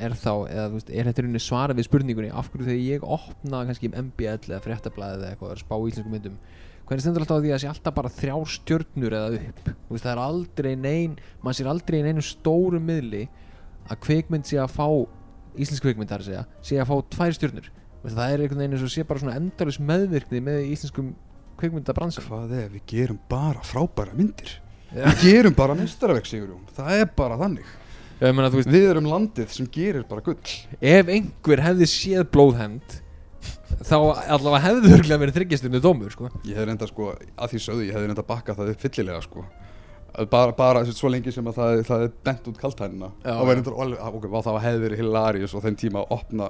er 0.01 0.17
þá, 0.17 0.33
eða 0.51 0.67
þú 0.69 0.79
veist, 0.79 0.91
er 0.91 1.09
þetta 1.09 1.25
rauninni 1.25 1.43
svara 1.43 1.77
við 1.77 1.87
spurningunni, 1.89 2.33
af 2.33 2.51
hverju 2.51 2.67
þegar 2.69 2.83
ég 2.85 3.07
opna 3.17 3.63
kannski 3.69 3.91
MBL 3.91 4.51
eða 4.51 4.61
fréttablaðið 4.65 5.25
eða 5.25 5.33
eitthvað, 5.35 5.55
að 5.55 5.63
spá 5.63 5.75
í 5.77 5.91
íslensku 5.91 6.13
myndum 6.13 6.39
hvernig 6.91 7.05
stendur 7.05 7.23
alltaf 7.23 7.39
á 7.39 7.43
því 7.43 7.51
að 7.51 7.55
það 7.55 7.63
sé 7.63 7.71
alltaf 7.71 7.97
bara 7.97 8.13
þrjár 8.17 8.49
stjörnur 8.51 9.17
eða 9.17 9.41
upp, 9.41 9.61
þú 9.71 9.95
veist, 9.95 10.07
það 10.07 10.13
er 10.13 10.23
aldrei 10.25 10.71
nein, 10.75 11.17
mann 11.45 11.57
sér 11.57 11.71
aldrei 11.71 12.01
í 12.01 12.07
neinu 12.07 12.25
stóru 12.27 12.81
miðli 12.83 13.27
að 13.87 14.01
kvikmynd 14.07 14.49
sé 14.49 14.59
að 14.59 14.75
fá 14.75 14.87
íslensk 15.55 15.87
kvikmynd 15.87 16.11
þar 16.11 16.25
að 16.25 16.31
segja, 16.33 16.43
sé 16.67 16.81
að 16.83 16.91
fá 16.91 16.97
tvær 17.15 17.37
stjörnur 17.39 17.71
það 18.05 18.33
er 18.33 18.45
einhvern 18.45 18.63
veginn 18.63 18.77
eins 18.77 18.87
og 18.87 18.93
sé 18.95 19.05
bara 19.09 19.23
svona 19.23 19.37
endalus 19.41 19.81
meðvirkni 19.83 20.41
með 20.45 20.63
íslenskum 20.71 21.13
kvikmyndabransan 21.61 22.25
hvað 22.25 22.57
er, 22.57 22.71
við 22.73 22.87
gerum 22.89 23.21
bara 23.29 23.65
frábæra 23.67 24.17
myndir. 24.17 24.57
Já. 24.91 25.05
við 25.07 25.21
gerum 25.27 25.55
bara 25.55 25.77
mestarverk 25.79 26.27
það 26.27 26.97
er 26.97 27.13
bara 27.17 27.37
þannig. 27.39 27.69
Ég 28.21 28.35
meina, 28.37 28.51
veist, 28.53 28.69
við 28.69 28.89
erum 28.91 29.07
landið 29.09 29.53
sem 29.55 29.69
gerir 29.73 30.03
bara 30.09 30.25
gull. 30.25 30.57
Ef 30.81 31.09
einhver 31.09 31.63
hefði 31.65 31.87
séð 31.89 32.27
blóðhend 32.35 32.99
þá 33.87 33.97
allavega 34.35 34.61
hefði 34.67 34.93
örglega 34.97 35.21
verið 35.23 35.37
þryggjastunni 35.39 35.81
dómur 35.83 36.13
sko. 36.13 36.31
ég 36.45 36.59
hef 36.59 36.67
reynda 36.69 36.89
sko, 36.91 37.13
að 37.15 37.53
því 37.53 37.61
sögðu 37.65 37.87
ég 37.87 37.97
hef 37.97 38.05
reynda 38.05 38.27
bakkað 38.27 38.61
það 38.61 38.73
upp 38.75 38.85
fyllilega 38.85 39.23
sko 39.25 39.45
bara, 40.31 40.53
bara 40.57 40.83
svo 40.91 41.11
lengi 41.13 41.33
sem 41.35 41.47
að 41.47 41.59
það, 41.59 41.81
það 41.89 42.05
er 42.05 42.13
bent 42.27 42.49
út 42.51 42.59
kaltænina 42.61 43.11
Já, 43.23 43.33
og 43.35 43.43
já. 43.45 43.49
verður 43.51 43.77
alveg, 43.85 44.01
ok, 44.19 44.27
vá, 44.33 44.39
það 44.47 44.59
hefði 44.65 44.83
verið 44.85 45.03
hilarious 45.03 45.55
á 45.55 45.59
þeim 45.67 45.77
tíma 45.81 46.03
að 46.03 46.15
opna 46.17 46.49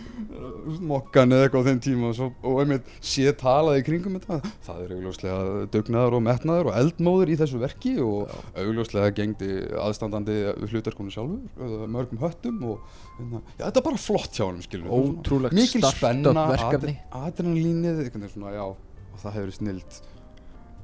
mokkan 0.90 1.34
eða 1.36 1.46
eitthvað 1.46 1.64
á 1.64 1.68
þeim 1.70 1.80
tíma 1.86 2.10
og, 2.10 2.16
svo, 2.18 2.28
og 2.46 2.60
einmitt 2.62 2.90
sé 3.12 3.32
talað 3.40 3.80
í 3.80 3.86
kringum 3.86 4.18
þetta 4.18 4.40
það 4.66 4.82
er 4.84 4.94
augljóslega 4.96 5.64
dugnaður 5.74 6.18
og 6.18 6.24
metnaður 6.26 6.70
og 6.70 6.78
eldmóður 6.82 7.32
í 7.32 7.38
þessu 7.40 7.62
verki 7.62 7.94
og 8.04 8.34
augljóslega 8.60 9.14
gengdi 9.16 9.50
aðstandandi 9.86 10.38
hlutarkonu 10.66 11.14
sjálfur 11.14 11.66
eða 11.68 11.90
mörgum 11.96 12.22
höttum 12.22 12.60
og 12.74 12.84
hérna, 13.16 13.42
já, 13.56 13.64
þetta 13.66 13.82
er 13.82 13.88
bara 13.88 14.04
flott 14.04 14.36
hjá 14.36 14.46
hann 14.46 14.62
skilur. 14.64 14.92
Ótrúlegt 14.92 15.56
mikil 15.56 15.84
spenna 15.88 16.46
adrenalínið 16.50 18.04
já, 18.04 18.64
og 18.68 19.18
það 19.20 19.36
hefur 19.36 19.48
verið 19.48 19.58
snild 19.60 20.00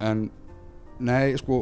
en 0.06 0.26
nei, 1.04 1.36
sko, 1.36 1.56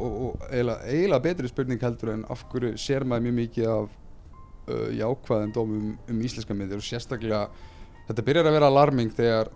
eiginlega, 0.51 1.21
betri 1.25 1.51
spurning 1.51 1.83
heldur 1.83 2.13
en 2.15 2.25
af 2.31 2.45
hverju 2.53 2.77
sér 2.79 3.07
maður 3.09 3.27
mjög 3.27 3.37
mikið 3.41 3.69
af 3.73 3.93
uh, 4.69 4.89
jákvæðum 4.95 5.55
dómum 5.57 5.93
um 6.11 6.23
íslenska 6.29 6.55
myndir 6.57 6.79
og 6.79 6.87
sérstaklega 6.87 7.49
þetta 8.09 8.27
byrjar 8.29 8.51
að 8.51 8.57
vera 8.59 8.71
alarming 8.71 9.13
þegar 9.17 9.51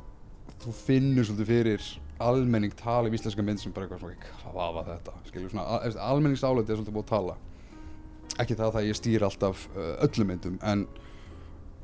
þú 0.59 0.75
finnur 0.75 1.29
svolítið 1.29 1.51
fyrir 1.53 1.91
almenning 2.19 2.75
tala 2.75 3.07
um 3.07 3.14
íslenska 3.14 3.45
mynd 3.47 3.62
sem 3.62 3.75
bara 3.75 3.87
eitthvað 3.87 4.03
svona 4.03 4.33
hvað 4.49 4.73
var 4.79 4.88
þetta, 4.88 5.14
skilur 5.29 5.53
svona 5.53 5.67
al- 5.77 6.01
almenningsálæti 6.09 6.73
er 6.73 6.81
svolítið 6.81 6.97
búið 6.97 7.07
að 7.07 7.12
tala. 7.12 7.37
Ekki 8.43 8.57
það 8.59 8.81
að 8.81 8.88
ég 8.88 8.99
stýr 8.99 9.27
alltaf 9.29 9.64
uh, 9.77 9.95
öllum 10.07 10.33
myndum 10.33 10.59
en, 10.67 10.85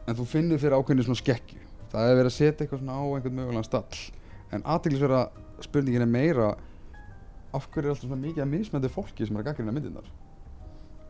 en 0.09 0.19
þú 0.19 0.27
finnur 0.35 0.61
fyrir 0.63 0.75
ákveðinu 0.79 1.07
svona 1.07 1.23
skekkju. 1.23 1.63
Það 1.95 2.11
er 2.11 2.19
verið 2.19 2.33
að 2.33 2.37
setja 2.41 2.65
eitthvað 2.65 2.83
svona 2.83 2.99
á 2.99 3.05
einhvern 3.07 3.37
mögulegan 3.39 3.67
stall. 3.69 4.03
En 4.51 4.65
aðteglisverða 4.67 5.23
spurningin 5.63 6.03
er 6.03 6.11
meira 6.11 6.49
af 7.55 7.69
hverju 7.71 7.87
er 7.87 7.95
alltaf 7.95 8.09
svona 8.09 8.21
mikið 8.23 8.45
að 8.45 8.51
mismændi 8.53 8.90
fólki 8.93 9.29
sem 9.29 9.37
er 9.37 9.45
að 9.45 9.51
gaggrina 9.51 9.75
myndirnar? 9.75 10.11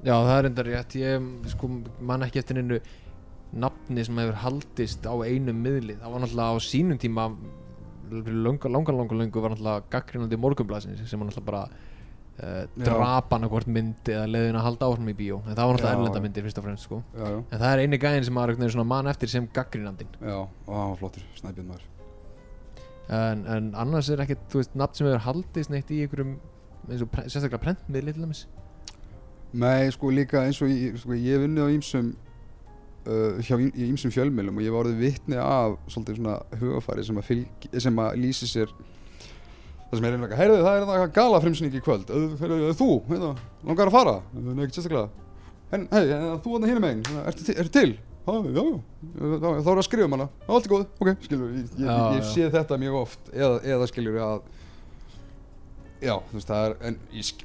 Já, 0.05 0.15
það 0.15 0.37
er 0.37 0.49
enda 0.51 0.65
rétt. 0.67 0.97
Ég 1.01 1.29
sko, 1.55 1.71
man 2.05 2.27
ekki 2.27 2.43
eftir 2.43 2.61
einu 2.61 2.81
nafni 3.55 4.05
sem 4.05 4.19
hefur 4.21 4.41
haldist 4.43 5.07
á 5.09 5.15
einum 5.25 5.63
miðli. 5.65 5.97
Það 6.03 6.15
var 6.15 6.25
náttúrulega 6.25 6.59
á 6.59 6.67
sínum 6.67 7.01
tíma 7.01 7.29
langa, 8.11 8.69
langa, 8.69 8.93
langa, 8.93 9.19
langa 9.23 9.41
var 9.41 9.55
náttúrulega 9.55 9.89
gaggrínandi 9.95 10.41
morgunblasins 10.41 11.09
sem 11.09 11.21
var 11.21 11.31
náttúrulega 11.31 11.49
bara 11.49 11.63
uh, 11.71 12.67
Já. 12.77 12.85
drapan 12.85 13.49
hvort 13.49 13.71
mynd 13.71 14.13
eða 14.13 14.27
leiðin 14.29 14.61
að 14.61 14.67
halda 14.69 14.91
áfram 14.91 15.11
í 15.15 15.17
bíó. 15.17 15.41
En 15.47 15.55
það 15.55 15.71
var 15.71 15.79
náttúrulega 15.79 15.99
erlenda 15.99 16.25
myndir 16.27 16.47
fyrst 16.49 16.61
og 16.61 16.69
fremst 16.69 16.89
sko. 16.89 17.01
já, 17.15 17.25
já, 17.25 17.41
en 17.41 17.65
það 17.65 17.73
er 17.73 17.85
eini 17.85 18.03
gæðin 18.05 18.29
sem 18.29 18.39
maður 18.39 18.57
veginn 18.59 18.77
svona 18.77 18.91
man 18.93 19.11
eftir 19.15 19.33
sem 19.33 19.49
gaggrínandinn 19.57 20.17
já, 20.21 20.39
og 20.45 20.73
hann 20.75 20.95
var 20.95 21.01
flottur, 21.01 21.27
snæpjörn 21.41 21.71
maður 21.73 21.94
en, 23.13 23.45
en 23.47 23.71
annars 23.77 24.09
er 24.11 24.23
ekkert, 24.25 24.45
þú 24.53 24.61
veist, 24.63 24.75
nafn 24.79 24.97
sem 24.99 25.07
hefur 25.11 25.25
haldist 25.27 25.71
neitt 25.73 25.91
í 25.93 26.03
einhverjum 26.05 26.37
eins 26.91 27.03
og 27.05 27.11
pre 27.13 27.25
sérstaklega 27.29 27.61
prentmiðli 27.65 28.15
til 28.17 28.25
dæmis? 28.25 28.45
Nei, 29.55 29.91
sko 29.95 30.11
líka 30.11 30.43
eins 30.47 30.59
og 30.65 30.73
ég, 30.73 30.97
sko, 30.99 31.15
ég 31.15 31.45
unnið 31.47 31.69
á 31.69 31.75
ýmsum 31.77 32.09
uh, 33.07 33.43
hjá 33.45 33.55
í 33.61 33.69
í 33.71 33.91
ýmsum 33.93 34.11
fjölmjölum 34.15 34.57
og 34.59 34.65
ég 34.67 34.73
var 34.75 34.87
orðið 34.89 35.05
vitni 35.05 35.39
af 35.41 35.77
svolítið 35.93 36.19
svona 36.19 36.39
hugafæri 36.61 37.05
sem 37.07 37.21
að, 37.21 37.29
fylg, 37.29 37.69
sem 37.87 38.01
að 38.03 38.17
lýsi 38.25 38.49
sér 38.51 38.73
það 38.75 39.99
sem 40.01 40.09
er 40.09 40.17
einhverja, 40.17 40.41
heyrðu 40.41 40.63
það 40.65 40.79
er 40.81 40.89
það 40.91 41.05
gala 41.21 41.43
frumsynning 41.45 41.77
í 41.79 41.83
kvöld, 41.85 42.09
heyrðu, 42.41 42.73
þú, 42.81 42.89
hérna, 43.13 43.29
langar 43.69 43.91
að 43.93 43.95
fara, 43.95 44.15
nei, 44.35 44.57
ekkert 44.65 44.81
sérstaklega. 44.81 45.29
En, 45.75 45.85
hei, 45.93 46.03
en, 46.17 46.25
þú 46.43 46.57
hann 46.57 46.67
hinum 46.73 46.83
megin, 46.89 47.05
ertu, 47.29 47.47
til- 47.47 47.57
ertu 47.63 47.73
til? 47.77 47.93
Já, 48.25 48.35
þá 49.65 49.71
er 49.71 49.79
að 49.79 49.87
skrifa 49.87 50.09
um 50.09 50.15
hana, 50.17 50.29
allt 50.49 50.67
er 50.67 50.73
góð, 50.73 50.85
ok, 50.97 51.11
skilur, 51.27 51.51
ég, 51.53 51.65
ég, 51.65 51.81
Já, 51.85 51.91
ég, 51.93 52.15
ég 52.17 52.23
já. 52.23 52.29
sé 52.31 52.47
þetta 52.55 52.79
mjög 52.81 53.01
oft, 53.03 53.33
eða, 53.35 53.59
eða 53.75 53.89
skilur 53.91 54.21
að 54.25 54.47
Já, 56.05 56.19
þú 56.29 56.37
veist, 56.37 56.49
það 56.51 56.65
er, 56.67 56.75
en 56.85 56.97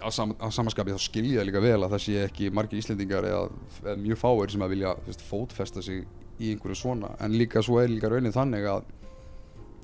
á, 0.03 0.09
sam, 0.11 0.31
á 0.35 0.47
samanskapi 0.51 0.95
þá 0.95 1.03
skil 1.03 1.25
ég 1.29 1.37
það 1.39 1.45
líka 1.47 1.61
vel 1.63 1.77
að 1.77 1.93
það 1.93 2.01
sé 2.03 2.15
ekki 2.25 2.49
margir 2.51 2.81
Íslendingar 2.81 3.27
eða, 3.29 3.43
eða 3.85 3.97
mjög 4.01 4.19
fáir 4.19 4.51
sem 4.51 4.65
að 4.65 4.73
vilja 4.73 4.93
veist, 5.05 5.23
fótfesta 5.29 5.83
sig 5.85 6.01
í 6.39 6.53
einhverju 6.53 6.79
svona. 6.79 7.13
En 7.23 7.35
líka 7.39 7.63
svo 7.63 7.79
er 7.79 7.91
líka 7.91 8.09
raunin 8.11 8.35
þannig 8.35 8.67
að 8.67 8.89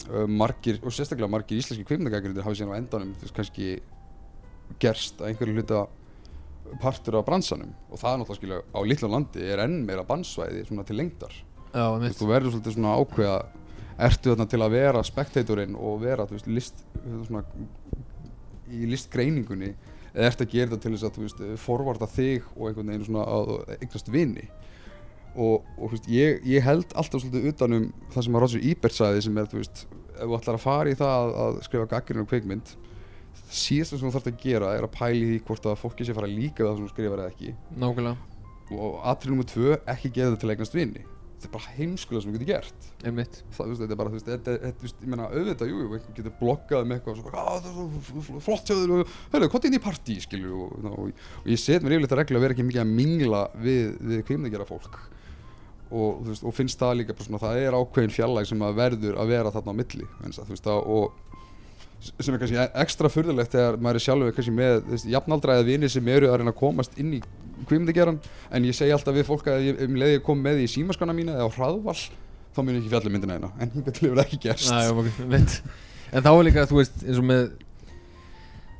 uh, 0.09 0.25
margir, 0.27 0.81
og 0.83 0.95
sérstaklega 0.95 1.31
margir 1.31 1.61
íslenski 1.61 1.87
kvikmyndagækjunir 1.87 2.43
hafi 2.43 2.59
síðan 2.59 2.75
á 2.75 2.79
endanum 2.81 3.13
þú 3.15 3.27
veist, 3.27 3.37
kannski 3.37 3.69
gerst 4.81 5.21
að 5.21 5.31
einhverju 5.31 5.55
hluta 5.59 5.85
partur 6.81 7.19
af 7.19 7.25
bransanum. 7.27 7.73
Og 7.91 7.99
það 8.01 8.11
er 8.11 8.21
náttúrulega 8.21 8.39
skilja 8.39 8.61
á 8.75 8.79
litla 8.85 9.11
landi 9.11 9.45
er 9.45 9.61
enn 9.65 9.81
meira 9.87 10.05
bannsvæði 10.07 10.65
svona 10.67 10.85
til 10.87 10.99
lengdar. 10.99 11.35
Já, 11.75 11.85
mitt 11.99 12.17
þú 12.17 12.29
verður 12.29 12.55
svolítið 12.55 12.77
svona 12.77 12.95
ákveða 12.99 13.39
ertu 14.05 14.31
þarna 14.31 14.47
til 14.51 14.61
að 14.63 14.75
vera 14.75 15.03
spektatorinn 15.07 15.75
og 15.79 15.99
vera 16.03 16.27
þú 16.27 16.37
veist, 16.37 16.47
list, 16.51 16.85
svona, 17.27 17.43
í 18.71 18.87
listgreiningunni 18.91 19.73
eða 20.15 20.29
ertu 20.29 20.45
að 20.45 20.53
gera 20.55 20.71
þetta 20.71 20.83
til 20.83 20.93
þess 20.95 21.07
að 21.07 21.19
veist, 21.23 21.43
forvarta 21.63 22.07
þig 22.11 22.47
og 22.55 22.69
einhvern 22.69 22.91
veginn 22.91 23.07
svona 23.07 23.27
að 23.27 23.53
eignast 23.79 24.11
vini? 24.11 24.47
Og, 25.35 25.67
og 25.75 25.91
veist, 25.91 26.09
ég, 26.11 26.41
ég 26.47 26.63
held 26.63 26.95
alltaf 26.95 27.23
svolítið 27.23 27.51
utanum 27.51 27.89
það 28.13 28.27
sem 28.27 28.37
að 28.37 28.45
Roger 28.45 28.67
Ebert 28.71 28.95
sagði 28.95 29.23
sem 29.25 29.39
er 29.39 29.51
þú 29.51 29.61
veist, 29.61 29.85
ef 30.15 30.23
þú 30.23 30.37
ætlar 30.39 30.59
að 30.59 30.63
fara 30.63 30.91
í 30.91 30.99
það 30.99 31.15
að, 31.15 31.33
að 31.45 31.61
skrifa 31.67 31.89
gaggrinu 31.91 32.23
og 32.23 32.31
kveikmynd 32.31 32.75
síðast 33.49 33.95
sem 33.95 34.05
þú 34.05 34.13
þarfst 34.13 34.31
að 34.31 34.39
gera 34.45 34.75
er 34.77 34.87
að 34.87 34.95
pæli 34.95 35.25
því 35.31 35.41
hvort 35.47 35.67
að 35.71 35.81
fólki 35.81 36.07
sé 36.07 36.15
fara 36.17 36.31
líka 36.31 36.63
það 36.65 36.77
sem 36.77 36.87
þú 36.87 36.93
skrifar 36.93 37.23
eða 37.23 37.33
ekki. 37.33 37.57
Nákvæmlega, 37.81 38.31
og 38.75 38.95
atrið 39.11 39.35
nummer 39.35 39.51
tvö, 39.51 39.75
ekki 39.95 40.13
geða 40.15 40.33
þetta 40.33 40.43
til 40.45 40.55
eignast 40.55 40.77
vini 40.79 41.05
þetta 41.45 41.49
er 41.49 41.53
bara 41.53 41.73
heimskulega 41.75 42.23
sem 42.23 42.31
þú 42.31 42.39
getur 42.39 42.49
gert. 42.49 42.87
Einmitt. 43.05 43.39
Það, 43.53 43.59
þú 43.59 43.69
veist, 43.69 43.81
þetta 43.81 43.95
er 43.95 43.99
bara, 43.99 44.11
þú 44.11 44.17
veist, 44.17 44.29
þetta, 44.29 44.53
þetta, 44.55 44.77
þú 44.79 44.85
veist, 44.87 45.01
ég 45.01 45.11
meina, 45.11 45.27
auðvitað, 45.29 45.71
jú, 45.71 45.79
jú, 45.81 45.89
einhver 45.97 46.15
getur 46.19 46.35
bloggað 46.39 46.87
með 46.87 46.99
eitthvað, 46.99 47.19
svo, 47.19 47.33
að 47.41 47.65
það 47.65 47.69
er 47.71 48.27
svo 48.27 48.43
flott 48.45 48.69
hjá 48.69 48.75
þér 48.79 48.93
og, 48.95 49.11
hörru, 49.33 49.49
hvað 49.51 49.59
er 49.59 49.69
inn 49.69 49.77
í 49.77 49.81
partí, 49.83 50.15
skilju, 50.23 50.61
og, 50.65 50.77
og, 50.79 50.87
og, 51.03 51.27
og 51.41 51.51
ég 51.51 51.61
set 51.61 51.85
mér 51.85 51.97
yfirleitt 51.97 52.15
að 52.15 52.21
regla 52.21 52.39
að 52.39 52.45
vera 52.45 52.55
ekki 52.55 52.67
mikið 52.69 52.83
að 52.85 52.95
mingla 53.01 53.43
við, 53.65 53.83
við 54.11 54.23
kveimðagjara 54.29 54.69
fólk 54.69 54.97
og, 55.85 56.23
þú 56.23 56.31
veist, 56.31 56.45
og 56.47 56.55
finnst 56.57 56.81
það 56.81 56.97
líka 57.01 57.15
bara 57.15 57.27
svona, 57.27 57.43
það 57.43 57.61
er 57.61 57.77
ákveðin 57.77 58.15
fjallag 58.15 58.49
sem 58.49 58.65
að 58.65 58.79
verður 58.79 59.19
að 59.21 59.35
vera 59.35 59.53
þarna 59.53 59.75
á 59.75 59.79
milli, 59.83 60.09
eins 60.25 60.39
að, 60.41 60.49
þú 60.49 60.55
veist, 60.55 60.71
að, 60.71 60.79
og 60.95 61.43
sem 62.03 62.35
er 62.35 62.41
kannski 62.41 62.59
ekstra 62.83 63.09
furðulegt 63.11 63.55
þegar 63.55 63.79
maður 63.81 63.99
er 63.99 64.05
sjálfur 64.05 64.35
kannski 64.35 64.53
með 64.55 64.75
veist, 64.91 65.07
jafnaldra 65.09 65.57
eða 65.57 65.67
vini 65.69 65.89
sem 65.91 66.11
eru 66.13 66.29
að 66.29 66.39
reyna 66.41 66.53
að 66.53 66.59
komast 66.59 66.99
inn 67.01 67.15
í 67.17 67.21
kvímyndageran 67.65 68.19
en 68.51 68.67
ég 68.67 68.77
segi 68.77 68.93
alltaf 68.93 69.15
við 69.15 69.27
fólk 69.29 69.49
að 69.49 69.65
ég, 69.69 69.81
um 69.87 69.97
leið 69.99 70.17
ég 70.17 70.23
kom 70.25 70.43
með 70.43 70.61
í 70.65 70.69
símaskana 70.69 71.15
mína 71.17 71.37
eða 71.39 71.49
á 71.49 71.55
hraðvall 71.55 71.97
þá 72.55 72.61
mun 72.61 72.75
ég 72.75 72.83
ekki 72.83 72.93
fjalla 72.93 73.09
um 73.09 73.17
myndina 73.17 73.39
eina 73.39 73.51
en 73.59 73.73
hingað 73.73 73.97
til 73.97 74.07
hefur 74.09 74.23
ekki 74.25 74.41
gerst. 74.45 74.71
Næ, 74.71 74.91
ok, 74.93 75.09
En 76.15 76.23
þá 76.23 76.31
er 76.31 76.45
líka, 76.47 76.65
þú 76.69 76.77
veist, 76.79 77.01
eins 77.03 77.19
og 77.19 77.25
með 77.27 77.47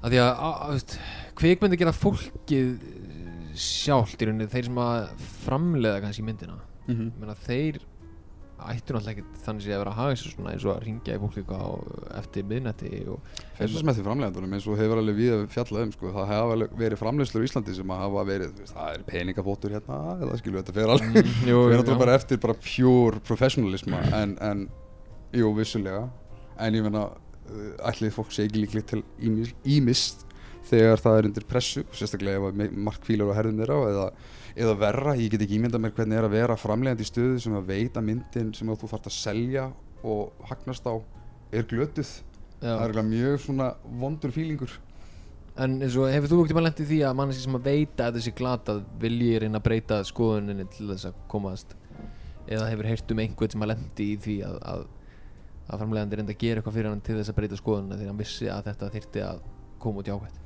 að 0.06 0.14
því 0.14 0.20
að, 0.22 0.44
að, 0.48 0.60
veist, 0.76 0.94
kvikmyndi 1.40 1.80
gera 1.82 1.96
fólkið 1.96 2.70
eh, 2.70 3.58
sjálft 3.60 4.22
í 4.22 4.30
rauninni, 4.30 4.48
þeir 4.52 4.70
sem 4.70 4.80
að 4.84 5.26
framleiða 5.46 6.04
kannski 6.04 6.26
myndina. 6.26 6.60
Mm 6.86 7.10
meina, 7.20 7.36
þeir 7.48 7.82
ættu 8.56 8.94
náttúrulega 8.96 9.12
ekki 9.12 9.42
þannig 9.46 9.66
að 9.68 9.80
vera 9.82 9.92
að 9.92 9.98
haga 10.00 10.16
sér 10.20 10.32
svona 10.34 10.52
eins 10.56 10.64
og 10.66 10.72
að 10.76 10.84
ringja 10.86 11.16
í 11.16 11.20
fólk 11.22 11.36
eitthvað 11.42 12.14
eftir 12.22 12.46
miðnætti 12.50 12.92
og 13.12 13.34
Fyrst 13.60 13.86
með 13.88 13.98
því 14.00 14.06
framleiðandunum 14.08 14.56
eins 14.58 14.68
og 14.72 14.80
hefur 14.80 15.02
alveg 15.02 15.18
við 15.20 15.44
fjallað 15.54 15.84
um 15.86 15.92
sko, 15.96 16.12
það 16.16 16.30
hafa 16.32 16.54
alveg 16.56 16.78
verið 16.80 17.02
framleiðslur 17.02 17.44
í 17.46 17.50
Íslandi 17.50 17.76
sem 17.78 17.92
að 17.96 18.02
hafa 18.06 18.24
verið, 18.32 18.54
veist, 18.62 18.74
það 18.78 18.94
er 18.96 19.04
peningafótur 19.12 19.76
hérna 19.76 20.00
eða 20.24 20.40
skilju 20.42 20.62
þetta 20.62 20.76
fer 20.80 20.94
alveg 20.96 21.20
Mm, 21.20 21.34
jú, 21.52 21.60
náttúrulega 21.74 21.98
já. 21.98 22.02
bara 22.06 22.16
eftir 22.22 22.42
bara 22.48 22.58
pure 22.64 23.22
professionalisma 23.28 24.00
en, 24.22 24.38
en 24.50 24.66
jú, 25.36 25.52
vissulega 25.60 26.06
en 26.64 26.80
ég 26.80 26.86
meina, 26.88 27.04
uh, 27.12 27.90
ætlið 27.92 28.16
fólk 28.16 28.32
sé 28.32 28.48
ekki 28.48 28.64
líklegt 28.64 28.94
til 28.94 29.04
ímis, 29.20 29.52
ímis 29.68 30.06
þegar 30.72 30.98
það 31.04 31.20
er 31.20 31.28
undir 31.30 31.46
pressu 31.46 31.84
sérstaklega 31.94 32.40
ef 32.40 32.48
að 32.50 32.60
me- 32.64 32.72
margt 32.88 33.04
kvílar 33.06 33.30
á 33.30 33.38
herðum 33.38 33.60
eða, 33.68 34.08
eða 34.56 34.78
verra, 34.80 35.16
ég 35.20 35.34
get 35.34 35.44
ekki 35.44 35.60
ímyndað 35.60 35.84
mér 35.84 35.96
hvernig 35.98 36.20
er 36.20 36.28
að 36.30 36.38
vera 36.38 36.56
framleiðandi 36.60 37.06
í 37.06 37.10
stöðu 37.10 37.42
sem 37.44 37.58
að 37.58 37.70
veita 37.74 38.04
myndin 38.04 38.54
sem 38.56 38.72
þú 38.72 38.90
þarft 38.92 39.12
að 39.12 39.18
selja 39.18 39.68
og 40.06 40.48
hagnast 40.50 40.88
á 40.88 40.96
er 41.56 41.68
glötuð. 41.68 42.12
Það 42.62 42.84
er 42.86 42.96
Já. 42.96 43.04
mjög 43.06 43.40
svona 43.44 43.70
vondur 44.00 44.32
fílingur 44.34 44.80
En 45.56 45.78
eins 45.80 45.96
og 45.96 46.10
hefur 46.12 46.28
þú 46.28 46.38
ekkert 46.44 46.58
maður 46.58 46.66
lendið 46.68 46.90
því 46.90 46.98
að 47.08 47.14
manneski 47.16 47.44
sem 47.46 47.56
að 47.56 47.68
veita 47.70 48.08
að 48.10 48.18
þessi 48.18 48.32
glatað 48.36 48.80
vilji 49.00 49.38
reyna 49.40 49.60
að 49.62 49.68
breyta 49.70 50.00
skoðuninni 50.04 50.66
til 50.74 50.88
þess 50.90 51.08
að 51.08 51.22
komast? 51.32 51.76
Eða 52.44 52.66
hefur 52.74 52.90
heyrt 52.90 53.14
um 53.14 53.22
einhvern 53.24 53.54
sem 53.54 53.64
að 53.64 53.72
lendi 53.72 54.08
í 54.12 54.18
því 54.26 54.36
að, 54.50 54.58
að, 54.74 54.84
að 55.70 55.84
framlegandi 55.84 56.20
reynda 56.20 56.36
að 56.36 56.42
gera 56.44 56.60
eitthvað 56.60 56.76
fyrir 56.76 56.92
hann 56.92 57.06
til 57.08 57.16
þess 57.22 57.32
að 57.32 57.38
breyta 57.40 57.60
skoðunina 57.62 58.00
því 58.02 58.10
hann 58.10 58.20
vissi 58.20 58.50
að 58.52 58.68
þetta 58.68 58.92
þyrfti 58.98 59.24
að 59.30 59.40
koma 59.86 60.04
út 60.04 60.12
jákvæmt 60.12 60.42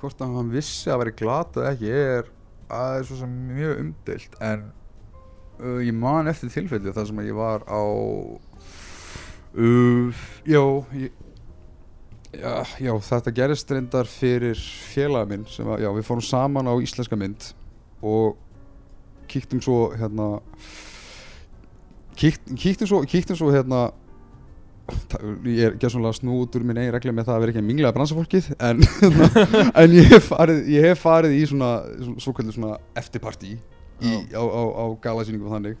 hvort 0.00 0.24
að 0.24 0.36
hann 0.40 0.50
vissi 0.50 0.90
að 0.90 1.00
vera 1.04 1.16
glatað 1.20 1.70
ekki 1.70 1.94
er 1.94 2.34
að 2.70 2.98
er 2.98 3.08
svo 3.08 3.18
sem 3.20 3.32
mjög 3.50 3.82
umdeilt 3.84 4.38
en 4.44 4.68
uh, 5.60 5.80
ég 5.84 5.96
man 5.96 6.30
eftir 6.30 6.52
tilfelli 6.52 6.94
þar 6.94 7.10
sem 7.10 7.24
ég 7.26 7.36
var 7.38 7.66
á 7.68 7.82
Uh, 9.50 10.14
já, 10.46 10.62
ég, 10.94 11.10
já, 12.30 12.52
já, 12.78 12.92
þetta 13.02 13.32
gerist 13.34 13.72
reyndar 13.74 14.06
fyrir 14.06 14.60
félaga 14.92 15.26
minn 15.26 15.42
sem 15.50 15.66
að, 15.66 15.82
já, 15.82 15.88
við 15.96 16.06
fórum 16.06 16.22
saman 16.22 16.70
á 16.70 16.74
íslenska 16.78 17.18
mynd 17.18 17.48
og 17.98 18.38
kíktum 19.30 19.58
svo 19.58 19.88
hérna 19.98 20.28
kíkt, 22.14 22.46
kíktum 22.54 22.92
svo, 22.92 23.02
kíktum 23.10 23.40
svo 23.40 23.50
hérna 23.50 23.88
ég 25.48 25.62
er 25.68 25.76
gerðsvonlega 25.80 26.18
snú 26.18 26.38
út 26.44 26.56
úr 26.58 26.64
minn 26.66 26.80
eigin 26.80 26.94
regla 26.94 27.14
með 27.16 27.28
það 27.28 27.36
að 27.36 27.44
vera 27.44 27.54
ekki 27.54 27.62
að 27.62 27.68
bransafólkið 27.96 28.50
en, 28.68 28.82
en 29.82 29.96
ég, 29.96 30.10
hef 30.12 30.30
farið, 30.32 30.60
ég 30.74 30.88
hef 30.90 31.02
farið 31.04 31.36
í 31.36 31.42
svona, 31.50 31.70
svona, 32.00 32.24
svona, 32.26 32.54
svona 32.56 32.76
eftirparti 33.00 33.54
í, 33.54 34.14
á, 34.32 34.42
á, 34.42 34.62
á 34.80 34.84
galasýningum 35.04 35.50
og 35.50 35.56
þannig 35.58 35.80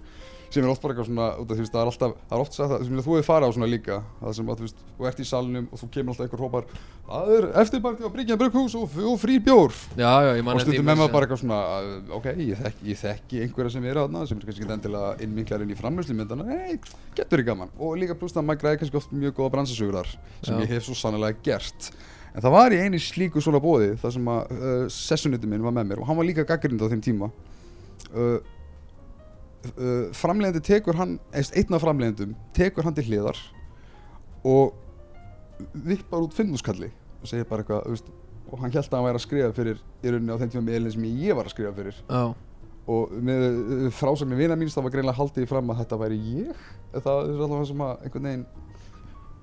sem 0.50 0.64
er 0.64 0.70
oft 0.72 0.82
bara 0.82 0.94
eitthvað 0.94 1.06
svona 1.10 1.26
út 1.38 1.50
af 1.52 1.56
því 1.58 1.64
að 1.64 1.70
það 1.70 1.80
er 1.80 1.90
alltaf, 1.90 2.14
það 2.30 2.36
er 2.36 2.42
oft 2.44 2.56
sagt 2.56 2.70
það 2.72 2.84
sem 2.86 2.96
þú 3.00 3.12
hefur 3.16 3.26
farið 3.28 3.46
á 3.46 3.54
svona 3.54 3.68
líka 3.70 3.98
það 4.20 4.32
sem 4.38 4.48
að 4.50 4.56
þú 4.60 4.64
veist, 4.66 4.80
þú 4.98 5.06
ert 5.10 5.20
í 5.20 5.26
salnum 5.30 5.68
og 5.70 5.80
þú 5.80 5.88
kemur 5.94 6.10
alltaf 6.14 6.26
einhver 6.26 6.42
hópar 6.44 6.66
það 7.10 7.30
er 7.36 7.46
eftirparti 7.62 8.06
á 8.06 8.10
Bryggjan 8.14 8.40
Brugghús 8.40 8.74
og, 8.78 8.96
og 9.10 9.16
frí 9.22 9.36
bjór. 9.46 9.74
Já, 9.98 10.10
já, 10.26 10.30
ég 10.38 10.44
man 10.46 10.54
og 10.54 10.60
eftir- 10.62 10.74
stundum 10.74 10.82
ég 10.82 10.86
með 10.86 10.90
man 10.90 11.00
maður 11.04 11.14
bara 11.14 11.26
eitthvað 11.28 11.42
svona 11.44 11.60
ok, 12.18 12.28
ég 12.50 12.60
þekki, 12.64 12.86
ég 12.90 13.00
þekki 13.00 13.42
einhverja 13.46 13.74
sem 13.76 13.88
eru 13.90 14.04
aðna 14.04 14.24
sem 14.30 14.38
er 14.38 14.46
kannski 14.50 14.64
ekki 14.66 14.74
endilega 14.76 15.10
innvinklar 15.26 15.64
inn 15.66 15.74
í 15.74 15.78
framlöslu 15.78 16.14
myndana 16.18 16.46
nei, 16.46 16.78
getur 17.18 17.42
þið 17.42 17.48
gaman. 17.50 17.72
Og 17.78 17.96
líka 17.98 18.14
pluss 18.18 18.34
það 18.34 18.42
að 18.44 18.48
maður 18.50 18.62
græði 18.64 18.80
kannski 18.84 19.00
oft 19.02 19.14
mjög 19.14 19.34
góða 19.40 19.52
bransasögur 19.56 19.98
þar 20.00 20.12
sem 20.14 20.54
Já. 20.54 20.62
ég 20.66 20.72
hef 20.76 20.86
svo 20.86 20.94
sannlega 20.98 21.38
gert. 21.46 21.90
En 22.30 22.44
það 22.44 22.54
var 22.54 22.70
í 22.70 22.78
einu 22.84 22.98
slíku 23.02 23.42
svona 23.42 23.58
bóði 23.62 23.96
þar 23.98 24.12
sem 24.14 24.28
að 24.30 24.54
uh, 24.54 24.86
sessuniti 24.94 25.50
minn 25.50 25.64
var 25.66 25.74
með 25.74 25.88
mér 25.90 26.02
og 26.04 26.06
hann 26.10 26.18
var 26.20 26.28
líka 26.30 26.44
gaggrind 26.46 26.78
á 26.78 26.86
þeim 26.92 27.02
tíma. 27.02 27.30
Uh, 28.14 28.38
uh, 29.66 30.10
framleiðandi 30.16 30.62
tekur 30.66 30.96
hann 31.00 31.18
einn 31.36 31.76
af 31.76 31.82
framleiðandum 31.84 32.34
tekur 32.56 32.86
hann 32.86 32.96
til 32.96 33.06
hliðar 33.08 33.38
og 34.48 34.76
vippar 35.84 36.22
út 36.24 36.36
finnúskalli 36.36 36.88
og 37.20 37.28
segir 37.28 37.44
bara 37.50 37.60
eitthvað 37.64 37.88
veist, 37.92 38.06
og 38.50 38.62
hann 38.62 38.72
held 38.72 38.86
að 38.86 38.96
hann 38.96 39.04
væri 39.10 39.18
að 39.20 39.26
skrifa 39.26 39.50
fyrir 39.56 39.82
í 40.00 40.12
rauninni 40.14 40.32
á 40.32 40.40
þeim 40.40 40.52
tíma 40.54 40.64
meðlinn 40.70 40.94
sem 40.94 41.04
ég 41.20 41.36
var 41.36 41.46
að 41.46 41.52
skrifa 41.52 41.74
fyrir. 41.76 41.98
Já, 42.08 42.22
og 42.90 43.12
með 43.28 43.44
uh, 43.44 43.84
frásagnir 43.94 44.40
vina 44.40 44.56
míns 44.58 44.74
það 44.74 44.86
var 44.88 44.94
greinlega 44.96 45.18
haldið 45.20 45.50
fram 45.52 45.68
að 45.70 45.82
þetta 45.84 45.98
væri 46.00 46.16
ég. 46.40 46.64
Það 46.96 47.20
er 47.20 47.36
alltaf 47.36 47.52
það 47.60 47.68
sem 47.70 47.84
að 47.86 48.06
einhvern 48.08 48.26
veginn 48.30 48.46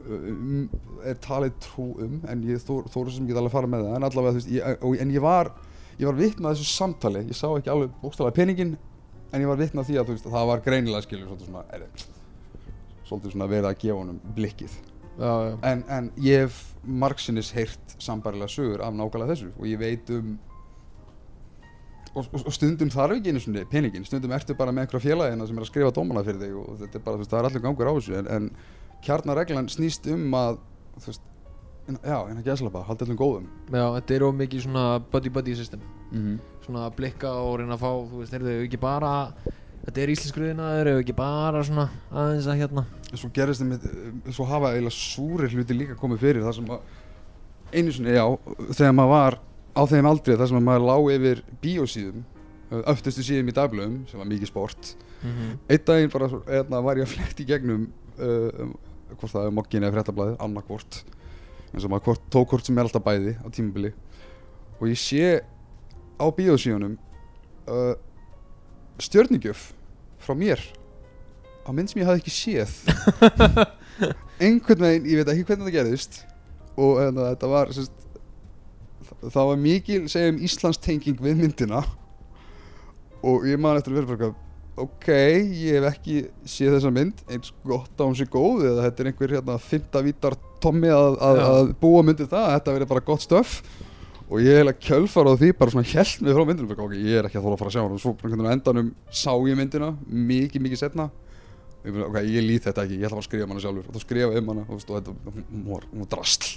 um, 0.07 0.65
er 1.07 1.21
talið 1.23 1.55
trú 1.63 1.85
um 2.03 2.17
en 2.33 2.43
ég 2.49 2.59
þó- 2.65 2.83
þóru 2.91 3.13
sem 3.13 3.29
get 3.29 3.39
alveg 3.39 3.53
fara 3.53 3.69
með 3.71 3.85
það. 3.87 3.95
En 3.99 4.07
allavega 4.09 4.33
þú 4.35 4.41
veist 4.41 4.51
ég, 4.57 4.81
og, 4.81 4.97
en 5.05 5.13
ég 5.15 5.23
var 5.23 5.53
ég 6.01 6.09
var 6.09 6.17
vitna 6.19 6.49
að 6.51 6.57
þessu 6.59 6.73
samtali. 6.73 7.23
Ég 7.29 7.37
sá 7.39 7.47
ekki 7.53 7.71
alveg 7.73 7.93
bókstælega 8.01 8.35
peningin 8.41 8.75
en 9.31 9.43
ég 9.43 9.49
var 9.49 9.59
vitna 9.59 9.83
að 9.83 9.91
því 9.91 9.99
að 10.01 10.11
veist, 10.13 10.29
það 10.35 10.49
var 10.51 10.63
greinilega 10.65 11.05
skilur 11.05 11.29
svolítið 11.29 11.51
svona, 11.51 11.63
er, 11.75 11.85
svolítið 13.07 13.35
svona 13.35 13.49
verið 13.51 13.69
að 13.69 13.79
gefa 13.83 13.99
honum 14.01 14.19
blikkið. 14.37 14.77
Já, 15.17 15.31
já, 15.47 15.53
en, 15.71 15.85
en 15.89 16.09
ég 16.21 16.43
hef 16.45 16.59
margsinnis 16.85 17.49
heyrt 17.55 17.95
sambarilega 17.97 18.53
sögur 18.53 18.83
af 18.85 18.93
nákvæmlega 18.93 19.33
þessu 19.33 19.49
og 19.55 19.65
ég 19.65 19.79
veit 19.81 20.11
um 20.13 20.35
og, 22.17 22.27
og, 22.33 22.43
og 22.45 22.53
stundum 22.53 22.91
þarf 22.93 23.17
ekki 23.17 23.33
einu 23.33 23.41
svona 23.41 23.63
peningin, 23.69 24.05
stundum 24.07 24.33
ertu 24.37 24.55
bara 24.57 24.73
með 24.73 24.85
einhverja 24.85 25.05
félagina 25.05 25.47
sem 25.47 25.57
er 25.57 25.65
að 25.65 25.71
skrifa 25.71 25.93
dómana 25.93 26.23
fyrir 26.25 26.43
þig 26.43 26.55
og 26.61 26.77
þetta 26.83 26.99
er 26.99 27.05
bara, 27.05 27.17
þú 27.17 27.23
veist, 27.23 27.33
það 27.33 27.39
er 27.39 27.49
allir 27.49 27.65
gangur 27.65 27.89
á 27.89 27.93
þessu 27.97 28.17
en, 28.19 28.29
en 28.37 28.49
kjarnareglan 29.05 29.71
snýst 29.73 30.09
um 30.13 30.37
að 30.37 30.61
þú 30.97 31.11
veist, 31.11 31.26
já, 31.87 32.17
en 32.29 32.37
að 32.41 32.43
gæsla 32.49 32.71
bara, 32.73 32.87
halda 32.87 33.05
allum 33.05 33.17
góðum. 33.19 33.47
Já, 33.71 33.85
þetta 33.99 34.15
er 34.15 34.23
of 34.27 34.35
mikið 34.35 34.65
svona 34.65 34.83
buddy-buddy 35.11 35.55
system. 35.55 35.79
Mm 36.11 36.19
-hmm. 36.23 36.65
svona 36.65 36.87
að 36.87 36.95
blikka 36.95 37.31
og 37.31 37.59
reyna 37.59 37.73
að 37.75 37.79
fá 37.79 37.91
þú 38.11 38.19
veist, 38.19 38.33
heyrðu, 38.33 38.63
ekki 38.65 38.79
bara 38.79 39.13
þetta 39.87 40.01
er 40.03 40.11
íslenskruðinaður, 40.11 40.87
ef 40.91 41.01
ekki 41.01 41.15
bara 41.15 41.63
svona 41.63 41.89
aðeins 42.11 42.47
að 42.47 42.59
hérna? 42.59 42.85
Svo 43.13 43.29
gerist 43.33 43.61
þeim, 43.61 43.77
svo 44.35 44.45
hafa 44.45 44.73
eiginlega 44.73 44.91
súri 44.91 45.47
hluti 45.47 45.73
líka 45.77 45.95
komið 45.95 46.17
fyrir 46.19 46.43
þar 46.43 46.53
sem 46.53 46.65
að 46.65 46.79
einu 47.73 47.91
sinni, 47.91 48.15
já, 48.15 48.25
þegar 48.73 48.95
maður 48.97 49.13
var 49.13 49.39
á 49.77 49.81
þeim 49.87 50.09
aldrei 50.09 50.35
þar 50.35 50.47
sem 50.47 50.57
að 50.57 50.67
maður 50.67 50.87
lá 50.89 50.97
yfir 51.15 51.43
bíósíðum 51.61 52.23
öftustu 52.83 53.23
síðum 53.23 53.47
í 53.47 53.55
dagblöðum 53.55 53.99
sem 54.09 54.19
var 54.19 54.27
mikið 54.27 54.47
sport. 54.51 54.95
Einn 55.23 55.85
daginn 55.87 56.11
bara 56.11 56.27
svo- 56.27 56.43
hérna, 56.47 56.81
var 56.83 56.99
ég 56.99 57.07
að 57.07 57.13
flett 57.15 57.39
í 57.39 57.45
gegnum 57.47 57.87
uh, 58.19 58.67
hvort 59.15 59.31
það 59.31 59.45
er 59.47 59.55
mokkin 59.55 59.83
eða 59.87 59.95
fréttablaðið, 59.95 60.35
annarkvort 60.43 61.03
eins 61.73 61.85
og 61.85 61.91
maður 61.91 62.19
tók 62.31 62.53
hvort 62.53 62.67
sem 62.67 62.77
er 62.77 62.87
alltaf 62.87 63.03
bæði 63.05 63.35
á 63.43 63.47
tímabili. 63.53 63.93
Og 64.79 64.89
ég 64.91 64.99
sé 65.01 65.39
á 66.17 66.25
bíósíðunum 66.33 66.97
uh, 67.67 67.93
stjörnigjöf 69.01 69.71
frá 70.23 70.33
mér 70.37 70.61
á 71.67 71.69
mynd 71.75 71.91
sem 71.91 72.01
ég 72.01 72.07
hafði 72.07 72.23
ekki 72.23 72.33
séð. 72.33 72.73
Einhvern 74.43 74.85
veginn, 74.85 75.07
ég 75.09 75.19
veit 75.21 75.31
ekki 75.33 75.47
hvernig 75.49 75.67
það 75.67 75.77
gerðist. 75.77 76.19
Og 76.77 76.99
hérna, 77.01 77.31
þetta 77.33 77.51
var 77.51 77.71
sérst, 77.75 78.03
það 79.25 79.49
var 79.51 79.61
mikil 79.61 80.03
segjum 80.11 80.41
Íslands 80.45 80.79
tenging 80.81 81.19
við 81.21 81.41
myndina. 81.41 81.81
Og 83.25 83.47
ég 83.49 83.59
man 83.59 83.79
eftir 83.79 83.95
að 83.95 84.13
vera 84.13 84.33
ok, 84.83 85.09
ég 85.09 85.77
hef 85.77 85.89
ekki 85.91 86.21
séð 86.47 86.77
þessa 86.77 86.93
mynd. 86.93 87.21
Eins 87.31 87.51
gott 87.65 87.99
á 87.99 88.05
hún 88.05 88.17
sé 88.17 88.27
góð 88.29 88.65
eða 88.69 88.87
þetta 88.87 89.03
er 89.03 89.11
einhver 89.11 89.35
hérna 89.37 89.59
fymta 89.61 90.03
vítar 90.05 90.37
tommi 90.63 90.89
að, 90.93 91.19
að, 91.23 91.43
að 91.47 91.69
búa 91.81 92.01
myndið 92.05 92.31
það, 92.33 92.49
þetta 92.55 92.75
verið 92.77 92.91
bara 92.93 93.05
gott 93.07 93.25
stöf 93.25 93.59
og 94.27 94.41
ég 94.43 94.59
heila 94.59 94.73
kjölfar 94.75 95.29
á 95.31 95.39
því 95.39 95.53
bara 95.55 95.71
svona 95.71 95.87
held 95.87 96.25
mig 96.25 96.35
frá 96.35 96.43
myndinu, 96.49 96.75
ok, 96.75 96.97
ég 96.99 97.21
er 97.21 97.29
ekki 97.29 97.39
að 97.39 97.45
þóla 97.45 97.55
að 97.55 97.61
fara 97.61 97.71
að 97.71 97.75
sjá 97.77 97.83
hana. 97.83 97.95
Og 97.95 98.03
svo 98.03 98.51
endanum 98.51 98.89
sá 99.07 99.31
ég 99.47 99.59
myndina 99.59 99.93
mikið, 100.07 100.65
mikið 100.65 100.81
setna 100.83 101.07
ok, 101.87 102.17
ég 102.27 102.43
lít 102.43 102.67
þetta 102.67 102.83
ekki, 102.83 102.97
ég 102.99 103.07
ætla 103.07 103.15
bara 103.15 103.23
að 103.23 103.29
skrifa 103.29 103.47
um 103.47 103.53
hana 103.53 103.63
sjálfur. 103.63 103.87
Og 103.87 103.95
þá 103.95 104.03
skrifa 104.03 104.41
um 104.41 104.51
hana 104.51 104.65
og, 104.67 104.83
þetta, 104.83 105.15
var, 105.69 105.87
drastl 106.11 106.49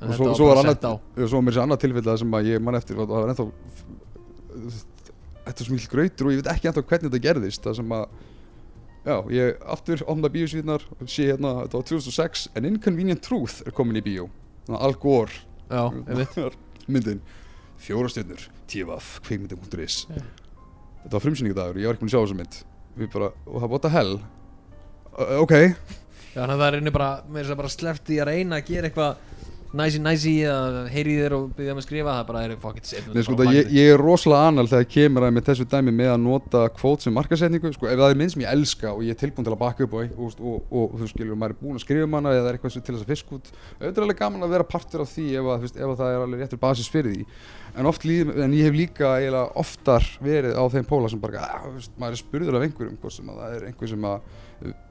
og 0.00 0.14
svo, 0.16 0.46
var 0.54 1.42
mér 1.44 1.56
sér 1.56 1.64
annað 1.66 1.82
tilfellið 1.82 2.22
sem 2.22 2.38
að 2.38 2.46
ég 2.48 2.62
man 2.64 2.78
eftir 2.78 3.00
og 3.00 3.10
það 3.10 3.18
var 3.18 3.32
ennþá 3.34 3.46
þetta 5.46 5.56
er 5.62 5.68
svo 5.68 5.76
mikil 5.76 5.92
grautur 5.94 6.28
og 6.28 6.34
ég 6.34 6.42
veit 6.42 6.50
ekki 6.54 6.70
ennþá 6.70 6.84
hvernig 6.90 7.08
þetta 7.08 7.22
gerðist 7.26 7.66
það 7.66 7.78
sem 7.80 7.94
að 7.96 8.06
já, 9.06 9.14
ég 9.36 9.62
aftur 9.76 10.04
opna 10.06 10.32
bíósvíðnar 10.32 10.86
og 10.96 11.10
sé 11.10 11.28
hérna, 11.30 11.54
þetta 11.64 11.80
var 11.80 11.86
2006 11.92 12.48
An 12.58 12.68
Inconvenient 12.70 13.22
Truth 13.24 13.62
er 13.66 13.76
komin 13.76 14.00
í 14.00 14.04
bíó. 14.04 14.28
Þannig 14.66 14.80
að 14.80 14.88
Al 14.88 14.98
Gore. 15.02 15.38
Einmitt. 15.70 16.58
myndin. 16.90 17.22
Fjóra 17.80 18.10
stjörnur, 18.12 18.42
tvf, 18.68 19.14
kveikmyndi.is 19.24 20.02
Já. 20.10 20.20
þetta 21.04 21.14
var 21.14 21.22
frumsýningadagur 21.24 21.80
ég 21.80 21.88
var 21.88 21.96
ekki 21.96 22.04
búin 22.04 22.10
að 22.10 22.16
sjá 22.16 22.20
þessa 22.20 22.38
mynd. 22.42 22.58
Við 23.00 23.10
bara, 23.14 23.30
það 23.46 23.72
bóta 23.72 23.92
hell? 23.94 24.14
Uh, 25.10 25.36
ok, 25.40 25.54
Já, 26.30 26.44
þannig 26.44 26.54
að 26.54 26.60
það 26.60 26.68
er 26.68 26.76
einu 26.78 26.90
bara, 26.94 27.08
bara 27.58 27.70
sleppt 27.72 28.10
í 28.14 28.18
að 28.22 28.28
reyna 28.30 28.58
að 28.60 28.68
gera 28.68 28.90
eitthvað 28.90 29.39
næsi 29.76 30.00
næsi 30.02 30.32
eða 30.48 30.82
heyri 30.90 31.14
í 31.14 31.20
þér 31.20 31.34
og 31.36 31.44
byrja 31.56 31.74
með 31.76 31.82
að 31.82 31.86
skrifa 31.86 32.14
það 32.16 32.24
bara 32.30 32.42
er 32.46 32.54
fuck 32.62 32.80
it, 32.80 32.90
Nei, 33.14 33.22
sko, 33.22 33.36
það, 33.38 33.50
ég, 33.54 33.70
ég 33.76 33.90
er 33.94 34.02
rosalega 34.02 34.48
annal 34.50 34.66
þegar 34.70 34.88
kemur 34.94 35.26
að 35.26 35.34
með 35.36 35.46
þessu 35.50 35.66
dæmi 35.70 35.94
með 35.94 36.10
að 36.14 36.18
nota 36.24 36.64
kvót 36.74 37.06
sem 37.06 37.14
markasetningu 37.14 37.72
sko, 37.76 37.86
ef 37.90 38.00
það 38.00 38.14
er 38.14 38.20
mynd 38.20 38.34
sem 38.34 38.44
ég 38.44 38.56
elska 38.56 38.90
og 38.90 39.04
ég 39.06 39.14
er 39.14 39.20
tilbúin 39.20 39.46
til 39.46 39.54
að 39.54 39.60
baka 39.62 39.86
upp 39.86 39.96
og, 40.00 40.16
og, 40.16 40.42
og, 40.42 40.74
og 40.80 40.98
þú 40.98 41.10
skilur, 41.12 41.38
maður 41.38 41.54
er 41.54 41.60
búin 41.62 41.78
að 41.78 41.84
skrifa 41.86 42.08
um 42.08 42.18
hana 42.18 42.34
eða 42.34 42.42
það 42.42 42.50
er 42.50 42.58
eitthvað 42.58 42.76
til 42.80 42.96
þess 42.96 43.06
að 43.06 43.14
fisk 43.14 43.32
út 43.36 43.50
auðvitað 43.54 44.02
er 44.02 44.06
alveg 44.08 44.20
gaman 44.24 44.46
að 44.46 44.54
vera 44.56 44.68
partur 44.74 45.04
af 45.04 45.14
því 45.14 45.28
ef, 45.38 45.50
að, 45.54 45.66
ef 45.70 45.86
að 45.86 45.96
það 46.02 46.14
er 46.16 46.26
alveg 46.26 46.44
réttur 46.44 46.62
basis 46.66 46.90
fyrir 46.90 47.14
því. 47.14 47.26
En, 47.78 47.86
líð, 48.02 48.30
en 48.42 48.54
ég 48.58 48.66
hef 48.66 48.74
líka 48.74 49.14
oftar 49.60 50.06
verið 50.24 50.58
á 50.58 50.64
þeim 50.72 50.86
póla 50.88 51.10
sem 51.12 51.22
bara 51.22 51.46
að, 51.46 51.68
veist, 51.76 51.92
maður 52.00 52.16
er 52.16 52.22
spurður 52.24 52.58
af 52.58 52.66
einhverjum 52.66 53.12
sem 53.14 53.30
að 53.30 53.42
það 53.44 53.54
er 53.54 53.66
einhver 53.68 53.92
sem 53.92 54.08
að 54.10 54.16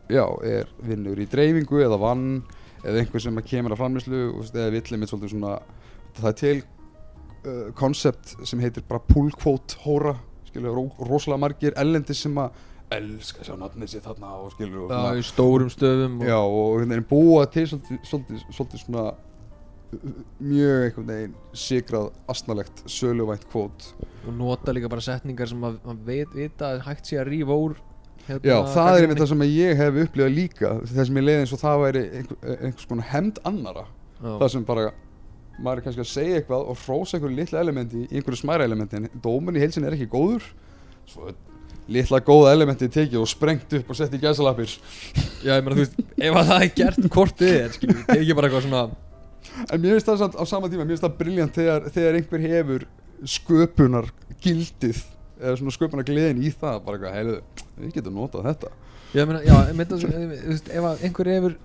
já, 0.10 0.26
er 0.48 0.72
vinnur 0.86 1.20
í 1.20 1.28
dreifingu 1.30 1.84
eða 1.84 2.00
vann 2.02 2.26
eða 2.84 3.04
einhver 3.04 3.24
sem 3.24 3.40
kemur 3.46 3.76
að 3.76 3.82
framlýslu 3.82 4.24
eða 4.50 4.72
villið 4.76 5.02
mitt 5.02 5.12
svolítið 5.12 5.34
svona 5.34 5.54
það 6.20 6.30
er 6.32 6.38
til 6.42 6.56
uh, 6.60 7.70
koncept 7.78 8.36
sem 8.48 8.64
heitir 8.64 8.86
bara 8.88 9.04
pull 9.10 9.32
quote 9.36 9.80
hóra 9.84 10.16
skilur, 10.50 10.74
ro 10.76 10.88
rosalega 11.06 11.44
margir 11.46 11.78
ellendis 11.80 12.24
sem 12.26 12.38
að 12.42 12.66
elska 12.96 13.46
sjá 13.46 13.54
nafnið 13.60 13.92
sér 13.92 14.06
þarna 14.08 14.36
og 14.42 14.54
skilur 14.56 14.88
og, 14.88 14.94
Já, 14.94 15.20
í 15.20 15.26
stórum 15.28 15.70
stöfum 15.70 16.22
og, 16.24 16.30
já, 16.30 16.38
og 16.40 16.86
veginn 16.86 17.10
búa 17.10 17.44
til 17.54 17.68
svolítið, 17.70 18.00
svolítið, 18.10 18.46
svolítið 18.56 18.84
svona 18.86 19.04
uh, 19.12 20.16
mjög 20.40 20.86
einhvern 20.88 21.12
veginn 21.12 21.36
sigrað 21.66 22.10
astnalegt 22.32 22.82
söluvænt 22.90 23.46
kvót 23.52 23.92
og 24.26 24.34
nota 24.40 24.74
líka 24.74 24.90
bara 24.92 25.06
setningar 25.06 25.52
sem 25.52 25.68
að, 25.68 25.80
vita 26.08 26.74
að 26.74 26.84
hægt 26.88 27.12
sé 27.12 27.22
að 27.22 27.32
rífa 27.34 27.60
úr 27.68 27.78
hérna, 28.30 28.46
Já, 28.50 28.58
það 28.76 28.90
er 28.94 29.06
einmitt 29.06 29.22
það 29.22 29.32
sem 29.34 29.44
ég 29.50 29.84
hef 29.84 30.00
upplifað 30.06 30.34
líka 30.38 30.72
þess 30.86 31.10
sem 31.10 31.20
ég 31.20 31.28
leiði 31.28 31.44
eins 31.44 31.54
og 31.56 31.62
það 31.64 31.84
væri 31.84 32.04
einhver, 32.22 32.56
einhvers 32.56 32.90
konar 32.94 33.10
hemd 33.12 33.44
annara 33.50 33.86
Já. 33.90 34.32
það 34.32 34.48
sem 34.56 34.66
bara 34.70 34.88
maður 35.60 35.82
er 35.82 35.86
kannski 35.88 36.06
að 36.06 36.10
segja 36.14 36.40
eitthvað 36.40 36.72
og 36.72 36.82
hrósa 36.86 37.18
einhverju 37.18 37.40
litla 37.42 37.64
elementi 37.66 38.06
í 38.06 38.10
einhverju 38.20 38.42
smæra 38.42 38.68
elementi 38.70 39.00
en 39.00 39.10
dómun 39.24 39.60
í 39.60 39.64
heilsin 39.64 39.88
er 39.88 39.98
ekki 39.98 40.08
góður. 40.14 40.46
Svo 41.10 41.34
litla 41.90 42.22
góða 42.24 42.54
elementi 42.56 42.88
tekið 42.94 43.20
og 43.20 43.28
sprengt 43.28 43.74
upp 43.80 43.92
og 43.92 43.98
sett 43.98 44.14
í 44.16 44.22
gæsalappir. 44.22 44.72
Já, 45.44 45.58
ég 45.58 45.66
meina, 45.66 45.76
þú 45.76 45.84
veist, 45.84 46.00
ef 46.16 46.38
að 46.40 46.52
það 46.54 46.64
er 46.64 46.74
gert 46.78 47.08
hvort 47.18 47.40
þið 47.42 47.56
er, 47.58 47.72
skiljum, 47.76 48.04
tekið 48.08 48.36
bara 48.38 48.50
eitthvað 48.50 48.68
svona 48.68 48.84
en 49.68 49.82
mér 49.82 49.96
finnst 49.98 50.10
það 50.10 50.20
samt 50.24 50.38
á 50.40 50.44
sama 50.48 50.70
tíma 50.72 50.86
mér 50.86 50.96
finnst 50.96 51.06
það 51.06 51.18
briljant 51.20 51.56
þegar, 51.58 51.88
þegar 51.96 52.18
einhver 52.20 52.44
hefur 52.46 52.86
sköpunar 53.36 54.10
gildið 54.44 55.02
eða 55.40 55.56
svona 55.60 55.76
sköpunar 55.76 56.08
gleðin 56.08 56.44
í 56.44 56.52
það 56.54 56.80
bara 56.86 57.00
eitthvað, 57.00 57.18
heilu, 57.18 57.66
við 57.80 57.96
getum 57.98 58.20
notað 58.20 58.48
þetta. 58.50 58.72
Já, 59.16 59.26
meina, 59.26 59.42
já, 59.42 59.56
meina, 59.74 60.00
ef 60.80 61.04
einhver 61.04 61.32
hefur 61.34 61.58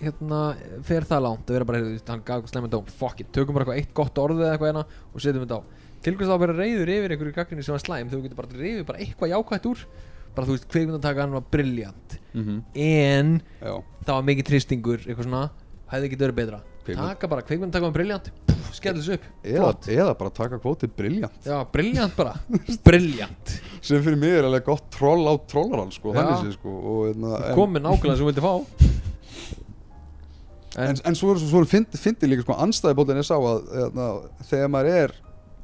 hérna, 0.00 0.40
fer 0.84 1.06
það 1.08 1.24
langt 1.24 1.48
að 1.48 1.56
vera 1.56 1.68
bara, 1.68 1.82
veist, 1.86 2.10
hann 2.12 2.24
gaf 2.26 2.50
slemma 2.50 2.70
dóm, 2.72 2.88
fuck 2.98 3.22
it, 3.22 3.30
tökum 3.32 3.56
bara 3.56 3.64
eitthvað 3.64 3.80
eitt 3.80 3.94
gott 3.96 4.18
orð 4.20 4.42
eða 4.42 4.56
eitthvað 4.56 4.72
hérna 4.72 4.84
og 5.12 5.22
setjum 5.24 5.46
þetta 5.46 5.60
á. 5.60 5.62
Til 6.04 6.14
hvers 6.18 6.30
þá 6.30 6.36
vera 6.42 6.56
reyður 6.56 6.92
yfir 6.92 7.14
einhverju 7.14 7.36
gaggrinni 7.36 7.64
sem 7.64 7.74
var 7.74 7.82
slæm 7.82 8.10
þú 8.12 8.20
getur 8.26 8.38
bara 8.38 8.60
reyður 8.60 8.84
bara 8.90 9.00
eitthvað 9.02 9.32
jákvætt 9.32 9.68
úr 9.70 9.84
bara 10.36 10.46
þú 10.46 10.56
veist, 10.56 10.68
kveikmyndatakan 10.70 11.32
var 11.32 11.44
briljant 11.50 12.18
mm 12.34 12.42
-hmm. 12.44 12.58
en 12.74 13.40
Já, 13.60 13.82
það 14.04 14.14
var 14.14 14.26
mikið 14.28 14.46
tristingur, 14.50 15.00
eitthvað 15.06 15.24
svona 15.24 15.50
hefði 15.90 16.06
ekki 16.06 16.20
verið 16.20 16.38
betra 16.40 16.60
taka 16.94 17.28
bara 17.30 17.42
kveikmyndatakan 17.46 17.88
var 17.88 17.94
briljant. 17.96 18.30
Skellur 18.76 19.00
þessu 19.00 19.16
upp, 19.16 19.26
eða, 19.42 19.62
flott. 19.62 19.88
eða 19.94 20.14
bara 20.20 20.32
taka 20.36 20.58
kvótið 20.60 20.92
briljant. 20.98 21.38
Já, 21.46 21.56
briljant 21.72 22.16
bara, 22.18 22.34
briljant. 22.86 23.54
Sem 23.80 24.02
fyrir 24.04 24.18
mig 24.20 24.36
er 24.36 24.48
alveg 24.48 24.66
gott 24.68 24.86
troll 24.94 25.24
á 25.26 25.34
trollarann 25.48 25.92
sko, 25.94 26.12
Já. 26.12 26.20
þannig 26.20 26.42
sé 26.44 26.56
sko 26.58 26.74
og, 26.76 27.00
hérna, 27.08 27.32
en, 27.40 27.56
komið 27.56 27.86
nákvæmlega 27.86 28.18
sem 28.18 28.26
þú 28.26 28.30
vildi 28.30 28.44
fá. 28.44 28.54
En, 30.76 30.98
en 31.08 31.16
svo 31.16 31.32
er 31.32 31.40
svo, 31.40 31.62
svo 31.64 31.84
fyndi, 31.96 32.28
líka 32.28 32.44
sko 32.44 32.58
anstæði 32.60 32.98
bótið 32.98 33.14
en 33.14 33.22
ég 33.22 33.28
sá 33.30 33.36
að 33.38 33.70
hérna, 33.72 34.08
þegar 34.50 34.72
maður 34.74 34.98
er 35.00 35.14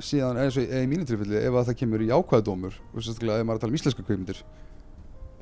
síðan 0.03 0.41
eins 0.41 0.57
og 0.59 0.65
í, 0.65 0.85
mínu 0.91 1.07
tilfelli 1.07 1.41
ef 1.43 1.57
að 1.59 1.69
það 1.69 1.81
kemur 1.83 2.05
í 2.05 2.11
ákvæðadómur 2.11 2.79
og 2.81 3.05
sérstaklega 3.05 3.43
ef 3.43 3.49
maður 3.49 3.59
er 3.59 3.61
að 3.61 3.65
tala 3.67 3.75
um 3.75 3.79
íslenska 3.79 4.07
kveikmyndir 4.09 4.41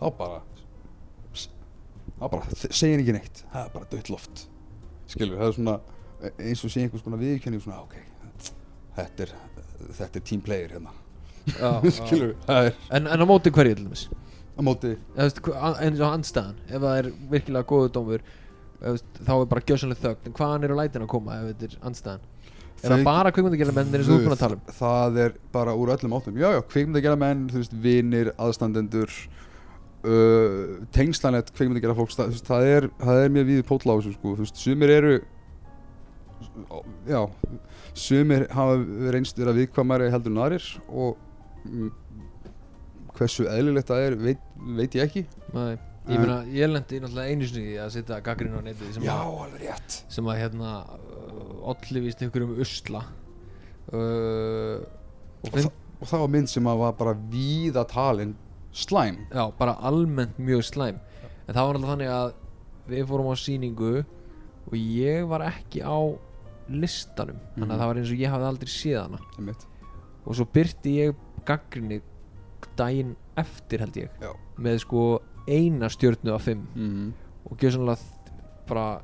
þá 0.01 0.07
bara 0.19 0.40
þá 2.21 2.25
bara 2.27 2.59
segir 2.66 3.01
ekki 3.01 3.14
neitt. 3.16 3.45
Það 3.53 3.62
er 3.62 3.77
bara 3.77 3.93
dött 3.95 4.11
loft 4.12 4.50
skilur, 5.11 5.37
það 5.40 5.51
er 5.51 5.57
svona 5.59 5.77
eins 6.38 6.64
og 6.64 6.73
sé 6.73 6.85
einhvers 6.85 7.05
konar 7.05 7.20
viðkenning 7.20 7.62
svona 7.64 7.83
ok, 7.85 7.94
þetta 8.99 9.27
er 9.27 9.37
þetta 9.96 10.20
er 10.20 10.27
team 10.31 10.42
player 10.44 10.75
hérna. 10.77 10.96
Já, 11.61 11.70
skilur, 11.96 12.35
það 12.46 12.68
er 12.68 12.75
En, 12.99 13.07
en 13.09 13.25
á 13.25 13.27
móti 13.29 13.53
hverju 13.55 13.79
til 13.79 13.87
dæmis? 13.87 14.09
Á 14.57 14.61
móti 14.66 14.92
eins 15.16 16.03
og 16.03 16.11
andstæðan 16.11 16.59
ef 16.68 16.83
það 16.83 16.99
er 16.99 17.09
virkilega 17.33 17.68
góðu 17.70 17.92
dómur 17.96 18.27
þá 18.81 19.33
er 19.35 19.49
bara 19.49 19.64
gjössanlega 19.68 20.01
þögn. 20.05 20.29
En 20.29 20.37
hvaðan 20.37 20.66
eru 20.68 20.77
lætin 20.79 21.05
að 21.05 21.11
koma 21.12 21.38
ef 21.40 21.49
þetta 21.51 21.66
er 21.68 21.88
andstæðan? 21.90 22.29
Er 22.81 22.94
það 22.94 23.03
bara 23.05 23.33
kvikmyndagjörlega 23.37 23.77
menn 23.77 23.96
eins 23.99 24.07
og 24.09 24.14
þú 24.14 24.16
er 24.16 24.25
búin 24.25 24.35
að 24.37 24.40
tala 24.40 24.57
um? 24.57 24.62
Það 24.79 25.18
er 25.25 25.35
bara 25.53 25.75
úr 25.77 25.90
öllum 25.92 26.14
áttum. 26.16 26.38
Já, 26.40 26.49
já, 26.55 26.61
kvikmyndagjara 26.73 27.20
menn, 27.20 27.42
þú 27.53 27.61
veist, 27.61 27.75
vinir 27.85 28.31
aðstandendur 28.40 29.16
uh, 30.07 30.81
tengslanett 30.95 31.53
kvikmyndagjara 31.55 31.97
fólks 31.99 32.19
það, 32.19 32.33
veist, 32.35 32.49
það, 32.49 32.71
er, 32.77 32.89
það 33.03 33.25
er 33.25 33.37
mjög 33.37 33.51
víði 33.51 33.67
pótla 33.69 33.97
á 33.97 33.99
þessu 34.01 34.17
sko, 34.17 34.35
þú 34.39 34.47
veist, 34.47 34.63
sumir 34.65 34.95
eru 34.95 35.15
já, 37.09 37.21
sumir 37.95 38.47
hafa 38.55 38.79
reynst 39.15 39.39
vera 39.39 39.55
viðkvæmari 39.57 40.11
heldur 40.13 40.35
en 40.35 40.43
aðrir 40.45 40.69
og 40.89 41.21
mm, 41.67 41.93
hversu 43.19 43.47
eðlilegt 43.51 43.91
það 43.91 44.07
er 44.07 44.19
veit, 44.21 44.45
veit 44.79 44.97
ég 44.97 45.09
ekki. 45.09 45.25
Nei, 45.53 45.75
ég 46.09 46.23
meina, 46.23 46.39
ég 46.49 46.71
lendi 46.71 47.01
náttúrulega 47.03 47.35
einu 47.35 47.49
sinni 47.49 47.75
í 47.75 47.79
að 47.83 47.93
setja 47.99 48.21
gaggrinn 48.25 48.57
á 48.57 48.63
netið 48.65 48.95
sem, 48.97 49.05
að, 49.05 49.35
alveg 49.45 49.67
rétt. 49.67 49.99
sem 50.17 50.31
að 50.33 50.41
hérna 50.41 50.75
olli 51.75 52.05
víst 52.07 52.25
einhverjum 52.25 52.57
usla. 52.65 53.05
Uh, 53.91 54.81
og 55.43 55.51
og, 55.51 55.55
finn, 55.57 55.67
þa 55.67 55.73
og 56.01 56.09
það 56.09 56.23
var 56.23 56.33
mynd 56.37 56.51
sem 56.53 56.71
að 56.71 56.81
var 56.85 56.97
bara 57.01 57.17
víða 57.33 57.85
talin 57.91 58.37
slæm. 58.72 59.26
Já, 59.33 59.50
bara 59.59 59.76
almennt 59.80 60.38
mjög 60.38 60.62
slæm. 60.64 60.98
En 61.48 61.54
það 61.54 61.66
var 61.66 61.74
alltaf 61.74 61.90
þannig 61.90 62.11
að 62.14 62.33
við 62.90 63.06
fórum 63.11 63.30
á 63.30 63.35
sýningu 63.37 64.04
og 64.70 64.74
ég 64.74 65.26
var 65.28 65.40
ekki 65.40 65.83
á 65.83 65.98
listanum. 66.70 67.40
Þannig 67.56 67.66
Mhm. 67.66 67.70
að 67.70 67.78
það 67.80 67.87
var 67.87 67.96
eins 67.96 68.11
og 68.12 68.18
ég 68.18 68.30
hafði 68.30 68.48
aldrei 68.50 68.68
séð 68.68 69.02
hana. 69.02 69.18
Einmitt. 69.38 69.66
og 70.26 70.35
svo 70.37 70.44
byrti 70.52 70.90
ég 71.00 71.14
gaggrinni 71.46 72.02
daginn 72.76 73.16
eftir 73.37 73.78
held 73.80 73.94
ég 73.96 74.11
Já. 74.20 74.33
með 74.59 74.78
sko 74.80 75.20
eina 75.48 75.88
stjörnu 75.88 76.35
af 76.35 76.42
fimm. 76.42 76.66
Mm 76.76 77.12
og 77.50 77.56
gjörsanlega 77.59 77.98
bara 78.68 79.00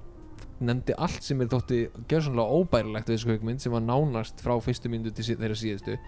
nefndi 0.60 0.92
allt 0.98 1.22
sem 1.22 1.40
er 1.40 1.46
þótti 1.46 1.88
gjörsanlega 2.06 2.52
óbærilegt 2.52 3.06
við 3.08 3.16
þessu 3.16 3.26
kveikmynd 3.38 3.60
sem 3.60 3.72
var 3.72 3.80
nánast 3.80 4.40
frá 4.44 4.60
fyrstu 4.62 4.88
myndu 4.90 5.10
til 5.10 5.24
þeirra 5.36 5.56
síðustu 5.56 5.98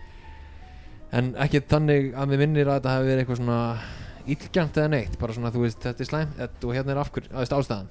en 1.17 1.31
ekki 1.41 1.63
þannig 1.71 2.11
að 2.13 2.33
mér 2.33 2.43
minnir 2.43 2.69
að 2.69 2.79
þetta 2.79 2.95
hefði 2.97 3.09
verið 3.09 3.23
eitthvað 3.23 3.41
svona 3.41 3.61
illgjant 4.29 4.81
eða 4.81 4.93
neitt 4.93 5.17
bara 5.21 5.37
svona 5.37 5.53
þú 5.55 5.65
veist 5.65 5.81
þetta 5.85 6.05
er 6.05 6.11
slæm 6.11 6.35
og 6.45 6.75
hérna 6.77 6.95
er 6.95 7.01
afhver, 7.03 7.29
að 7.33 7.43
veist 7.45 7.57
ástæðan. 7.59 7.91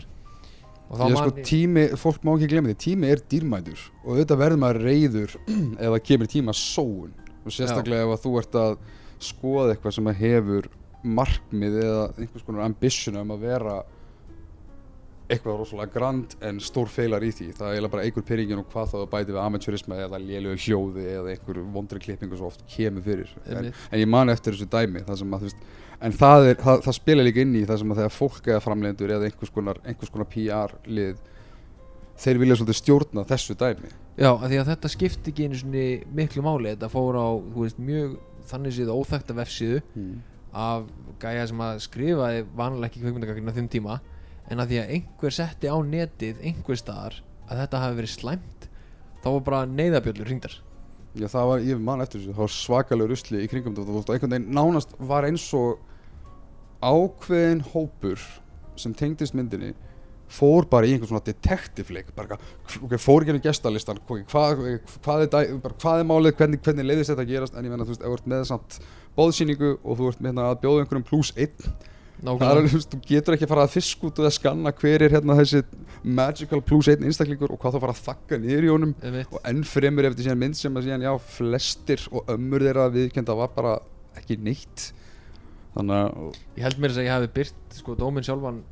Og 0.87 0.99
þá 0.99 1.03
sko 1.03 1.15
man 1.17 1.47
tími, 1.49 1.85
fólk 1.99 2.23
má 2.23 2.31
ekki 2.37 2.49
glemja 2.53 2.73
því 2.73 2.79
tími 2.85 3.09
er 3.11 3.23
dýrmætur 3.31 3.81
og 4.03 4.11
auðvitað 4.13 4.41
verður 4.43 4.61
maður 4.63 4.85
reyður 4.85 5.33
ef 5.81 5.89
það 5.89 6.03
kemur 6.11 6.31
tíma 6.31 6.55
sóun. 6.55 7.15
Og 7.43 7.55
sérstaklega 7.55 8.07
ef 8.07 8.23
þú 8.23 8.33
ert 8.41 8.57
að 8.59 8.77
skoða 9.23 9.73
eitthvað 9.73 9.97
sem 9.97 10.09
að 10.11 10.21
hefur 10.21 10.69
markmið 11.17 11.77
eða 11.81 12.05
einhvers 12.17 12.45
konar 12.45 12.67
ambition 12.67 13.19
um 13.19 13.33
að 13.35 13.45
vera 13.47 13.77
eitthvað 15.27 15.57
rosalega 15.59 15.91
grand 15.91 16.35
en 16.45 16.59
stór 16.63 16.89
feilar 16.91 17.23
í 17.25 17.31
því. 17.35 17.49
Það 17.57 17.67
er 17.67 17.75
eiginlega 17.75 17.93
bara 17.95 18.05
einhver 18.07 18.25
pyrringin 18.27 18.61
og 18.61 18.69
hvað 18.71 18.93
þá 18.93 18.97
bæti 19.11 19.33
við 19.33 19.39
amateurisma 19.43 19.99
eða 20.05 20.19
lélugu 20.23 20.61
hljóði 20.63 21.07
eða 21.13 21.33
einhver 21.33 21.59
vondri 21.75 22.01
klippingu 22.03 22.39
svo 22.39 22.51
oft 22.51 22.63
kemur 22.71 23.03
fyrir. 23.03 23.33
En, 23.45 23.67
en 23.67 24.01
ég 24.01 24.09
man 24.09 24.31
eftir 24.31 24.55
þessu 24.55 24.69
dæmi 24.71 25.03
það 25.07 25.25
að 25.27 25.47
veist 25.47 25.67
en 25.97 26.13
það, 26.13 26.51
er, 26.51 26.59
það, 26.61 26.83
það 26.85 26.97
spila 26.99 27.25
líka 27.25 27.43
inn 27.43 27.55
í 27.57 27.65
það 27.67 27.81
sem 27.81 27.91
að 27.93 28.01
þegar 28.01 28.15
fólk 28.15 28.49
eða 28.53 28.63
framleidendur 28.63 29.13
eða 29.17 29.27
einhvers 29.27 29.53
konar, 29.53 29.81
einhvers 29.83 30.13
konar 30.13 30.29
PR 30.31 30.75
lið 30.85 31.21
þeir 32.17 32.41
vilja 32.41 32.57
svolítið 32.59 32.79
stjórna 32.81 33.27
þessu 33.27 33.57
dæmi. 33.57 33.91
Já, 34.17 34.31
af 34.31 34.47
því 34.47 34.61
að 34.61 34.69
þetta 34.71 34.91
skipti 34.93 35.33
ekki 35.33 35.47
einu 35.47 35.59
svona 35.59 35.87
miklu 36.17 36.43
máli. 36.45 36.71
Þetta 36.73 36.89
fór 36.89 37.19
á, 37.19 37.27
veist, 37.57 37.81
mjög 37.81 38.15
þannig 38.47 38.77
séð 38.77 38.93
óþekta 38.95 39.35
vefsíðu 39.37 39.81
mm. 39.91 40.13
af 40.57 40.87
gæja 41.21 41.49
sem 41.51 41.65
að 41.67 41.81
skrifaði 41.85 42.45
vanlega 42.57 42.89
ekki 42.89 43.03
kveikmyndagagrinn 43.03 43.51
á 43.51 43.57
þeim 43.57 43.67
tíma 43.73 43.97
en 44.47 44.63
að 44.63 44.71
því 44.71 44.79
að 44.81 44.93
einhver 44.97 45.35
setti 45.35 45.71
á 45.71 45.77
netið 45.83 46.45
einhver 46.45 46.79
staðar 46.79 47.19
að 47.47 47.61
þetta 47.63 47.81
hafi 47.83 47.99
verið 47.99 48.13
slæmt 48.13 48.69
þá 49.23 49.27
var 49.27 49.43
bara 49.47 49.61
neyðabjöllur 49.71 50.29
hringdar. 50.29 50.55
Já, 51.17 51.25
það 51.31 51.49
var, 51.49 51.65
ég 51.65 51.81
man 51.81 52.03
eftir 52.03 52.21
þessu, 52.21 52.35
það 52.35 52.43
var 52.43 52.53
svakalega 52.53 53.11
rusli 53.11 53.41
í 53.41 53.49
kringum 53.49 53.75
þetta. 53.77 53.95
Og 53.95 54.13
einhvern 54.13 54.35
veginn 54.35 54.53
nánast 54.53 54.93
var 55.09 55.25
eins 55.27 55.47
og 55.57 55.79
ákveðin 56.85 57.63
hópur 57.73 58.21
sem 58.77 58.93
tengdist 58.93 59.33
myndinni 59.37 59.73
fór 60.29 60.67
bara 60.69 60.85
í 60.85 60.93
einhvern 60.93 61.09
svona 61.09 61.23
detective 61.25 61.93
leik 61.95 62.09
bara, 62.15 62.35
eitthvað, 62.35 62.79
ok, 62.83 62.95
fór 62.99 63.23
ekki 63.23 63.33
um 63.33 63.43
gestalistan 63.45 64.01
hvað, 64.03 64.23
hvað, 64.27 64.63
hvað, 65.05 65.23
er, 65.39 65.53
hvað 65.79 66.01
er 66.01 66.09
málið, 66.09 66.33
hvernig, 66.41 66.61
hvernig 66.65 66.87
leiðist 66.89 67.13
þetta 67.13 67.23
að 67.23 67.31
gerast? 67.31 67.55
En 67.55 67.67
ég 67.67 67.73
menna, 67.73 67.87
þú 67.87 67.95
veist, 67.95 68.03
ef 68.03 68.11
þú 68.11 68.17
ert 68.19 68.31
með 68.33 68.43
samt 68.49 68.79
bóðsýningu 69.17 69.71
og 69.77 70.01
þú 70.01 70.09
ert 70.11 70.19
með 70.21 70.33
hérna 70.33 70.49
að 70.51 70.59
bjóða 70.65 70.83
einhverjum 70.83 71.07
pluss 71.07 71.31
einn 71.39 71.71
það 72.17 72.31
er 72.31 72.59
nákvæmlega 72.63 72.81
þú 72.91 72.99
getur 73.07 73.35
ekki 73.35 73.45
að 73.47 73.51
fara 73.53 73.65
að 73.67 73.73
fisk 73.75 74.05
út 74.07 74.21
og 74.21 74.27
að 74.29 74.35
skanna 74.37 74.71
hver 74.81 75.03
er 75.05 75.13
hérna 75.13 75.35
þessi 75.37 75.61
magical 76.03 76.61
plus 76.65 76.89
einn 76.91 77.05
einstaklingur 77.07 77.53
og 77.53 77.59
hvað 77.61 77.77
þá 77.77 77.81
fara 77.83 77.95
að 77.95 78.03
þakka 78.07 78.39
niður 78.41 78.67
í 78.67 78.71
honum. 78.73 78.93
Einmitt. 79.03 79.33
og 79.33 79.43
enn 79.51 79.63
fremur 79.67 80.07
ef 80.07 80.15
þetta 80.15 80.27
síðan 80.29 80.41
mynd 80.45 80.57
sem 80.59 80.79
að 80.79 80.87
síðan 80.87 81.05
já 81.05 81.11
flestir 81.37 82.07
og 82.11 82.31
ömmur 82.33 82.65
þeirra 82.65 82.87
viðkenda 82.95 83.35
var 83.37 83.51
bara 83.55 83.75
ekki 84.17 84.39
neitt. 84.41 84.87
Þannig 85.75 86.01
að 86.01 86.41
ég 86.57 86.65
held 86.65 86.81
mér 86.81 86.93
þess 86.95 87.03
að 87.03 87.07
ég 87.07 87.15
hafi 87.17 87.29
byrt 87.37 87.77
sko 87.77 87.95
dóminn 87.99 88.25
sjálfan 88.25 88.63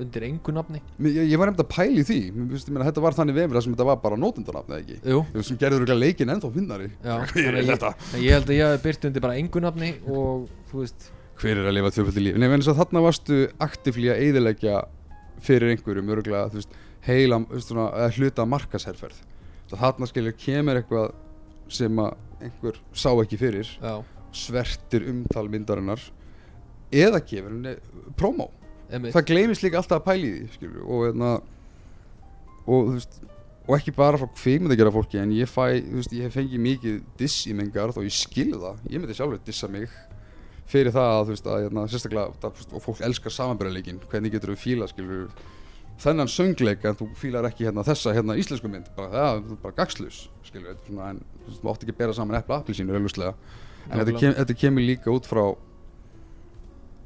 undir 0.00 0.26
engu 0.26 0.52
nafni. 0.52 0.80
Ég, 1.00 1.22
ég 1.30 1.38
var 1.40 1.48
nefnd 1.48 1.62
að 1.62 1.68
pæli 1.72 2.02
því. 2.04 2.16
Mér 2.36 2.48
finnst, 2.52 2.68
ég 2.68 2.74
meina, 2.76 2.86
þetta 2.88 3.04
var 3.04 3.16
þannig 3.16 3.36
vefur 3.38 3.62
sem 3.64 3.72
þetta 3.76 3.86
var 3.88 4.00
bara 4.02 4.18
nótendanafn 4.20 4.74
eða 4.74 4.82
ekki? 4.82 4.96
Jú, 5.08 5.20
veist, 5.32 5.48
sem 5.48 5.60
gerður 5.60 5.84
örugglega 5.84 6.02
leikinn 6.02 6.32
ennþá 6.34 6.50
finnari. 6.52 6.88
Já 7.00 7.14
Hver 7.32 7.46
er 7.46 7.56
þannig 7.56 7.62
að 7.62 7.70
þetta? 7.72 7.92
ég, 8.12 8.26
ég 8.26 8.36
held 8.36 8.50
að 8.50 8.58
ég 8.58 8.68
hafi 8.68 8.82
byrt 8.84 9.06
undir 9.08 9.24
bara 9.24 9.38
engu 9.40 9.62
nafni 9.64 9.92
og 10.04 10.50
þú 10.70 10.82
veist 10.82 11.08
hver 11.40 11.60
er 11.60 11.68
að 11.68 11.76
lifa 11.76 11.92
tvöföldi 11.94 12.24
líf 12.24 12.40
Nei, 12.40 12.48
en 12.48 12.66
þarna 12.66 13.04
varstu 13.04 13.40
aktivlí 13.62 14.10
að 14.12 14.24
eyðileggja 14.26 14.82
fyrir 15.44 15.74
einhverjum 15.74 16.12
örgulega 16.16 16.50
þú 16.52 16.60
veist, 16.60 16.76
heila 17.06 17.40
veist, 17.50 17.70
svona, 17.70 18.10
hluta 18.16 18.46
markasherferð 18.48 19.22
það 19.70 19.82
þarna 19.82 20.10
skilur 20.10 20.36
kemur 20.40 20.80
eitthvað 20.80 21.16
sem 21.76 22.02
að 22.02 22.44
einhver 22.46 22.78
sá 22.94 23.10
ekki 23.12 23.40
fyrir 23.40 23.72
Já, 23.80 23.96
svertir 24.36 25.08
umtal 25.10 25.48
myndarinnar 25.52 26.02
eða 26.94 27.20
gefur 27.26 27.52
henni 27.52 27.74
promo 28.18 28.50
einmitt. 28.90 29.14
Það 29.16 29.30
gleymist 29.30 29.64
líka 29.64 29.80
alltaf 29.80 30.00
að 30.00 30.06
pæli 30.10 30.32
því 30.32 30.50
skilur, 30.54 30.82
og, 30.84 31.06
hérna, 31.08 31.30
og, 32.66 32.90
þú 32.90 32.96
veist, 32.96 33.16
og 33.66 33.72
ekki 33.78 33.94
bara 33.96 34.20
frá 34.20 34.76
gera 34.78 34.92
fólki 34.94 35.20
en 35.20 35.32
ég 35.34 35.50
fæ, 35.50 35.80
þú 35.82 36.00
veist, 36.00 36.14
ég 36.14 36.28
hef 36.28 36.36
fengið 36.38 36.62
mikið 36.68 37.00
diss 37.18 37.46
í 37.50 37.54
mengar 37.56 37.94
og 37.94 38.06
ég 38.06 38.14
skilð 38.14 38.60
það. 38.62 38.84
Ég 38.90 39.02
myndi 39.02 39.18
sjálfur 39.18 39.42
dissa 39.46 39.70
mig 39.70 39.90
fyrir 40.70 40.94
það 40.94 41.10
að, 41.12 41.20
þú 41.24 41.34
veist, 41.34 41.50
að 41.50 41.66
hérna, 41.66 41.84
sérstaklega 41.90 42.40
það, 42.42 42.64
og 42.72 42.84
fólk 42.84 43.04
elskar 43.06 43.34
samanbæraleikin 43.34 44.00
hvernig 44.10 44.34
getur 44.34 44.54
við 44.54 44.62
fíla 44.64 44.88
skilur 44.90 45.28
þennan 46.02 46.28
söngleik 46.28 46.84
en 46.84 46.98
þú 46.98 47.08
fílar 47.16 47.46
ekki 47.48 47.68
hérna, 47.68 47.84
þessa 47.86 48.12
hérna, 48.16 48.36
íslensku 48.40 48.68
mynd? 48.70 48.90
Bara, 48.96 49.12
það, 49.14 49.44
þú 49.46 49.54
er 49.54 49.62
bara 49.62 49.78
gagslus 49.78 50.18
skilur, 50.44 50.74
þetta 50.74 50.90
svona, 50.90 51.12
en 51.14 51.22
þú 51.46 51.62
mátt 51.68 51.86
ekki 51.86 51.96
bera 51.96 52.16
saman 52.16 52.40
epla 52.40 52.60
appilsínur 52.60 52.98
auðvuslega 52.98 53.32
en 53.86 54.02
þetta, 54.02 54.18
kem, 54.18 54.36
þetta 54.40 54.58
kemur 54.64 54.86
líka 54.86 55.14
út 55.14 55.28
frá 55.30 55.44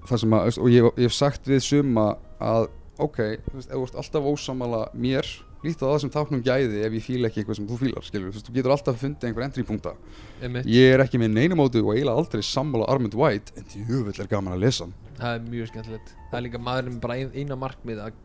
það 0.08 0.22
sem 0.24 0.36
að, 0.36 0.50
og 0.64 0.72
ég, 0.72 0.88
ég 0.96 1.10
hef 1.10 1.16
sagt 1.16 1.48
við 1.50 1.62
suma 1.66 2.06
að 2.40 2.70
ok, 3.00 3.20
þú 3.46 3.56
veist, 3.58 3.70
ef 3.70 3.76
þú 3.76 3.84
ert 3.86 3.98
alltaf 4.02 4.28
ósamala 4.32 4.82
mér, 4.96 5.28
lítið 5.64 5.84
á 5.84 5.90
það 5.90 5.98
sem 6.02 6.12
táknum 6.14 6.42
gæði 6.44 6.80
ef 6.86 6.96
ég 6.96 7.04
fíla 7.04 7.28
ekki 7.28 7.42
eitthvað 7.42 7.58
sem 7.58 7.68
þú 7.68 7.78
fílar, 7.80 8.06
skilur. 8.06 8.36
Þú 8.36 8.54
getur 8.56 8.74
alltaf 8.74 9.00
fundið 9.00 9.28
einhver 9.28 9.46
endrýpunkta 9.46 9.92
Einmitt. 10.40 10.68
Ég 10.70 10.94
er 10.94 11.04
ekki 11.04 11.20
með 11.20 11.34
neinumótu 11.36 11.82
og 11.84 11.92
eiginlega 11.94 12.22
aldrei 12.22 12.44
sammála 12.46 12.88
Armand 12.92 13.16
White, 13.18 13.54
en 13.60 13.68
djúvill 13.74 14.16
er 14.16 14.30
gaman 14.30 14.56
að 14.56 14.64
lesa 14.64 14.88
Það 15.20 15.34
er 15.36 15.44
mjög 15.52 15.70
skemmtilegt. 15.72 16.14
Það 16.30 16.38
er 16.38 16.46
líka 16.46 16.62
maðurinn 16.64 17.00
bara 17.02 17.18
ein, 17.20 17.34
eina 17.36 17.58
markmið 17.60 18.00
að 18.06 18.16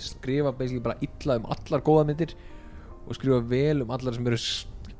skrifa 0.00 0.54
basically 0.56 0.84
bara 0.84 0.96
illa 1.04 1.36
um 1.40 1.50
allar 1.52 1.84
góða 1.84 2.06
myndir 2.08 2.34
og 3.06 3.16
skrifa 3.16 3.42
vel 3.50 3.84
um 3.84 3.92
allar 3.96 4.16
sem 4.16 4.26
eru 4.28 4.40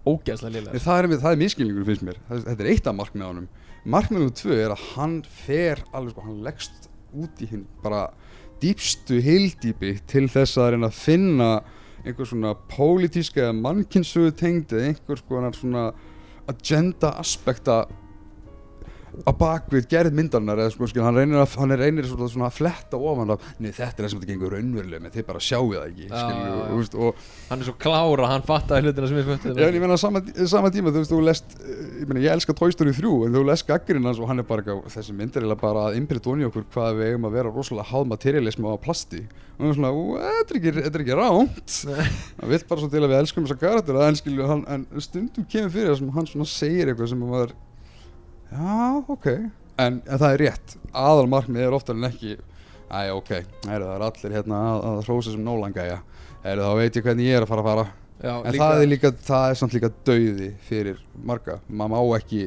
Nei, 0.00 0.56
liðlega 0.56 0.80
það 0.84 1.02
er, 1.02 1.10
er 1.30 1.40
miskilningur 1.40 1.88
finnst 1.88 2.04
mér. 2.06 2.20
Þetta 2.28 2.64
er 2.64 2.70
eitt 2.72 2.86
af 2.88 2.96
markmiðanum 2.96 3.48
markmiðanum 3.88 4.32
tvö 4.36 4.56
er 4.60 4.74
að 4.74 4.82
hann 4.94 5.20
fer 5.24 5.80
alveg 5.96 6.12
sko, 6.14 6.24
hann 6.26 6.42
leggst 6.44 6.88
út 7.16 7.40
í 7.42 7.48
hinn 7.50 7.64
bara 7.82 8.08
dýpstu 8.60 9.20
heildýpi 9.24 9.94
til 10.10 10.26
þess 10.30 10.58
að 10.60 10.74
reyna 10.74 10.90
að 10.90 10.98
finna 11.00 11.50
einhver 12.04 12.28
svona 12.28 12.54
pólitíska 12.70 13.46
eða 13.46 13.56
mannkynnsugu 13.60 14.32
tengd 14.36 14.72
eða 14.76 14.92
einhver 14.92 15.22
svona 15.56 15.90
agenda 16.50 17.14
aspekta 17.20 17.82
á 19.26 19.32
bakvið 19.40 19.86
gerð 19.90 20.16
myndarinnar 20.16 20.62
eða 20.64 20.72
sko, 20.74 20.88
skil, 20.90 21.02
hann 21.04 21.18
reynir, 21.18 21.40
að, 21.42 21.56
hann 21.60 21.74
reynir 21.78 22.08
svona, 22.08 22.28
svona 22.30 22.48
að 22.48 22.56
fletta 22.58 23.00
ofan 23.00 23.34
af 23.34 23.44
nei 23.58 23.70
þetta 23.70 23.88
er 23.90 24.06
það 24.06 24.12
sem 24.12 24.22
þetta 24.22 24.30
gengur 24.32 24.54
raunverulega 24.56 25.04
með 25.04 25.16
þið 25.18 25.26
bara 25.30 25.42
sjáu 25.44 25.72
það 25.74 25.84
ekki 25.88 26.08
já, 26.08 26.22
já. 26.30 26.54
og, 26.60 26.78
veist, 26.78 26.96
Hann 27.50 27.64
er 27.64 27.68
svo 27.68 27.76
klára, 27.82 28.30
hann 28.30 28.46
fattaði 28.46 28.90
hlutina 28.90 29.10
sem 29.10 29.20
Já, 29.20 29.66
en 29.66 29.76
ég 29.76 29.82
meina 29.82 29.98
sama, 30.00 30.22
sama 30.50 30.72
tíma, 30.74 30.92
þú 30.94 31.02
veist, 31.02 31.12
þú 31.12 31.20
lest 31.26 31.56
eh, 31.60 31.84
ég 32.02 32.10
meina, 32.10 32.24
ég 32.24 32.34
elska 32.36 32.56
Toy 32.56 32.74
Story 32.74 32.94
3 32.96 33.12
en 33.26 33.36
þú 33.36 33.44
lest 33.48 33.68
gaggrinn 33.68 34.08
hans 34.08 34.20
og 34.22 34.30
hann 34.30 34.42
er 34.42 34.48
bara 34.48 34.78
þessi 34.94 35.16
mynd 35.16 35.38
er 35.40 35.48
bara 35.60 35.88
að 35.88 36.00
innbyrja 36.00 36.50
okkur 36.50 36.66
hvað 36.74 37.00
við 37.00 37.10
eigum 37.10 37.28
að 37.28 37.38
vera 37.38 37.54
rosalega 37.54 37.90
háð 37.90 38.10
materialism 38.14 38.68
á 38.70 38.74
plasti. 38.80 39.24
Og 39.60 39.64
það 39.66 39.70
er 39.70 39.76
svona, 39.76 39.90
"Ú, 39.92 40.04
þetta 40.16 40.54
er 40.96 41.00
ekki, 41.00 41.16
ránt 41.18 41.74
hann 42.40 42.52
vill 42.52 42.62
bara 42.68 42.80
svo 42.80 42.88
til 42.92 43.02
að 43.02 43.10
við 43.12 43.18
elskum 43.20 43.44
þessa 43.44 43.60
karakter 43.60 43.98
en, 44.00 44.64
en 44.68 44.86
stundum 45.00 45.44
kemur 45.44 45.74
fyrir 45.74 45.98
sem 45.98 46.14
hann 46.14 46.46
segir 46.46 46.88
eitthvað 46.92 47.12
sem 47.12 47.20
maður 47.20 47.52
já, 48.50 49.04
ok. 49.08 49.26
En, 49.80 50.00
en 50.04 50.20
það 50.20 50.34
er 50.34 50.42
rétt, 50.44 50.76
aðal 50.92 51.28
markmið 51.32 51.66
er 51.66 51.76
oftar 51.76 51.96
en 51.96 52.08
ekki 52.10 52.36
Æ, 52.90 53.12
ok, 53.14 53.28
Heru, 53.70 53.86
það 53.86 53.92
er 53.94 54.02
allir 54.02 54.32
hérna 54.34 54.60
að, 54.66 54.80
að 54.90 55.00
hrósa 55.06 55.30
sem 55.34 55.42
nólangæja 55.46 56.00
Heru, 56.42 56.64
þá 56.66 56.72
veit 56.80 56.96
ég 56.98 57.04
hvernig 57.06 57.28
ég 57.28 57.36
er 57.38 57.44
að 57.46 57.50
fara 57.52 57.62
að 57.62 57.68
fara. 57.70 57.84
Já, 58.20 58.32
En 58.44 58.56
það 58.58 58.80
er 58.82 58.88
líka, 58.90 59.10
það 59.24 59.44
er 59.50 59.58
samt 59.60 59.76
líka 59.76 59.90
dauði 60.08 60.48
fyrir 60.66 60.98
marga, 61.30 61.60
maður 61.68 61.92
má 61.94 62.16
ekki 62.18 62.40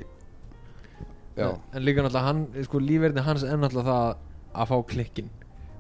Já, 1.34 1.48
En 1.74 1.82
líka 1.88 2.04
náttúrulega 2.04 2.26
hann, 2.28 2.44
sko 2.68 2.82
lífverðin 2.84 3.26
hans 3.26 3.46
er 3.48 3.58
náttúrulega 3.58 3.96
það 3.96 4.20
að 4.54 4.70
fá 4.70 4.76
klikkin 4.92 5.32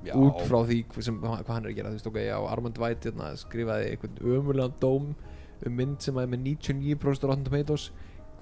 Já. 0.04 0.16
út 0.20 0.40
frá 0.50 0.58
því 0.68 0.80
sem, 1.06 1.20
hvað 1.22 1.52
hann 1.54 1.68
er 1.68 1.70
að 1.70 1.78
gera 1.78 1.92
þú 1.92 2.00
veist 2.00 2.10
ok, 2.10 2.18
já, 2.26 2.38
Armand 2.56 2.80
White 2.82 3.08
hérna, 3.12 3.30
skrifaði 3.40 3.92
einhvern 3.94 4.18
ömurlegan 4.40 4.74
dóm 4.82 5.12
um 5.64 5.78
mynd 5.78 6.02
sem 6.04 6.18
að 6.18 6.26
er 6.26 6.32
með 6.34 6.42
99% 6.50 7.28
Rotten 7.30 7.46
Tomatoes 7.48 7.86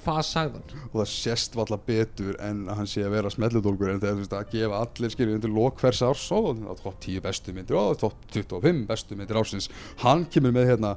hvað 0.06 0.22
sagði 0.28 0.60
hann? 0.60 0.86
og 0.92 0.96
það 1.00 1.10
sést 1.14 1.58
valla 1.60 1.80
betur 1.88 2.38
en 2.44 2.64
að 2.70 2.82
hann 2.82 2.90
sé 2.90 3.04
að 3.06 3.16
vera 3.16 3.34
smelludólgur 3.34 3.94
en 3.94 4.02
þú 4.04 4.14
veist 4.22 4.36
að 4.38 4.56
gefa 4.56 4.82
allir 4.86 5.14
skilju 5.16 5.38
undir 5.38 5.54
lok 5.56 5.82
hvers 5.82 6.02
árs 6.08 6.26
og 6.36 6.50
það 6.52 6.72
er 6.74 6.82
topp 6.86 7.00
10 7.08 7.26
bestu 7.28 7.56
myndir 7.58 7.80
og 7.82 8.00
topp 8.02 8.26
25 8.34 8.82
bestu 8.90 9.20
myndir 9.20 9.42
ársins 9.42 9.70
hann 10.06 10.26
kemur 10.32 10.56
með 10.56 10.74
hérna 10.74 10.96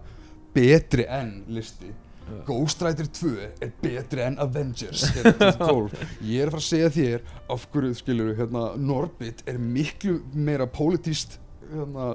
betri 0.55 1.07
enn 1.11 1.37
listi 1.53 1.93
Já. 2.25 2.37
Ghost 2.47 2.81
Rider 2.81 3.05
2 3.13 3.31
er 3.61 3.73
betri 3.83 4.23
enn 4.25 4.39
Avengers 4.41 5.03
hérna, 5.13 5.51
2012. 5.59 6.05
ég 6.25 6.41
er 6.41 6.49
að 6.49 6.55
fara 6.55 6.63
að 6.63 6.69
segja 6.71 6.93
þér 6.95 7.25
af 7.53 7.67
hverju 7.75 7.97
skilju 7.99 8.37
hérna 8.39 8.63
Norbit 8.81 9.43
er 9.51 9.59
miklu 9.61 10.23
meira 10.33 10.65
politist 10.65 11.37
hérna, 11.69 12.07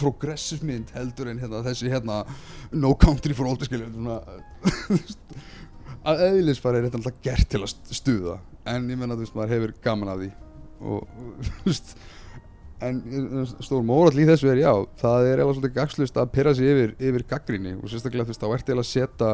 progressive 0.00 0.64
mynd 0.64 0.94
heldur 0.96 1.28
en 1.28 1.42
hérna, 1.42 1.60
þessi 1.66 1.92
hérna 1.92 2.22
No 2.72 2.94
Country 2.96 3.36
for 3.36 3.50
Old 3.50 3.66
skilju 3.68 3.90
svona, 3.92 4.22
að 6.08 6.24
eðlisfari 6.28 6.80
er 6.80 6.88
þetta 6.88 6.98
alltaf 7.00 7.20
gert 7.26 7.48
til 7.52 7.60
að 7.62 7.70
st- 7.74 7.94
stuða 8.00 8.38
en 8.72 8.88
ég 8.90 8.98
menna 8.98 9.14
þú 9.18 9.24
veist 9.26 9.36
maður 9.38 9.54
hefur 9.56 9.74
gaman 9.84 10.10
af 10.12 10.20
því 10.22 10.30
og 10.82 11.14
þú 11.46 11.68
veist 11.68 11.94
en 12.82 12.98
stór 13.62 13.84
mórall 13.86 14.18
í 14.18 14.26
þessu 14.26 14.50
er 14.50 14.58
já 14.64 14.72
það 14.98 15.28
er 15.30 15.42
eða 15.44 15.52
svolítið 15.54 15.76
gagslust 15.76 16.16
að 16.18 16.32
pyrra 16.34 16.54
sig 16.58 16.66
yfir, 16.72 16.94
yfir 16.98 17.26
gaggrinni 17.30 17.76
og 17.78 17.86
sérstaklega 17.92 18.26
þú 18.26 18.34
veist 18.34 18.42
þá 18.42 18.48
ert 18.56 18.72
eða 18.74 18.82
að 18.82 18.90
setja 18.90 19.30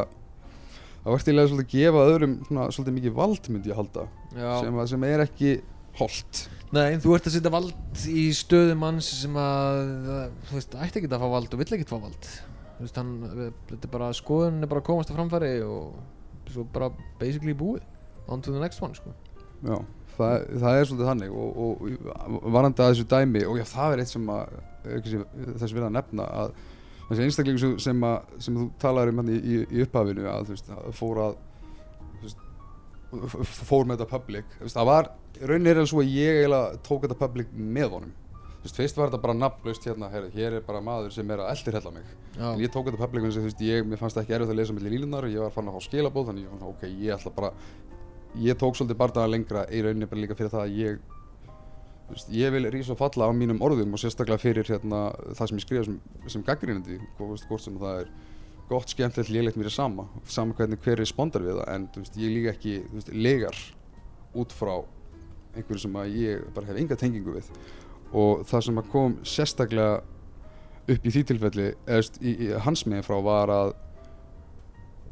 þá 0.99 1.09
ert 1.15 1.31
eða 1.33 1.47
svolítið 1.49 1.65
að 1.65 1.73
gefa 1.79 2.05
öðrum 2.13 2.35
svona, 2.51 2.67
svolítið 2.77 2.97
mikið 2.99 3.17
vald 3.23 3.49
myndi 3.55 3.73
ég 3.73 3.79
halda 3.81 4.05
sem, 4.37 4.77
að, 4.83 4.87
sem 4.93 5.07
er 5.09 5.25
ekki 5.25 5.55
holdt 6.03 6.45
Nei, 6.69 6.99
þú 7.01 7.15
ert 7.17 7.25
að 7.31 7.33
setja 7.39 7.51
vald 7.55 8.03
í 8.13 8.27
stöðu 8.37 8.75
manns 8.77 9.07
sem 9.23 9.37
að, 9.41 9.79
þú 10.51 10.57
veist, 10.59 10.75
ætti 10.85 11.01
ekki 11.01 11.09
að 11.09 11.23
fá 11.23 11.31
vald 11.33 11.55
og 11.57 11.63
vill 11.63 11.71
ekki 11.79 11.87
fá 11.89 11.95
vald. 11.97 12.27
Þú 12.77 12.83
veist, 12.85 12.99
hann, 13.01 13.15
þetta 13.71 13.89
er 13.89 13.93
bara, 13.95 14.09
skoðun 14.19 14.59
er 14.61 14.69
bara 14.69 14.83
að 14.83 14.89
komast 14.91 15.09
að 15.15 15.17
framfæri 15.17 15.49
og 15.65 15.95
svo 16.55 16.67
bara 16.75 16.91
basically 17.21 17.55
búið. 17.57 17.85
On 18.29 18.43
to 18.45 18.53
the 18.53 18.61
next 18.61 18.83
one, 18.85 18.97
sko. 18.97 19.15
Já, 19.65 19.77
það, 20.17 20.49
það 20.63 20.79
er 20.79 20.89
svolítið 20.89 21.09
þannig 21.09 21.37
og, 21.43 21.61
og 21.65 22.51
varandi 22.55 22.85
að 22.85 22.91
þessu 22.93 23.07
dæmi 23.11 23.45
og 23.49 23.59
já, 23.59 23.65
það 23.73 23.95
er 23.95 24.03
eitt 24.03 24.13
sem 24.13 24.29
að 24.35 24.59
ekki 24.99 25.15
sem, 25.15 25.25
þess 25.49 25.75
við 25.75 25.87
að 25.89 25.95
nefna 25.97 26.29
að 26.43 26.53
þessi 27.09 27.25
einstaklingu 27.25 27.73
sem, 27.83 28.05
að, 28.07 28.33
sem 28.45 28.59
þú 28.59 28.69
talaður 28.83 29.13
um 29.13 29.23
hann 29.23 29.33
í, 29.33 29.39
í, 29.39 29.61
í 29.73 29.85
upphafinu 29.87 30.29
að 30.31 30.49
þú 30.49 30.57
veist, 30.57 30.73
að 30.77 30.97
fór 30.99 31.23
að 31.25 31.35
fór 33.49 33.89
með 33.89 33.97
þetta 33.97 34.11
public 34.11 34.57
það 34.69 34.89
var, 34.91 35.11
raunin 35.41 35.71
er 35.71 35.81
alveg 35.81 35.91
svo 35.93 36.03
að 36.03 36.11
ég 36.13 36.41
eiginlega 36.43 36.81
tók 36.85 37.07
þetta 37.07 37.21
public 37.23 37.55
með 37.57 37.95
honum 37.97 38.17
veist, 38.69 38.79
fyrst 38.79 39.01
var 39.01 39.11
þetta 39.11 39.23
bara 39.25 39.37
nafnlaust 39.39 39.89
hérna, 39.89 40.11
herri, 40.13 40.31
hér 40.37 40.59
er 40.61 40.65
bara 40.67 40.81
maður 40.85 41.13
sem 41.17 41.35
er 41.35 41.43
að 41.43 41.53
eldirhella 41.57 41.93
mig. 41.95 42.09
Já, 42.37 42.47
en 42.53 42.63
ég 42.63 42.73
tók 42.73 42.89
þetta 42.89 43.03
public 43.03 43.27
eins 43.27 43.37
og 43.37 43.45
þú 43.45 43.51
veist, 43.51 43.67
ég, 43.67 43.87
mér 43.89 44.01
fannst 44.01 44.19
það 44.19 44.27
ekki 44.27 44.39
erfitt 44.39 44.55
að 44.55 44.61
lesa 44.61 44.77
milli 44.77 44.95
línunar, 44.95 45.29
ég 45.33 45.45
var 45.45 45.55
fann 45.55 45.71
að 45.71 45.79
fá 45.79 45.87
skilabóð 45.89 46.31
þannig 46.31 46.47
ég 46.47 46.55
fann 46.55 46.65
að 46.67 46.73
ok, 46.75 46.89
ég 47.03 47.15
ætla 47.17 47.35
bara 47.37 47.53
ég 48.39 48.59
tók 48.61 48.77
svolítið 48.77 49.01
bardaga 49.01 49.31
lengra 49.31 49.65
í 49.73 49.81
rauninni 49.83 50.09
bara 50.09 50.23
líka 50.23 50.37
fyrir 50.39 50.53
það 50.53 50.65
að 50.67 50.77
ég 50.79 50.99
þú 52.09 52.17
veist, 52.17 52.31
ég 52.33 52.53
vil 52.55 52.69
rísa 52.73 52.95
og 52.95 53.01
falla 53.01 53.29
á 53.29 53.33
mínum 53.37 53.61
orðum 53.65 53.97
og 53.97 54.01
sérstaklega 54.01 54.41
fyrir 54.41 54.69
hérna, 54.69 55.09
það 55.37 55.51
sem 55.51 55.61
ég 55.61 55.65
skrifa 55.67 55.87
sem, 55.89 55.99
sem 56.35 56.45
gaggrínandi 56.47 57.01
hvort 57.19 57.65
sem 57.65 57.77
það 57.81 58.05
er 58.05 58.13
gott, 58.69 58.93
skemmtilegt, 58.93 59.33
lélegt 59.33 59.59
mér 59.61 59.71
er 59.71 59.75
sama 59.75 60.07
sama 60.29 60.57
hvernig 60.57 60.81
hver 60.85 61.01
respondar 61.01 61.45
við 61.45 61.61
það 61.61 61.75
en 61.75 61.89
þú 61.93 62.05
veist, 62.05 62.21
ég 62.21 62.35
líka 62.37 62.55
ekki 62.55 62.77
þú 62.87 63.01
veist, 63.01 63.13
legar 63.17 63.61
út 64.39 64.57
frá 64.57 64.75
einhverju 65.57 65.85
sem 65.85 66.01
að 66.01 66.17
ég 66.21 66.49
bara 66.57 66.69
hef 66.71 66.81
enga 66.81 66.99
tengingu 67.01 67.37
við 67.37 67.53
og 68.13 68.47
það 68.49 68.65
sem 68.69 68.81
að 68.81 68.93
kom 68.93 69.19
sérstaklega 69.27 69.99
upp 70.89 71.05
í 71.05 71.13
því 71.13 71.25
tilfelli 71.29 71.69
veist, 71.87 72.21
í, 72.25 72.35
í 72.49 72.53
hans 72.65 72.87
megin 72.89 73.05
frá 73.07 73.19
var 73.25 73.53
að 73.53 73.75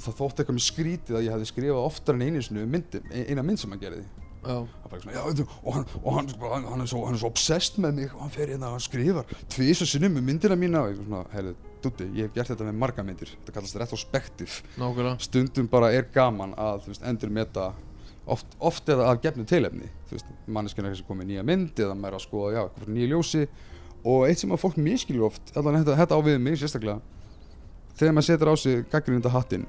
það 0.01 0.21
þótti 0.21 0.43
eitthvað 0.43 0.57
mér 0.57 0.67
skrítið 0.67 1.19
að 1.19 1.27
ég 1.27 1.35
hefði 1.35 1.51
skrifað 1.51 1.83
oftar 1.89 2.17
en 2.17 2.25
einu 2.27 2.47
um 2.63 2.73
myndin, 2.73 3.13
eina 3.13 3.45
mynd 3.45 3.61
sem 3.61 3.73
hann 3.73 3.81
gerði. 3.81 4.05
Já, 4.47 4.61
svona, 4.87 5.15
já, 5.15 5.23
veitu, 5.27 5.47
og, 5.63 5.71
hann, 5.75 5.87
og 6.03 6.13
hann, 6.15 6.29
sko, 6.31 6.51
hann, 6.53 6.67
hann, 6.71 6.83
er 6.85 6.91
svo, 6.91 7.01
hann 7.09 7.17
svo 7.19 7.31
obsessed 7.33 7.81
með 7.83 7.97
mig 7.97 8.13
og 8.13 8.21
hann 8.23 8.35
fer 8.37 8.53
hérna 8.53 8.69
og 8.69 8.77
hann 8.77 8.85
skrifar 8.85 9.33
tvisa 9.51 9.89
sinnum 9.89 10.21
um 10.21 10.29
myndina 10.29 10.59
mína 10.61 10.85
og 10.85 10.93
ég 10.93 11.01
er 11.01 11.09
svona, 11.09 11.23
heyrðu, 11.33 11.55
Dúddi, 11.83 12.07
ég 12.17 12.29
hef 12.29 12.37
gert 12.37 12.53
þetta 12.53 12.69
með 12.69 12.79
marga 12.85 13.05
myndir 13.07 13.33
þetta 13.33 13.57
kallast 13.57 13.81
retrospektiv 13.83 14.61
stundum 15.27 15.67
bara 15.73 15.91
er 15.95 16.07
gaman 16.15 16.55
að 16.63 16.87
veist, 16.93 17.03
endur 17.07 17.33
meta 17.35 17.73
oft, 18.27 18.59
oft 18.59 18.89
eða 18.93 19.11
af 19.13 19.23
gefnu 19.25 19.47
tilefni. 19.49 19.91
Manneskina 20.47 20.91
er 20.91 21.03
komið 21.09 21.33
nýja 21.33 21.47
mynd 21.47 21.81
eða 21.83 21.97
maður 21.97 22.17
er 22.17 22.21
að 22.21 22.27
skoða, 22.27 22.53
já, 22.57 22.63
eitthvað 22.67 22.95
nýja 22.95 23.13
ljósi. 23.15 23.47
Og 24.07 24.27
eitt 24.29 24.43
sem 24.43 24.53
að 24.55 24.63
fólk 24.63 24.77
miskilur 24.79 25.31
oft 25.31 25.57
allan 25.59 25.81
þetta, 25.81 25.97
þetta 26.03 26.19
á 26.19 26.21
við 26.27 26.39
mig 26.43 26.61
sérstaklega 26.61 27.01
þegar 27.97 28.13
maður 28.13 28.29
setur 28.29 28.53
á 28.53 28.55
sig 28.61 28.83
gaggrinda 28.93 29.33
hattinn 29.33 29.65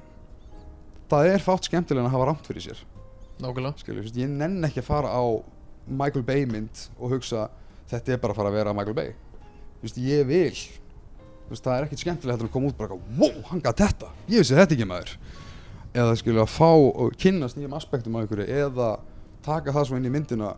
það 1.08 1.30
er 1.32 1.44
fátt 1.44 1.68
skemmtilega 1.68 2.08
að 2.08 2.14
hafa 2.14 2.26
rámt 2.28 2.48
fyrir 2.48 2.64
sér. 2.66 2.82
Nákvæmlega. 3.38 3.80
Skilur, 3.80 4.10
ég 4.18 4.28
nenn 4.28 4.66
ekki 4.66 4.82
að 4.82 4.90
fara 4.90 5.12
á 5.14 5.24
Michael 5.88 6.26
Bay 6.26 6.44
mynd 6.48 6.84
og 6.98 7.14
hugsa 7.14 7.46
þetta 7.88 8.14
er 8.14 8.20
bara 8.20 8.34
að 8.34 8.40
fara 8.42 8.52
að 8.52 8.58
vera 8.58 8.74
Michael 8.76 8.98
Bay. 8.98 9.14
Veist, 9.80 10.00
ég 10.02 10.26
vil. 10.28 10.52
Veist, 11.48 11.64
það 11.64 11.74
er 11.74 11.86
ekkert 11.86 12.24
en 12.26 12.34
að 12.34 12.48
koma 12.52 12.68
út 12.68 12.76
bara 12.76 12.98
eitthvað, 12.98 13.20
wow, 13.22 13.38
hann 13.52 13.62
gaf 13.64 13.78
þetta. 13.78 14.10
Ég 14.28 14.42
vissi 14.42 14.58
þetta 14.58 14.76
ekki 14.76 14.88
maður 14.88 15.14
eða 15.98 16.16
skilur 16.18 16.44
að 16.44 16.52
fá 16.54 16.70
og 16.70 17.14
kynnast 17.20 17.58
nýjum 17.58 17.76
aspektum 17.78 18.16
á 18.16 18.22
einhverju 18.22 18.48
eða 18.48 18.90
taka 19.44 19.74
það 19.74 19.88
svo 19.88 19.98
inn 19.98 20.08
í 20.08 20.12
myndina 20.12 20.52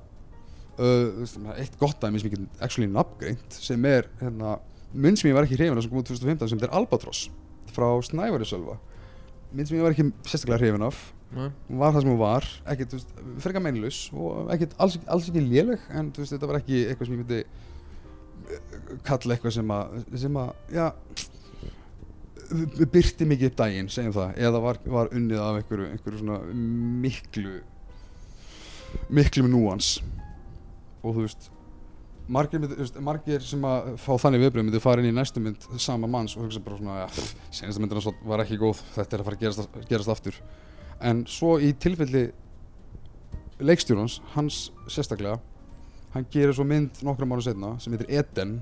uh, 0.80 1.55
eitt 1.57 1.78
gott 1.80 2.03
ég 2.05 2.34
get 2.34 2.62
actually 2.62 2.91
nafngreint 2.91 3.57
sem 3.57 3.84
er 3.88 4.09
hérna, 4.20 4.59
mynd 4.93 5.20
sem 5.20 5.30
ég 5.30 5.36
var 5.36 5.47
ekki 5.47 5.59
hrifin 5.59 5.78
af 5.78 5.86
sem 5.86 5.93
kom 5.93 6.03
út 6.03 6.11
2015 6.11 6.53
sem 6.53 6.62
er 6.66 6.74
Albatross 6.76 7.28
frá 7.70 7.88
Snævari 8.07 8.49
Sölva 8.49 8.78
mynd 9.53 9.68
sem 9.68 9.78
ég 9.78 9.86
var 9.86 9.97
ekki 9.97 10.11
sérstaklega 10.26 10.62
hrifin 10.64 10.86
af 10.88 11.01
Nei. 11.30 11.51
hún 11.68 11.78
var 11.78 11.93
það 11.95 12.03
sem 12.03 12.11
hún 12.11 12.18
var 12.18 12.47
ekkert, 12.72 12.93
þú 12.93 12.99
veist, 12.99 13.18
frekar 13.45 13.62
meinlaus 13.62 13.99
og 14.11 14.49
ekkert 14.51 14.72
alls, 14.82 14.97
alls 15.07 15.28
ekki 15.30 15.45
léleg 15.45 15.84
en 15.95 16.09
þú 16.11 16.24
veist, 16.24 16.34
þetta 16.34 16.49
var 16.51 16.59
ekki 16.59 16.80
eitthvað 16.88 17.11
sem 17.11 17.14
ég 17.14 17.20
myndi 17.22 17.43
eh, 18.51 18.80
kalla 19.07 19.36
eitthvað 19.36 19.55
sem 19.61 19.74
að 19.76 20.01
sem 20.24 20.41
að, 20.43 20.51
já 20.74 20.88
byrti 22.51 23.26
mikið 23.28 23.55
daginn, 23.59 23.90
segjum 23.92 24.14
það 24.16 24.40
eða 24.46 24.62
var, 24.64 24.80
var 24.90 25.12
unnið 25.14 25.42
af 25.42 25.61
einhverju, 25.61 25.88
einhverju 25.94 26.20
svona 26.22 26.40
miklu 27.05 27.61
miklu 29.11 29.46
núans. 29.51 29.98
Og 31.01 31.14
þú 31.16 31.24
veist 31.24 31.51
margir, 32.30 32.64
veist, 32.66 32.98
margir 33.03 33.44
sem 33.44 33.62
að 33.66 33.92
fá 34.03 34.11
þannig 34.24 34.44
viðbröð 34.44 34.66
myndi 34.66 34.82
fara 34.82 35.03
inn 35.03 35.11
í 35.11 35.16
næstu 35.16 35.42
mynd 35.42 35.66
sama 35.82 36.11
manns 36.11 36.36
og 36.36 36.46
hugsa 36.46 36.62
bara 36.64 36.78
svona, 36.78 36.98
já, 37.05 37.30
senasta 37.61 37.82
myndina 37.82 38.14
var 38.28 38.44
ekki 38.44 38.59
góð, 38.61 38.82
þetta 38.96 39.16
er 39.16 39.22
að 39.22 39.30
fara 39.30 39.38
að 39.38 39.44
gerast, 39.46 39.78
gerast 39.90 40.14
aftur. 40.14 40.40
En 41.01 41.24
svo 41.30 41.57
í 41.62 41.72
tilfelli 41.80 42.28
leikstjórans, 43.61 44.20
hans 44.34 44.68
sérstaklega 44.90 45.38
hann 46.14 46.26
gerir 46.32 46.55
svo 46.57 46.66
mynd 46.66 47.03
nokkrum 47.07 47.34
ára 47.34 47.44
setna 47.44 47.74
sem 47.82 47.94
heitir 47.94 48.11
Eden 48.20 48.59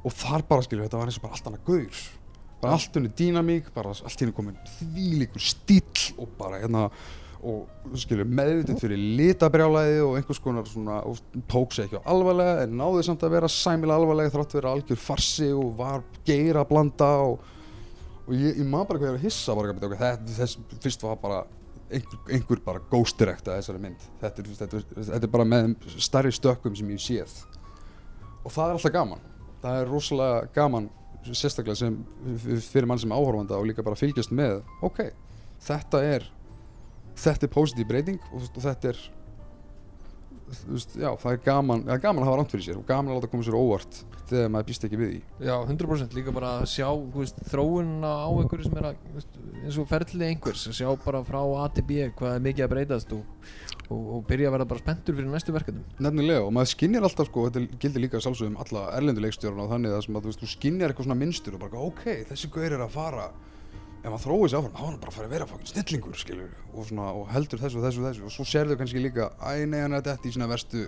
og 0.00 0.14
þar 0.16 0.46
bara 0.48 0.64
skilur 0.64 0.86
þetta 0.86 1.00
var 1.00 1.10
eins 1.10 1.18
og 1.20 1.26
bara 1.26 1.36
allt 1.36 1.50
annað 1.50 1.66
gaur 1.66 2.04
bara 2.60 2.76
allt 2.76 2.96
henni 2.96 3.10
dýnamík, 3.16 3.72
bara 3.74 3.94
allt 3.94 4.22
henni 4.22 4.36
komin 4.36 4.58
þvílíkur 4.78 5.42
stíll 5.42 6.14
og 6.20 6.30
bara 6.38 6.60
hérna 6.62 6.88
og 7.40 7.94
skilur 7.96 8.28
meðvitið 8.28 8.82
fyrir 8.82 9.00
litabrjálæði 9.16 10.00
og 10.04 10.18
einhvers 10.18 10.40
konar 10.44 10.66
svona 10.68 10.98
og 11.08 11.22
tók 11.48 11.72
sér 11.72 11.86
ekki 11.86 12.02
á 12.04 12.10
alvarlega 12.12 12.66
en 12.66 12.74
náði 12.76 13.06
samt 13.06 13.24
að 13.24 13.32
vera 13.38 13.48
sæmilega 13.48 13.96
alvarlega 13.96 14.34
þrátt 14.34 14.56
vera 14.58 14.74
algjör 14.76 15.00
farsi 15.00 15.48
og 15.56 15.70
var 15.78 16.04
geira 16.28 16.60
að 16.60 16.68
blanda 16.74 17.08
og, 17.30 17.46
og 18.26 18.34
ég, 18.36 18.60
ég 18.60 18.68
maður 18.68 18.90
bara 18.90 19.00
hvað 19.00 19.08
ég 19.08 19.14
var 19.14 19.22
að 19.22 19.24
hissa 19.24 19.56
bara, 19.56 19.72
okay, 19.72 20.02
þetta, 20.02 20.36
þess, 20.36 20.58
fyrst 20.84 21.06
var 21.06 21.16
bara 21.22 21.40
einhver, 21.90 22.20
einhver 22.30 22.62
bara 22.64 22.82
að 22.82 23.56
þessari 23.56 23.82
mynd. 23.82 24.06
Þetta 24.20 24.42
er, 24.42 24.52
þetta, 24.60 24.80
er, 24.80 25.02
þetta 25.08 25.26
er 25.26 25.32
bara 25.32 25.48
með 25.48 25.74
stærri 25.96 26.32
stökkum 26.34 26.76
sem 26.78 26.92
ég 26.92 27.02
séð. 27.02 27.34
Og 28.44 28.52
það 28.52 28.66
er 28.66 28.76
alltaf 28.76 28.94
gaman. 28.94 29.24
Það 29.60 29.80
er 29.80 29.90
rosalega 29.90 30.52
gaman 30.54 30.88
sérstaklega 31.28 31.78
sem 31.78 31.96
fyrir 32.70 32.88
mann 32.88 33.00
sem 33.00 33.12
áhorfanda 33.12 33.58
og 33.58 33.68
líka 33.68 33.84
bara 33.86 33.98
fylgjast 33.98 34.32
með 34.34 34.60
ok, 34.86 35.06
þetta 35.66 36.02
er 36.16 36.28
þetta 37.20 37.46
er 37.46 37.52
positív 37.54 37.88
breyting 37.90 38.20
og, 38.32 38.46
og 38.48 38.62
þetta 38.64 38.92
er 38.94 39.02
veist, 40.68 40.94
já, 40.98 41.10
það 41.20 41.32
er 41.32 41.42
gaman, 41.44 41.84
það 41.86 41.94
er 41.94 42.02
gaman 42.04 42.24
að 42.24 42.30
hafa 42.30 42.40
rámt 42.40 42.54
fyrir 42.54 42.66
sér 42.66 42.80
og 42.80 42.86
gaman 42.88 43.12
að 43.12 43.20
láta 43.20 43.30
koma 43.32 43.46
sér 43.46 43.58
óvart 43.58 44.00
þegar 44.30 44.52
maður 44.54 44.68
býst 44.70 44.86
ekki 44.86 45.00
við 45.00 45.12
því. 45.12 45.20
Já, 45.46 45.54
100% 45.58 46.16
líka 46.18 46.34
bara 46.34 46.52
að 46.60 46.68
sjá 46.72 46.88
veist, 47.14 47.40
þróunina 47.50 48.12
á 48.26 48.28
einhverju 48.30 48.66
sem 48.66 48.78
er 48.80 48.88
að 48.90 49.00
veist, 49.16 49.40
eins 49.60 49.80
og 49.80 49.88
ferlið 49.90 50.26
einhvers 50.28 50.66
að 50.70 50.78
sjá 50.80 50.88
bara 51.04 51.22
frá 51.26 51.40
A 51.40 51.68
til 51.74 51.86
B 51.86 52.08
hvað 52.18 52.36
er 52.36 52.44
mikið 52.46 52.66
að 52.66 52.72
breytast 52.74 53.14
og, 53.16 53.46
og, 53.90 54.00
og 54.16 54.24
byrja 54.28 54.50
að 54.50 54.56
vera 54.56 54.66
bara 54.70 54.82
spenntur 54.82 55.16
fyrir 55.18 55.30
næstu 55.30 55.54
verkefnum. 55.54 55.84
Nefnilega 56.02 56.46
og 56.46 56.52
maður 56.54 56.72
skinnir 56.72 57.06
alltaf 57.06 57.28
sko, 57.30 57.46
þetta 57.48 57.80
gildir 57.82 58.04
líka 58.06 58.22
sjálfsögum 58.22 58.58
alla 58.62 58.86
erlendu 58.96 59.24
leikstjórn 59.24 59.62
og 59.64 59.70
þannig 59.74 59.96
að 59.96 60.10
að, 60.14 60.32
þú 60.40 60.50
skinnir 60.54 60.90
eitthvað 60.90 61.08
svona 61.08 61.20
minnstur 61.20 61.56
og 61.58 61.64
bara 61.64 61.84
ok, 61.90 62.04
þessi 62.30 62.50
gaur 62.54 62.70
er 62.70 62.84
að 62.86 62.94
fara 62.94 63.28
ef 64.00 64.08
maður 64.08 64.24
þróið 64.24 64.48
sér 64.48 64.58
áfram, 64.60 64.72
þá 64.72 64.80
er 64.80 64.88
hann 64.88 65.00
bara 65.02 65.12
að 65.12 65.16
fara 65.18 65.28
að 65.28 65.34
vera 65.34 65.46
fokkin 65.50 65.70
snillingur, 65.70 66.16
skilur 66.16 66.52
og, 66.72 66.84
svona, 66.88 67.06
og 67.12 67.26
heldur 67.34 67.60
þessu 67.60 67.80
og 67.80 67.84
þessu 67.84 68.00
og 68.00 68.06
þessu. 68.08 68.26
Og 68.26 68.32
svo 68.32 68.46
sérðu 68.48 68.76
kannski 68.80 69.02
líka, 69.02 69.28
æ 69.44 69.66
nei 69.68 69.82
hann 69.82 69.96
er 69.96 70.04
þetta 70.06 70.30
í 70.30 70.32
svona 70.32 70.48
verstu 70.48 70.86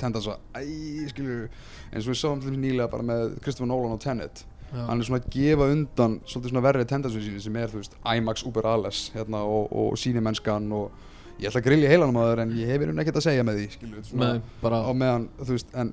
tendasa 0.00 0.38
æ, 0.56 0.62
skilur 1.10 1.50
eins 1.92 2.06
og 2.06 2.14
við 2.14 2.20
sáum 2.22 2.40
til 2.40 2.52
dæmis 2.52 2.62
nýlega 2.62 2.88
bara 2.92 3.04
með 3.04 3.36
Christopher 3.44 3.68
Nolan 3.68 3.96
og 3.98 4.00
Tenet. 4.00 4.46
Hann 4.72 5.00
er 5.00 5.06
svona 5.08 5.20
að 5.20 5.28
gefa 5.36 5.68
undan 5.72 6.16
svolítið 6.26 6.52
svona 6.54 6.64
verri 6.64 6.86
tendensu 6.88 7.20
síni 7.22 7.42
sem 7.44 7.60
er 7.60 7.70
þú 7.70 7.82
veist 7.82 7.98
IMAX 8.02 8.42
Uber 8.48 8.66
Alles 8.72 9.02
hérna 9.14 9.44
og, 9.46 9.68
og 9.70 10.00
sínimennskan 10.00 10.66
og 10.74 11.05
ég 11.38 11.48
ætla 11.50 11.60
að 11.60 11.66
grillja 11.66 11.90
heilanum 11.92 12.16
að 12.22 12.28
það 12.30 12.40
en 12.46 12.52
ég 12.56 12.70
hef 12.70 12.80
einhvern 12.80 13.02
ekkert 13.02 13.18
að 13.20 13.24
segja 13.26 13.44
með 13.44 13.58
því 13.60 13.66
skilur 13.74 14.04
svona 14.08 14.28
Nei, 14.32 14.40
bara 14.62 14.78
á 14.88 14.90
meðan 14.96 15.26
þú 15.42 15.52
veist 15.56 15.74
en 15.82 15.90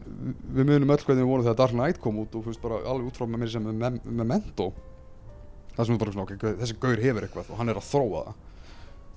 við 0.56 0.70
munum 0.70 0.94
öll 0.96 1.02
hvernig 1.04 1.24
við 1.26 1.30
vorum 1.34 1.46
þegar 1.48 1.60
Dark 1.64 1.76
Knight 1.76 2.00
kom 2.04 2.20
út 2.24 2.38
og 2.40 2.46
þú 2.46 2.54
veist 2.54 2.64
bara 2.64 2.80
alveg 2.94 3.10
út 3.12 3.20
frá 3.20 3.28
með 3.28 3.42
mér 3.44 3.52
sem 3.56 3.66
með 3.68 3.78
Mem- 3.82 4.02
Memento. 4.22 4.70
Það 5.76 5.86
sem 5.90 5.96
við 5.96 6.02
bara 6.04 6.14
svona 6.16 6.26
ok, 6.30 6.48
þessi 6.62 6.78
gaur 6.80 7.04
hefur 7.04 7.26
eitthvað 7.28 7.52
og 7.52 7.60
hann 7.60 7.74
er 7.74 7.80
að 7.82 7.88
þróa 7.90 8.24
það. 8.28 8.42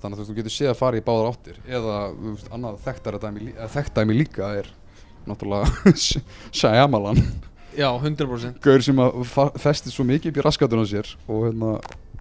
Þannig 0.01 0.13
að 0.13 0.17
þú 0.17 0.23
veist 0.23 0.31
þú 0.31 0.37
getur 0.41 0.53
séð 0.57 0.71
að 0.73 0.79
fara 0.81 0.97
í 0.99 1.03
báðar 1.07 1.29
áttir. 1.31 1.59
Eða 1.67 1.97
þú 2.17 2.31
veist 2.35 2.51
annað 2.57 2.79
þekktara 2.87 3.19
dæmi, 3.23 3.43
lí- 3.47 3.55
eða 3.57 3.69
þekkt 3.77 3.95
dæmi 4.01 4.17
líka 4.17 4.49
er 4.59 4.71
náttúrulega 5.27 5.93
Shyamalan. 6.59 7.21
Já, 7.77 7.87
100% 8.01 8.57
gaur 8.63 8.81
sem 8.85 8.99
að 9.03 9.19
fa- 9.29 9.51
festi 9.61 9.91
svo 9.93 10.05
mikið 10.07 10.31
upp 10.33 10.39
í 10.41 10.45
raskatun 10.47 10.81
á 10.81 10.85
sér 10.89 11.09
og, 11.27 11.43
hérna, 11.45 11.71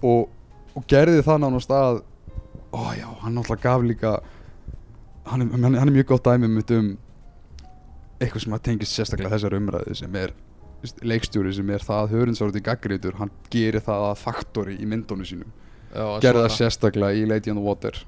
og, 0.05 0.27
og 0.77 0.85
gerði 0.91 1.23
það 1.25 1.41
nánast 1.47 1.73
að 1.73 2.03
ó 2.73 2.81
já, 2.97 3.09
hann 3.23 3.37
náttúrulega 3.37 3.63
gaf 3.63 3.85
líka 3.87 4.17
hann 5.27 5.43
er, 5.43 5.53
hann 5.53 5.75
er, 5.75 5.79
hann 5.81 5.89
er 5.89 5.97
mjög 5.99 6.11
gott 6.15 6.27
dæmi 6.27 6.51
mitt 6.51 6.73
um 6.75 6.97
eitthvað 8.21 8.43
sem 8.47 8.57
að 8.57 8.67
tengist 8.71 8.97
sérstaklega 8.97 9.35
þessar 9.37 9.57
umræði 9.59 9.97
sem 9.99 10.19
er 10.19 10.35
leikstjóri 11.03 11.53
sem 11.57 11.71
er 11.73 11.85
það 11.85 12.13
hörundsárið 12.15 12.61
í 12.61 12.67
gaggrítur 12.67 13.17
hann 13.21 13.33
gerir 13.53 13.83
það 13.85 14.11
að 14.11 14.21
faktori 14.21 14.77
í 14.81 14.87
myndónu 14.89 15.27
sínum. 15.27 15.51
Gerði 16.23 16.45
það 16.45 16.55
sérstaklega 16.57 17.17
í 17.17 17.25
Lady 17.29 17.53
on 17.53 17.59
the 17.61 17.65
Water. 17.65 17.99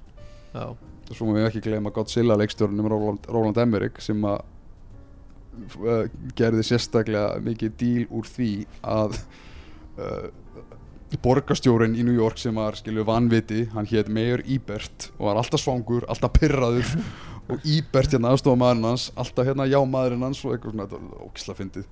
Já, 0.53 0.65
og 1.09 1.17
svo 1.17 1.29
má 1.29 1.39
við 1.39 1.49
ekki 1.49 1.65
gleyma 1.65 1.93
Godzilla 1.95 2.37
leikstjórnum 2.39 2.89
Roland, 2.93 3.29
Roland 3.33 3.61
Emmerich 3.61 4.01
sem 4.05 4.25
að 4.29 4.43
uh, 5.81 6.05
gerði 6.39 6.67
sérstaklega 6.67 7.41
mikið 7.45 7.77
díl 7.81 8.05
úr 8.15 8.29
því 8.29 8.53
að 8.85 9.17
uh, 9.19 10.29
borgarstjórin 11.17 11.97
í 11.97 12.05
New 12.05 12.17
York 12.17 12.39
sem 12.41 12.57
var 12.59 12.77
skilu 12.77 13.05
vanviti, 13.09 13.65
hann 13.73 13.89
hétt 13.89 14.11
Mayor 14.13 14.43
Ebert 14.45 15.09
og 15.17 15.31
var 15.31 15.41
alltaf 15.41 15.63
svangur, 15.63 16.05
alltaf 16.11 16.35
pyrraður 16.37 16.91
og 17.51 17.65
Ebert 17.65 18.13
hérna 18.13 18.35
aðstofa 18.35 18.61
maðurinn 18.61 18.91
hans 18.91 19.09
alltaf 19.17 19.49
hérna 19.49 19.69
já 19.71 19.79
maðurinn 19.81 20.27
hans 20.29 20.45
og 20.45 20.55
eitthvað 20.55 20.77
svona 20.77 20.89
þetta 20.89 21.03
var 21.09 21.27
ógisla 21.29 21.59
fyndið. 21.59 21.91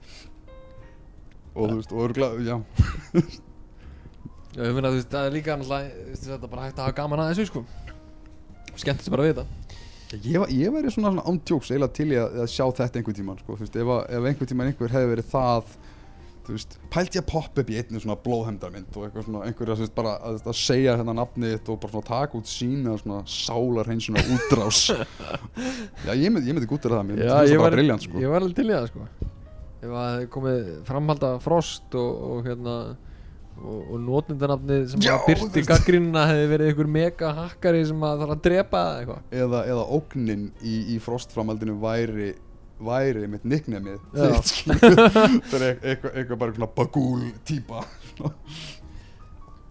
Og 1.57 1.71
þú 1.71 1.77
veist, 1.79 1.93
og 1.95 2.03
örgulega, 2.05 2.45
já. 2.45 2.57
Já, 4.57 4.63
ég 4.65 4.77
meina 4.77 4.91
þú 4.93 4.99
veist, 4.99 5.13
það 5.13 5.27
er 5.31 5.35
líka 5.35 5.57
veist, 5.63 6.27
þetta 6.29 6.51
bara 6.53 6.69
hægt 6.69 6.79
að 6.81 6.91
hafa 6.91 6.99
gaman 7.01 7.25
að 7.25 7.33
þessu, 7.33 7.49
sko. 7.51 7.65
Skemmtist 8.77 9.13
bara 9.13 9.25
við 9.25 9.39
þetta 9.39 9.67
Ég, 10.15 10.39
ég 10.55 10.71
væri 10.71 10.91
svona, 10.93 11.11
svona 11.11 11.25
ándjóks 11.27 11.73
eiginlega 11.73 11.95
til 11.97 12.07
í 12.13 12.19
að, 12.21 12.37
að 12.45 12.51
sjá 12.53 12.63
þetta 12.79 13.01
einhvern 13.01 13.17
tíman 13.19 13.39
sko, 13.41 13.57
þú 13.57 13.65
veist, 13.65 13.79
ef, 13.81 13.89
að, 13.91 14.03
ef 14.15 14.29
einhvern 14.31 14.51
tíman 14.53 14.69
einhver 14.71 14.93
hefði 14.95 15.09
verið 15.11 15.31
það 15.33 15.73
þú 16.47 16.55
veist, 16.55 16.77
pælt 16.93 17.17
ég 17.17 17.25
að 17.25 17.29
poppa 17.33 17.63
upp 17.63 17.71
í 17.73 17.79
einni 17.81 18.03
svona 18.03 18.17
blóðhemdarmynd 18.23 18.97
og 18.97 19.07
eitthvað 19.07 19.27
svona 19.27 19.45
einhver 19.49 19.73
að, 19.75 19.85
bara, 19.97 20.13
að, 20.29 20.37
að 20.47 20.59
segja 20.61 20.97
hérna 20.99 21.15
nafnið 21.19 21.55
þitt 21.57 21.71
og 21.73 21.81
bara 21.83 21.95
svona 21.95 22.09
taka 22.11 22.39
út 22.41 22.51
sína 22.51 22.97
svona 23.01 23.23
sálar 23.31 23.91
hrein 23.91 24.03
svona 24.05 24.23
útrás. 24.37 24.83
Já, 26.07 26.13
ég 26.13 26.31
myndi, 26.31 26.47
ég 26.51 26.57
myndi 26.57 26.71
gútið 26.71 26.95
það, 26.95 27.09
mér 27.11 27.25
Já, 27.25 27.33
það 27.33 27.57
bara 27.57 27.65
var, 27.65 27.79
briljant 27.79 28.07
sko. 28.07 28.23
ég 28.23 28.33
var 28.33 28.47
alveg 28.47 28.61
til 28.61 28.69
í 28.69 28.77
það, 28.77 28.93
sko. 28.93 29.33
Ef 29.87 29.99
að 30.03 30.23
komið 30.33 30.71
framhalda 30.87 31.35
Frost 31.45 31.99
og, 31.99 32.23
og 32.31 32.47
hérna 32.47 32.77
og, 33.57 33.83
og 33.83 34.01
notendanafnið 34.07 34.89
sem 34.93 35.05
Já, 35.05 35.15
að 35.17 35.29
byrti 35.31 35.63
gaggrínuna 35.67 36.27
hefði 36.31 36.49
verið 36.53 36.71
einhver 36.73 36.91
mega 36.97 37.31
hakkari 37.41 37.85
sem 37.89 38.03
að 38.07 38.23
þarf 38.23 38.35
að 38.37 38.43
drepa 38.47 38.83
eða 38.83 38.99
eitthvað. 39.01 39.23
Eða, 39.43 39.63
eða 39.73 39.87
ógnin 39.99 40.45
í, 40.61 40.75
í 40.95 40.99
frostframaldinu 41.03 41.77
væri 41.83 42.33
væri 42.77 43.29
mitt 43.31 43.45
nicknamið 43.49 44.01
það 44.13 45.61
er 45.63 45.79
eitthvað, 45.81 46.11
eitthvað 46.13 46.41
bara 46.43 46.57
svona 46.57 46.69
bagúl 46.77 47.23
típa. 47.49 47.85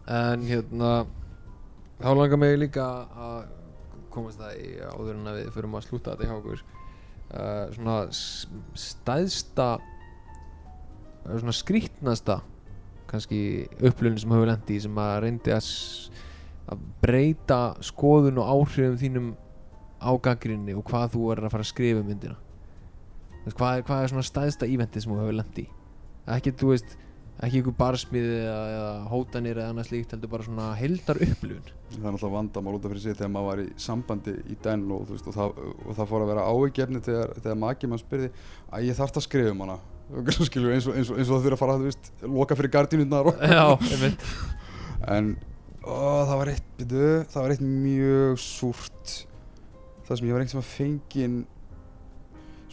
En 0.09 0.45
hérna 0.45 0.93
þá 1.99 2.09
langar 2.17 2.41
mig 2.41 2.57
líka 2.59 2.85
að 3.13 3.43
komast 4.13 4.39
það 4.39 4.57
í 4.61 4.71
áður 4.79 5.13
en 5.17 5.29
að 5.29 5.39
við 5.41 5.51
förum 5.57 5.77
að 5.77 5.87
slúta 5.89 6.15
þetta 6.15 6.29
hjá 6.29 6.35
okkur. 6.39 6.65
Uh, 7.35 7.63
svona 7.75 7.95
stæðsta 8.79 9.69
svona 11.25 11.55
skrítnasta 11.57 12.39
kannski 13.09 13.39
upplöfni 13.81 14.21
sem 14.21 14.33
hefur 14.33 14.49
lendi 14.49 14.77
sem 14.81 15.01
að 15.01 15.15
reyndi 15.25 15.53
að, 15.53 15.69
að 16.73 16.85
breyta 17.01 17.59
skoðun 17.85 18.41
og 18.41 18.51
áhrifum 18.53 18.97
þínum 19.01 19.31
á 20.01 20.11
gaggrinni 20.21 20.75
og 20.77 20.85
hvað 20.89 21.15
þú 21.15 21.29
er 21.33 21.43
að 21.45 21.55
fara 21.55 21.65
að 21.65 21.71
skrifa 21.71 22.03
um 22.03 22.09
myndina 22.11 22.37
hvað, 23.53 23.81
hvað 23.87 24.03
er 24.03 24.13
svona 24.13 24.25
stæðsta 24.25 24.69
íventi 24.69 25.01
sem 25.03 25.11
þú 25.11 25.21
hefur 25.21 25.39
lendi 25.39 25.65
ekki, 26.35 26.53
þú 26.57 26.71
veist, 26.71 26.95
ekki 27.45 27.61
ykkur 27.61 27.75
barsmiði 27.77 28.37
eða, 28.41 28.61
eða 28.75 28.91
hótanir 29.11 29.59
eða 29.59 29.73
annað 29.73 29.89
slíkt 29.91 30.15
heldur 30.15 30.31
bara 30.31 30.47
svona 30.47 30.69
heldar 30.79 31.21
upplifun 31.21 31.73
það 31.95 32.07
er 32.07 32.15
náttúrulega 32.15 32.35
vandamál 32.35 32.75
út 32.77 32.85
af 32.85 32.93
fyrir 32.93 33.03
sig 33.03 33.17
þegar 33.17 33.33
maður 33.33 33.49
var 33.49 33.61
í 33.61 33.67
sambandi 33.85 34.35
í 34.49 34.57
den 34.65 34.85
og, 34.91 35.03
veist, 35.09 35.27
og, 35.29 35.35
það, 35.35 35.59
og 35.85 35.97
það 35.99 36.09
fór 36.11 36.25
að 36.25 36.31
vera 36.31 36.45
áhugjefni 36.49 37.01
þegar, 37.05 37.33
þegar 37.41 37.59
maki 37.61 37.89
mann 37.91 38.01
spyrði 38.01 38.31
að 38.71 38.87
ég 38.89 38.97
þarf 38.99 39.19
að 39.19 39.27
skrifa 39.27 39.53
um 39.53 39.63
hana. 39.65 39.77
Skilur, 40.37 40.73
eins, 40.75 40.87
og, 40.89 40.97
eins, 40.97 41.09
og, 41.09 41.19
eins 41.19 41.29
og 41.29 41.37
það 41.37 41.45
þurfa 41.47 41.55
að 41.55 41.61
fara 41.63 41.77
veist, 41.81 42.11
loka 42.29 42.57
fyrir 42.59 42.73
einmitt. 43.93 44.25
En 45.11 45.33
ó, 45.85 46.25
það 46.25 46.37
var 46.39 46.49
eitt 46.49 46.69
byrju, 46.79 47.09
það 47.29 47.43
var 47.43 47.53
eitt 47.53 47.63
mjög 47.65 48.39
súrt 48.41 49.15
það 50.07 50.19
sem 50.19 50.27
ég 50.29 50.35
var 50.35 50.43
einhvern 50.45 50.63
veginn 50.63 50.71
fengin 50.71 51.35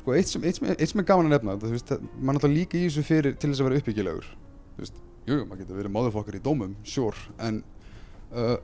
sko 0.02 0.16
eitt 0.18 0.30
sem, 0.30 0.44
eitt 0.44 0.58
sem, 0.58 0.68
eitt 0.74 0.90
sem 0.90 1.02
er 1.02 1.08
gaman 1.08 1.30
að 1.30 1.36
nefna 1.36 1.56
þú 1.62 1.72
veist, 1.72 1.94
maður 2.18 2.38
náttúrulega 2.38 2.58
líka 2.58 2.78
í 2.78 2.84
þessu 2.88 3.06
fyrir 3.06 3.36
til 3.38 3.52
þess 3.52 3.62
að 3.62 3.68
vera 3.68 3.80
uppbyggilegur. 3.82 4.28
Þú 4.72 4.82
veist, 4.82 5.00
jú, 5.28 5.36
jú, 5.36 5.46
maður 5.46 5.62
getur 5.62 5.78
verið 5.78 5.94
máðurfokkar 5.96 6.38
í 6.38 6.42
dómum, 6.42 6.74
sure 6.82 7.30
en 7.46 7.62
uh, 8.34 8.56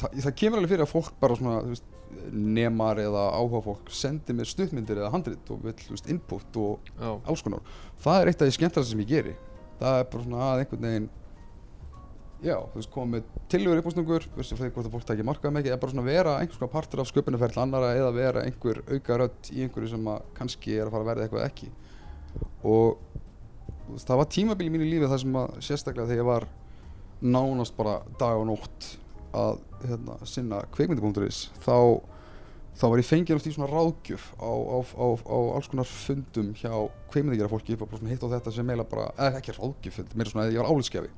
það, 0.00 0.18
það 0.24 0.34
kemur 0.40 0.62
alveg 0.62 0.72
fyrir 0.72 0.86
að 0.86 0.92
fólk 0.94 1.14
bara 1.20 1.38
svona 1.38 1.60
þú 1.66 1.74
veist, 1.74 1.94
nemar 2.32 3.00
eða 3.02 3.26
áhuga 3.36 3.60
fólk 3.66 3.90
sendi 3.92 4.32
mér 4.32 4.48
stuttmyndir 4.48 5.02
eða 5.02 5.12
handrit 5.12 5.50
og 5.52 5.60
vill 5.66 5.76
þú 5.76 5.92
veist, 5.92 6.08
input 6.08 6.58
og 6.62 6.90
Já, 6.96 7.10
alls 7.28 7.44
konar. 7.44 7.76
Það 8.00 8.20
er 8.22 8.30
eitt 8.30 8.40
af 8.42 8.48
því 8.48 8.56
skemmtilegasta 8.56 8.94
sem 8.94 9.02
ég 9.04 9.10
geri. 9.12 9.34
Það 9.78 10.00
er 10.00 10.08
bara 10.12 10.24
svona 10.24 10.46
að 10.46 10.62
einhvern 10.62 10.86
veginn 10.88 11.10
já, 12.44 12.54
þú 12.70 12.78
veist, 12.78 12.90
koma 12.94 13.16
með 13.16 13.30
tillögur 13.50 13.80
uppástungur, 13.82 14.26
veist 14.36 14.54
þú 14.54 14.68
hvort 14.68 14.86
að 14.86 14.92
fólk 14.94 15.06
takir 15.08 15.26
markað 15.26 15.58
ekki, 15.60 15.72
eða 15.72 15.80
bara 15.82 15.94
svona 15.94 16.06
vera 16.06 16.36
einhvers 16.38 16.60
konar 16.60 16.72
partur 16.74 17.02
af 17.02 17.10
sköpunarferðl 17.10 17.62
annara 17.64 17.94
eða 17.98 18.12
vera 18.14 18.44
einhver 18.46 18.82
auka 18.86 19.18
rödd 19.22 19.50
í 19.54 19.64
einhverju 19.64 19.90
sem 19.94 20.10
að 20.12 20.28
kannski 20.38 20.76
er 20.76 20.86
að 20.86 20.94
fara 20.94 21.06
að 21.06 21.10
verða 21.12 21.26
eitthvað 21.26 21.48
ekki. 21.48 21.70
Og 22.68 23.00
þú 23.88 23.96
veist, 23.96 24.06
það 24.10 24.22
var 24.22 24.30
tímabili 24.36 24.70
í 24.70 24.76
mínu 24.76 24.90
lífi 24.92 25.10
þar 25.10 25.22
sem 25.24 25.40
að 25.42 25.58
sérstaklega 25.66 26.10
þegar 26.12 26.22
ég 26.22 26.30
var 26.30 26.48
nánast 27.18 27.74
bara 27.78 27.98
dag 28.20 28.38
og 28.38 28.46
nótt 28.52 28.92
að 29.38 29.58
hérna, 29.88 30.20
sinna 30.28 30.62
kveikmyndi.is 30.74 31.48
þá 31.64 31.74
þá 32.78 32.84
var 32.92 33.00
ég 33.00 33.08
fengið 33.08 33.34
oft 33.34 33.48
í 33.50 33.52
svona 33.54 33.68
ráðgjöf 33.72 34.28
á, 34.38 34.50
á, 34.54 34.78
á, 34.78 35.06
á 35.18 35.38
alls 35.56 35.68
konar 35.70 35.88
fundum 35.90 36.52
hjá 36.54 36.70
kveimindegera 37.10 37.50
fólki 37.50 37.74
bara 37.78 37.98
svona 37.98 38.12
hitt 38.12 38.22
á 38.22 38.32
þetta 38.36 38.52
sem 38.54 38.68
meila 38.68 38.86
bara, 38.86 39.08
eða 39.18 39.40
ekki 39.40 39.56
ráðgjöf, 39.56 39.98
meira 40.14 40.30
svona 40.30 40.46
að 40.46 40.54
ég 40.54 40.62
var 40.62 40.70
álitskjafi 40.70 41.10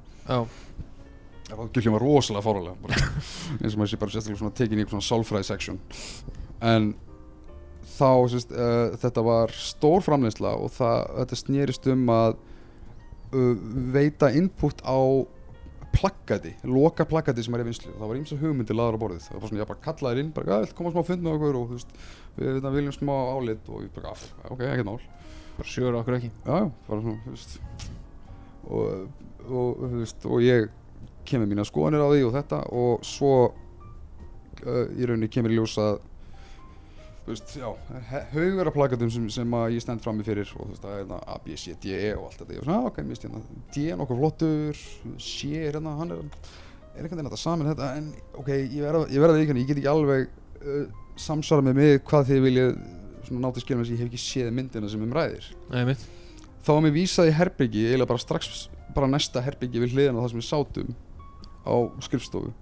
já, 1.51 1.55
ráðgjöf 1.59 1.87
hljóma 1.87 2.01
rosalega 2.03 2.45
fáralega 2.47 3.01
eins 3.61 3.75
og 3.75 3.81
maður 3.81 3.93
sé 3.93 4.01
bara 4.01 4.15
sérstaklega 4.15 4.43
svona 4.43 4.57
tekin 4.61 4.83
í 4.83 4.87
svona 4.87 5.07
sálfræði 5.07 5.49
section. 5.51 5.81
En 6.71 6.93
þá 7.97 8.13
sérst, 8.33 8.55
uh, 8.55 8.95
þetta 9.03 9.25
var 9.27 9.53
stór 9.57 10.07
framleiðsla 10.07 10.55
og 10.61 10.73
það, 10.77 11.03
þetta 11.19 11.41
snýrist 11.43 11.91
um 11.93 12.09
að 12.15 12.39
uh, 13.35 13.53
veita 13.97 14.31
input 14.37 14.83
á 14.87 15.01
plaggati, 15.91 16.53
loka 16.71 17.05
plaggati 17.09 17.43
sem 17.43 17.55
er 17.57 17.65
í 17.65 17.67
vinslu 17.67 17.93
það 17.97 18.11
var 18.13 18.19
ímsa 18.21 18.37
hugmyndir 18.39 18.77
laður 18.79 18.99
á 18.99 19.03
borðið. 19.03 19.25
Það 19.27 19.41
var 19.41 19.51
svona, 19.51 19.63
ég 19.63 19.71
bara 19.73 19.85
kallaði 19.87 20.23
inn, 20.23 20.35
bara, 20.37 20.59
að, 20.61 20.75
koma 20.79 20.93
smá 20.95 21.03
fund 21.09 21.25
með 21.25 21.39
okkur? 21.39 21.59
Og 21.59 21.73
þú 21.73 21.79
veist, 21.79 21.97
við 22.37 22.61
við 22.61 22.77
viljum 22.77 22.95
smá 22.95 23.15
álit. 23.35 23.71
Og 23.75 23.83
ég 23.83 23.95
bara, 23.97 24.13
"Ah, 24.15 24.53
ok, 24.55 24.61
ekkert 24.69 24.87
mál. 24.87 25.01
Bara 25.57 25.69
sjögur 25.69 25.99
okkur 25.99 26.17
ekki. 26.21 26.31
Já, 26.47 26.71
bara 26.87 27.01
svona, 27.03 27.19
þú 27.25 27.35
veist. 27.35 27.59
Og, 28.71 29.09
og, 29.51 29.83
veist, 29.99 30.27
og 30.27 30.47
ég 30.47 30.71
kemur 31.29 31.51
mína 31.51 31.67
skoðanir 31.69 32.05
á 32.05 32.09
því 32.13 32.23
og 32.27 32.37
þetta 32.37 32.61
og 32.77 33.05
svo 33.07 33.35
uh, 33.51 34.87
í 34.97 35.09
rauninni 35.09 35.31
kemur 35.33 35.53
í 35.53 35.59
ljós 35.59 35.77
að 35.81 36.01
af 38.73 38.75
plakatum 38.75 39.11
sem, 39.13 39.27
sem 39.31 39.53
að 39.55 39.77
ég 39.77 39.85
stend 39.85 40.03
frammi 40.03 40.25
fyrir 40.27 40.49
og 40.57 40.65
þú 40.65 40.71
veist, 40.73 40.87
er 40.89 41.03
hérna 41.03 41.21
A, 41.31 41.37
B, 41.45 41.55
C, 41.55 41.77
D, 41.79 41.93
E 41.95 42.15
og 42.17 42.25
allt 42.27 42.41
þetta. 42.41 42.55
Ég 42.57 42.63
var 42.63 42.67
svona, 42.67 42.79
"Ah, 42.81 42.89
ok, 42.89 42.99
mist 43.07 43.23
hérna, 43.27 43.43
D 43.75 43.85
er 43.91 43.97
nokkuð 44.01 44.19
flottur 44.19 44.81
C 45.19 45.53
er 45.61 45.73
hérna, 45.79 45.97
hann 45.99 46.11
er 46.11 46.19
er 46.19 47.05
einhvern 47.05 47.21
veginn 47.21 47.31
þetta 47.31 47.39
saman 47.39 47.71
þetta? 47.71 47.91
En 47.97 48.13
ok, 48.35 48.49
ég 48.49 48.83
verða 48.83 49.37
því 49.37 49.61
ég 49.61 49.67
get 49.69 49.77
ekki 49.77 49.93
alveg 49.93 50.29
uh, 50.65 50.87
samsvara 51.17 51.63
með 51.63 51.75
mig 51.75 52.03
hvað 52.05 52.27
þið 52.33 52.43
viljið 52.49 52.73
svona 53.29 53.41
nátt 53.45 53.57
að 53.57 53.63
skilja 53.63 53.79
með 53.79 53.85
þess 53.85 53.93
að 53.93 53.95
ég 53.95 54.01
hef 54.01 54.11
ekki 54.11 54.25
séð 54.25 54.51
myndina 54.57 54.89
sem 54.91 55.03
um 55.03 55.15
ræðir. 55.15 55.47
Nei, 55.71 55.95
þá 56.65 56.73
var 56.75 56.83
mér 56.85 56.97
vísað 56.97 57.31
í 57.31 57.37
herbyggi 57.37 57.87
eiginlega 57.87 58.11
bara 58.11 58.25
strax 58.25 58.69
bara 58.95 59.07
næsta 59.11 59.43
herbyggi 59.45 59.81
við 59.81 59.95
hliðina 59.95 60.19
á 60.19 60.23
það 60.25 60.33
sem 60.33 60.41
við 60.41 60.49
sátum 60.49 60.91
á 61.65 61.75
skrifstofu 62.05 62.53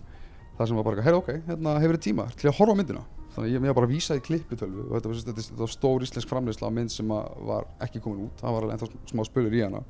það 0.59 0.70
sem 0.70 0.78
var 0.78 0.86
bara, 0.88 1.05
heyrðu 1.07 1.20
ok, 1.22 1.30
hérna 1.46 1.76
hefur 1.82 1.99
þið 1.99 2.05
tíma 2.09 2.26
til 2.34 2.51
að 2.51 2.57
horfa 2.59 2.74
myndina. 2.78 3.05
Þannig 3.34 3.53
ég, 3.53 3.66
ég 3.68 3.76
bara 3.78 3.90
vísaði 3.90 4.22
klipputölvu 4.26 4.86
og 4.88 4.94
þetta 4.96 5.11
var, 5.11 5.20
þetta, 5.20 5.44
þetta 5.44 5.62
var 5.62 5.72
stór 5.72 6.07
íslensk 6.07 6.30
framleysla 6.32 6.70
mynd 6.74 6.90
sem 6.90 7.12
var 7.51 7.68
ekki 7.84 8.03
komin 8.03 8.24
út. 8.26 8.40
Það 8.40 8.57
var 8.57 8.66
alveg 8.66 8.74
ennþá 8.74 9.12
smá 9.12 9.22
spölur 9.28 9.55
í 9.55 9.62
hana. 9.62 9.84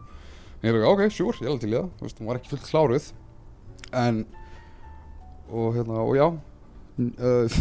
En 0.58 0.68
ég 0.68 0.76
er 0.76 0.88
ok, 0.90 1.06
sure, 1.14 1.38
ég 1.40 1.46
er 1.46 1.54
alveg 1.54 1.64
til 1.64 1.72
í 1.72 1.78
það. 1.78 1.88
Veist, 2.02 2.20
hún 2.20 2.28
var 2.28 2.40
ekki 2.40 2.52
fullt 2.52 2.68
kláruð. 2.68 3.08
En 3.96 4.20
og 5.48 5.78
hérna, 5.78 6.02
og 6.04 6.12
já 6.18 6.26
uh, 6.28 7.60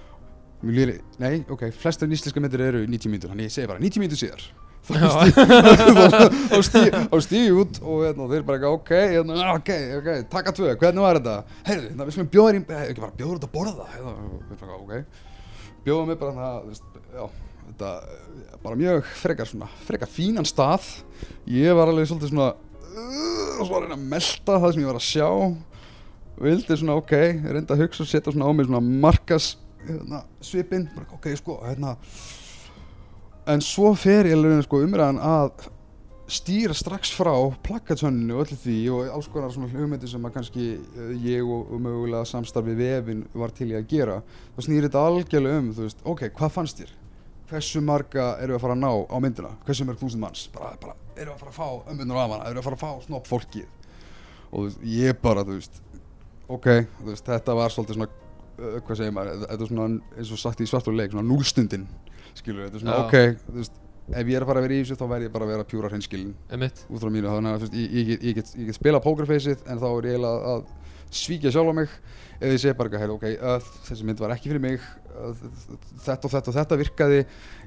mjög 0.64 0.74
lýri, 0.80 0.96
nei, 1.22 1.44
ok, 1.46 1.68
flestar 1.78 2.10
íslenska 2.10 2.42
myndir 2.42 2.64
eru 2.66 2.82
90 2.82 3.12
mínútur, 3.12 3.30
þannig 3.30 3.46
ég 3.46 3.54
segi 3.54 3.70
bara 3.70 3.78
90 3.78 4.02
mínútur 4.02 4.20
síðar 4.24 4.48
þá 4.88 6.58
stíg 7.26 7.44
ég 7.44 7.58
út 7.60 7.80
og 7.82 8.04
hérna, 8.06 8.28
þeir 8.30 8.46
bara 8.46 8.70
ok, 8.74 8.90
hérna, 9.12 9.34
ok, 9.56 9.70
ok, 9.98 10.08
taka 10.32 10.54
tvö, 10.56 10.72
hvernig 10.80 11.04
var 11.04 11.20
þetta? 11.20 11.36
Heyrðu, 11.68 11.86
hérna, 11.90 12.06
við 12.06 12.16
skulum 12.16 12.32
bjóða 12.34 12.50
þér 12.50 12.58
í, 12.58 12.62
eh, 12.64 12.82
ekki 12.88 13.04
bara 13.04 13.16
bjóða 13.18 13.30
þér 13.30 13.38
út 13.38 13.46
að 13.46 13.54
borða 13.54 13.86
hérna, 13.92 14.12
við 14.48 14.56
bara, 14.64 14.78
ok, 14.80 14.92
bjóða 15.86 16.08
mig 16.08 16.20
bara 16.20 16.34
það, 16.38 16.56
þú 16.56 16.72
veist, 16.72 16.86
já, 17.14 17.24
þetta, 17.68 17.92
eh, 18.16 18.58
bara 18.64 18.80
mjög 18.82 19.12
frekar 19.20 19.50
svona, 19.50 19.70
frekar 19.86 20.10
fínan 20.10 20.48
stað, 20.48 20.90
ég 21.46 21.78
var 21.78 21.92
alveg 21.92 22.10
svolítið 22.10 22.34
svona, 22.34 22.50
uh, 22.90 23.48
og 23.60 23.64
svo 23.64 23.72
var 23.74 23.80
að 23.82 23.86
reyna 23.86 23.98
að 24.00 24.10
melta 24.16 24.60
það 24.64 24.74
sem 24.74 24.82
ég 24.82 24.90
var 24.90 25.00
að 25.00 25.08
sjá, 25.10 25.30
vildi 26.40 26.80
svona, 26.80 26.98
ok, 27.00 27.16
reynda 27.46 27.76
að 27.76 27.84
hugsa 27.84 28.04
og 28.04 28.10
setja 28.10 28.34
svona 28.34 28.48
á 28.48 28.52
mig 28.56 28.68
svona 28.68 28.84
markas, 29.06 29.54
hérna, 29.86 30.24
svipinn, 30.44 30.88
bara, 30.96 31.08
ok, 31.16 31.32
sko, 31.40 31.60
hérna, 31.68 31.96
en 33.54 33.62
svo 33.64 33.92
fer 33.98 34.28
ég 34.30 34.38
alveg 34.38 34.64
sko, 34.66 34.82
umræðan 34.86 35.20
að 35.22 35.68
stýra 36.30 36.74
strax 36.76 37.10
frá 37.10 37.32
plakkatsönninu 37.64 38.36
og 38.36 38.44
öllu 38.44 38.58
því 38.62 38.76
og 38.94 39.08
alls 39.16 39.28
konar 39.32 39.50
svona 39.50 39.70
hugmyndir 39.72 40.10
sem 40.10 40.26
að 40.26 40.34
kannski 40.36 40.66
eh, 40.78 41.12
ég 41.24 41.42
og, 41.42 41.72
mögulega 41.82 42.22
samstarfi 42.28 42.76
vefin 42.78 43.24
var 43.34 43.50
til 43.54 43.72
í 43.72 43.76
að 43.78 43.88
gera 43.90 44.20
þá 44.54 44.60
snýr 44.66 44.86
þetta 44.86 45.02
algjörlega 45.08 45.62
um, 45.62 45.72
þú 45.74 45.86
veist, 45.88 46.04
ok, 46.12 46.24
hvað 46.36 46.54
fannst 46.54 46.82
þér? 46.82 46.92
Hversu 47.50 47.82
marga 47.82 48.28
við 48.38 48.54
að 48.54 48.62
fara 48.62 48.76
að 48.76 48.82
ná 48.84 48.92
á 49.10 49.16
myndina? 49.18 49.50
Hversu 49.66 49.86
mörg 49.88 49.98
þúsund 49.98 50.22
manns? 50.22 50.44
Bara, 50.54 50.70
bara, 50.78 50.94
við 51.16 51.32
að 51.32 51.40
fara 51.40 51.50
að 51.50 51.58
fá 51.58 51.90
ömmundur 51.90 52.20
af 52.22 52.34
hana? 52.36 52.50
Við 52.52 52.60
að 52.60 52.68
fara 52.68 52.78
að 52.78 52.84
fá 52.84 53.06
snopp 53.08 53.26
fólkið? 53.26 53.96
Og 54.50 54.68
veist, 54.68 54.84
ég 54.86 55.18
bara, 55.24 55.42
þú 55.48 55.56
veist, 55.56 55.80
ok, 56.46 56.68
þú 57.00 57.08
veist, 57.08 57.26
þetta 57.26 57.56
var 57.58 57.74
svolítið 57.74 57.98
svona, 57.98 58.10
uh, 58.60 58.78
hvað 58.86 59.00
segir 59.00 59.16
maður, 59.18 59.42
þetta 59.42 59.66
er 59.66 59.72
svona 59.72 60.14
eins 60.14 60.30
og 60.30 60.42
sagt 60.44 60.62
í 60.62 60.68
svartur 60.70 60.94
leik, 60.94 61.10
svona 61.10 61.26
núlstundin, 61.26 61.88
skilur 62.34 62.66
þetta 62.68 62.76
er 62.76 62.84
svona, 62.84 62.96
Já. 62.96 63.04
ok, 63.06 63.46
þú 63.50 63.56
veist, 63.60 63.72
ef 64.10 64.26
ég 64.26 64.36
er 64.36 64.42
að 64.42 64.50
fara 64.50 64.60
að 64.60 64.66
vera 64.68 64.74
í 64.74 64.82
þessu 64.84 64.98
þá 65.00 65.06
verð 65.14 65.26
ég 65.28 65.32
bara 65.34 65.44
að 65.46 65.52
vera 65.54 65.64
pjúra 65.70 65.90
hreinskilin 65.92 66.34
Einmitt. 66.50 66.84
út 66.90 67.00
frá 67.02 67.10
mínu, 67.14 67.28
þannig 67.30 67.54
að 67.54 67.60
þú 67.60 67.66
veist, 67.68 67.76
ég, 67.80 67.90
ég, 68.00 68.06
get- 68.10 68.22
ég, 68.30 68.34
get, 68.40 68.54
ég 68.58 68.66
get 68.70 68.74
spila 68.80 69.00
pókerfeysið 69.04 69.66
en 69.70 69.78
þá 69.82 69.88
er 69.90 70.08
ég 70.10 70.16
eiginlega 70.16 70.54
að 70.54 70.64
svíkja 71.10 71.50
sjálf 71.50 71.70
á 71.70 71.74
mig. 71.74 71.88
Eða 72.40 72.52
ég 72.54 72.60
segi 72.62 72.72
bara 72.78 72.88
eitthvað, 72.88 73.00
"Heyrðu, 73.02 73.14
ok, 73.18 73.24
uh, 73.42 73.70
þessi 73.84 74.04
mynd 74.06 74.20
var 74.22 74.30
ekki 74.30 74.48
fyrir 74.48 74.60
mig. 74.62 74.80
Uh, 75.10 75.34
þetta 76.06 76.24
og 76.24 76.30
þetta 76.30 76.48
og 76.48 76.54
þetta 76.54 76.76
virkaði. 76.80 77.18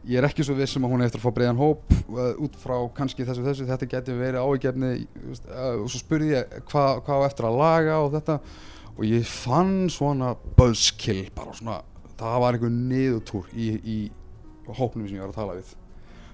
Ég 0.08 0.18
er 0.18 0.24
ekki 0.30 0.44
svo 0.48 0.56
viss 0.56 0.76
um 0.78 0.86
að 0.88 0.94
hún 0.94 1.02
er 1.04 1.06
eftir 1.12 1.20
að 1.20 1.26
fá 1.28 1.34
breiðan 1.36 1.60
hóp 1.60 1.92
uh, 2.10 2.34
út 2.40 2.56
frá 2.56 2.78
kannski 2.96 3.26
þessu 3.28 3.44
og 3.44 3.50
þessu. 3.52 3.68
Þetta 3.68 3.90
geti 3.92 4.16
verið 4.16 4.40
áhugjefni 4.42 4.92
uh, 5.52 5.84
og 5.84 5.90
svo 5.92 6.00
spurði 6.00 6.32
ég 6.34 6.56
hvað 6.72 7.04
hva 7.04 7.20
á 7.20 7.26
eftir 7.28 7.46
að 7.46 7.60
laga 7.60 8.00
og 8.00 8.12
þetta? 8.16 8.40
Og 8.98 9.04
ég 9.06 9.26
fann 9.28 9.90
svona 9.90 10.36
buzzkill 10.58 11.28
bara 11.36 11.54
svona, 11.54 11.82
það 12.18 12.40
var 12.42 12.54
einhver 12.58 12.74
niðurtúr 12.74 13.52
í, 13.54 13.70
í 13.84 14.12
hópnum 14.68 15.08
sem 15.08 15.18
ég 15.18 15.26
var 15.26 15.34
að 15.34 15.40
tala 15.42 15.60
við. 15.60 15.76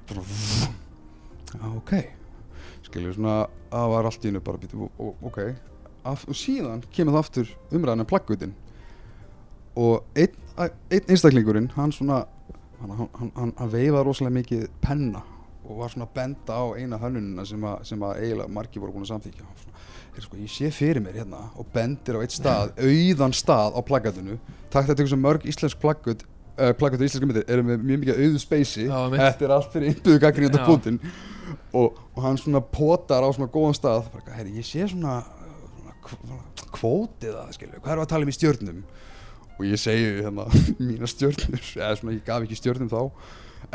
Bara 0.10 0.26
svona 0.30 1.78
ok 1.80 1.94
skilju 2.90 3.16
svona 3.18 3.36
að 3.74 3.92
var 3.94 4.10
allt 4.10 4.26
í 4.26 4.32
hennu 4.32 4.42
bara 4.44 4.62
býtu, 4.62 4.90
ok 4.98 5.42
Af, 6.08 6.24
og 6.32 6.38
síðan 6.38 6.82
kemur 6.96 7.18
það 7.18 7.24
aftur 7.26 7.50
umræðan 7.76 8.06
um 8.06 8.10
plaggutin 8.10 8.54
og 9.80 10.06
einn, 10.18 10.38
einn 10.58 11.12
einstaklingurinn 11.12 11.68
hann 11.76 11.92
svona 11.94 12.22
hann, 12.80 12.94
hann, 12.96 13.10
hann, 13.20 13.34
hann, 13.36 13.72
veifaði 13.74 14.06
rosalega 14.08 14.36
mikið 14.38 14.64
penna 14.82 15.22
og 15.66 15.82
var 15.82 15.92
svona 15.92 16.08
benda 16.16 16.56
á 16.56 16.66
eina 16.80 16.98
hönnunina 17.02 17.44
sem 17.46 17.66
að, 17.68 17.84
sem 17.92 18.06
að 18.08 18.24
eiginlega 18.24 18.56
margir 18.56 18.82
voru 18.82 18.96
búin 18.96 19.06
að 19.06 19.28
"Heyrðu, 19.28 20.24
sko, 20.24 20.40
ég 20.40 20.52
sé 20.52 20.72
fyrir 20.74 21.04
mér 21.04 21.20
hérna 21.20 21.44
og 21.60 21.68
bendir 21.74 22.16
á 22.18 22.24
eitt 22.24 22.34
stað, 22.34 22.74
auðan 22.80 23.36
stað 23.36 23.76
á 23.76 23.80
plaggatinu 23.84 24.40
takk 24.72 24.88
þetta 24.88 25.04
ykkur 25.04 25.14
sem 25.14 25.22
mörg 25.22 25.46
íslensk 25.46 25.80
plaggut 25.84 26.24
uh, 26.60 26.72
plaggut 26.78 27.00
og 27.02 27.08
íslenska 27.08 27.30
myndir 27.30 27.48
eru 27.50 27.64
með 27.66 27.84
mjög 27.90 28.04
mikið 28.04 28.22
auðu 28.26 28.42
speysi 28.44 28.86
þetta 29.16 29.48
er 29.48 29.56
allt 29.56 29.74
fyrir 29.74 29.92
innbyggðu 29.94 30.22
gaggrinni 30.26 30.60
Já. 30.62 30.66
Putin 30.68 31.00
og, 31.74 31.98
og 32.16 32.22
hann 32.26 32.38
svona 32.38 32.62
potar 32.62 33.24
á 33.26 33.30
svona 33.34 33.50
góðan 33.54 33.78
stað 33.78 34.10
bara, 34.14 34.36
herri, 34.38 34.54
ég 34.60 34.66
sé 34.68 34.86
svona, 34.92 35.20
svona, 35.80 35.96
kv- 36.06 36.24
svona 36.24 36.72
kvótið 36.78 37.36
það, 37.40 37.52
skilju, 37.58 37.82
hvað 37.84 37.94
er 37.96 38.02
að 38.04 38.10
tala 38.12 38.28
um 38.28 38.32
í 38.32 38.36
stjörnum? 38.38 38.82
Og 39.60 39.66
ég 39.68 39.80
segi 39.82 40.10
hérna 40.22 40.46
mína 40.88 41.08
stjörnur, 41.10 41.64
eða 41.80 41.96
svona 42.00 42.14
ég 42.16 42.22
gaf 42.28 42.46
ekki 42.46 42.58
stjörnum 42.60 42.90
þá. 42.92 43.02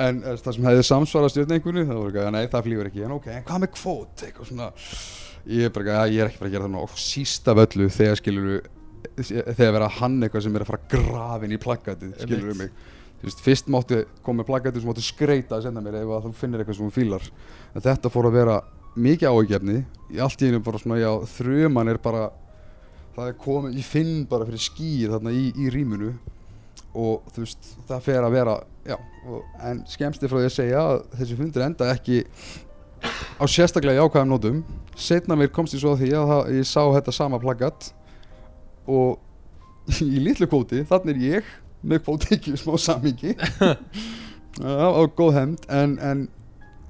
En 0.01 0.23
eh, 0.25 0.39
það 0.41 0.55
sem 0.57 0.69
hefði 0.71 0.85
samsvarað 0.89 1.33
stjörnu 1.35 1.57
einhverju, 1.59 1.83
það 1.91 1.99
voru 2.01 2.13
ekki, 2.15 2.31
nei 2.37 2.47
það 2.55 2.65
flýgur 2.69 2.89
ekki. 2.89 3.03
En 3.05 3.13
ok, 3.19 3.27
en 3.35 3.45
hvað 3.51 3.61
með 3.65 3.73
kvót, 3.75 4.23
eitthvað 4.29 4.49
svona 4.49 4.69
ég 5.51 5.67
er 5.69 5.75
bara, 5.75 5.85
"Ja, 5.99 6.05
ég 6.09 6.23
er 6.25 6.31
ekki 6.31 6.47
að 6.47 6.55
gera 6.55 6.71
það 6.71 6.79
og 6.87 6.95
síst 7.05 7.51
af 7.53 7.61
öllu 7.67 7.91
þegar 7.93 8.17
skilur 8.23 8.63
þegar 9.19 9.75
vera 9.79 9.89
hann 10.01 10.21
eitthvað 10.23 10.47
sem 10.47 10.57
er 10.59 10.65
að 10.65 10.71
fara 10.73 10.93
grafin 10.95 11.55
í 11.55 11.61
plaggatið, 11.63 12.15
skilur 12.21 12.53
Einmitt. 12.53 12.63
mig? 12.63 12.93
Þú 13.21 13.29
veist, 13.29 13.43
fyrst 13.45 13.69
máttu 13.73 14.01
koma 14.25 14.43
með 14.43 14.49
plaggatið 14.51 14.83
sem 14.83 14.91
máttu 14.91 15.05
skreita 15.05 15.59
að 15.59 15.69
senda 15.69 15.83
mér 15.85 16.01
ef 16.03 16.11
þú 16.27 16.33
finnir 16.37 16.61
eitthvað 16.61 16.79
sem 16.79 16.87
hún 16.89 16.95
fílar. 16.95 17.29
En 17.73 17.85
þetta 17.85 18.13
fór 18.13 18.29
að 18.29 18.39
vera 18.41 18.57
mikið 18.95 19.31
áhugjefni 19.31 19.77
í 20.15 20.21
allt 20.23 20.43
í 20.43 20.51
einu 20.51 20.61
bara 20.65 20.81
svona, 20.83 21.01
já, 21.01 21.11
þrjuman 21.39 21.91
er 21.91 22.01
bara 22.03 22.29
það 23.15 23.31
er 23.31 23.39
komið, 23.39 23.79
ég 23.79 23.89
finn 23.89 24.15
bara 24.31 24.47
fyrir 24.49 24.63
skýr 24.63 25.15
þarna 25.15 25.35
í, 25.35 25.49
í 25.55 25.71
rýmunu 25.73 26.13
og 26.95 27.27
þú 27.35 27.43
veist, 27.43 27.73
það 27.89 28.05
fer 28.07 28.27
að 28.27 28.37
vera 28.37 28.55
já, 28.87 28.97
og, 29.27 29.43
en 29.67 29.83
skemmst 29.91 30.23
er 30.23 30.31
frá 30.31 30.39
því 30.39 30.49
að 30.51 30.57
segja 30.59 30.85
að 30.85 31.03
þessi 31.19 31.39
fundur 31.41 31.67
enda 31.67 31.91
ekki 31.95 32.21
á 33.39 33.45
sérstaklega 33.51 34.03
jákvæðum 34.03 34.31
nótum. 34.31 34.63
Setna 34.95 35.37
mér 35.39 35.51
komst 35.55 35.75
ég 35.75 35.83
svo 35.83 35.95
að 35.95 36.05
því 36.05 36.11
að 36.19 36.31
það, 36.31 36.51
ég 36.59 36.69
sá 36.71 36.81
þetta 36.95 37.15
sama 37.15 37.41
plaggat 37.43 37.91
og 38.91 39.99
í 40.01 40.23
litlu 40.23 40.49
kvóti, 40.51 40.85
þannig 40.89 41.17
er 41.17 41.27
ég 41.29 41.51
með 41.85 42.05
kvóti 42.07 42.33
ekki 42.39 42.55
smá 42.61 42.77
samingi 42.81 43.35
á 44.65 45.03
góð 45.17 45.35
hemd 45.39 45.67
en, 45.69 45.99
en, 46.01 46.25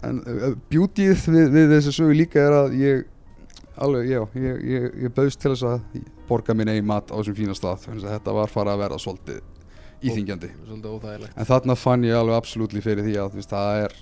en 0.07 0.21
uh, 0.29 0.53
beautyð 0.71 1.27
við, 1.33 1.51
við 1.55 1.75
þessu 1.77 1.97
sögu 1.99 2.17
líka 2.19 2.43
er 2.45 2.57
að 2.59 2.79
ég 2.79 3.05
alveg, 3.75 4.07
já, 4.13 4.21
ég, 4.39 4.61
ég, 4.71 4.87
ég 5.07 5.15
bauðst 5.15 5.41
til 5.43 5.55
þess 5.55 5.67
að 5.67 6.05
borga 6.29 6.55
minn 6.57 6.71
eigin 6.71 6.87
mat 6.87 7.11
á 7.11 7.19
þessum 7.19 7.39
fína 7.41 7.57
stað 7.59 7.89
þannig 7.89 8.07
að 8.07 8.17
þetta 8.19 8.37
var 8.39 8.53
fara 8.53 8.75
að 8.77 8.85
verða 8.85 9.01
svolítið 9.03 9.43
íþingjandi 10.05 10.51
en 11.35 11.49
þarna 11.49 11.77
fann 11.79 12.07
ég 12.07 12.19
alveg 12.19 12.39
absolutt 12.39 12.77
fyrir 12.85 13.07
því 13.07 13.17
að 13.23 13.39
það 13.51 13.81
er 13.87 13.97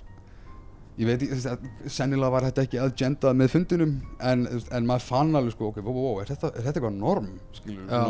ég 0.99 1.09
veit 1.09 1.23
ekki, 1.25 1.69
sennilega 1.89 2.33
var 2.35 2.47
þetta 2.49 2.65
ekki 2.67 2.81
agendað 2.83 3.37
með 3.39 3.53
fundinum 3.55 3.93
en, 4.21 4.47
en 4.47 4.89
maður 4.89 5.07
fann 5.07 5.37
alveg 5.39 5.55
sko, 5.55 5.71
ok, 5.71 5.79
wow, 5.85 5.95
wow, 5.97 6.19
er 6.21 6.29
þetta, 6.29 6.51
er 6.53 6.67
þetta 6.67 6.81
eitthvað 6.81 6.99
norm 6.99 7.31
skilur, 7.57 7.87
Já. 7.89 8.01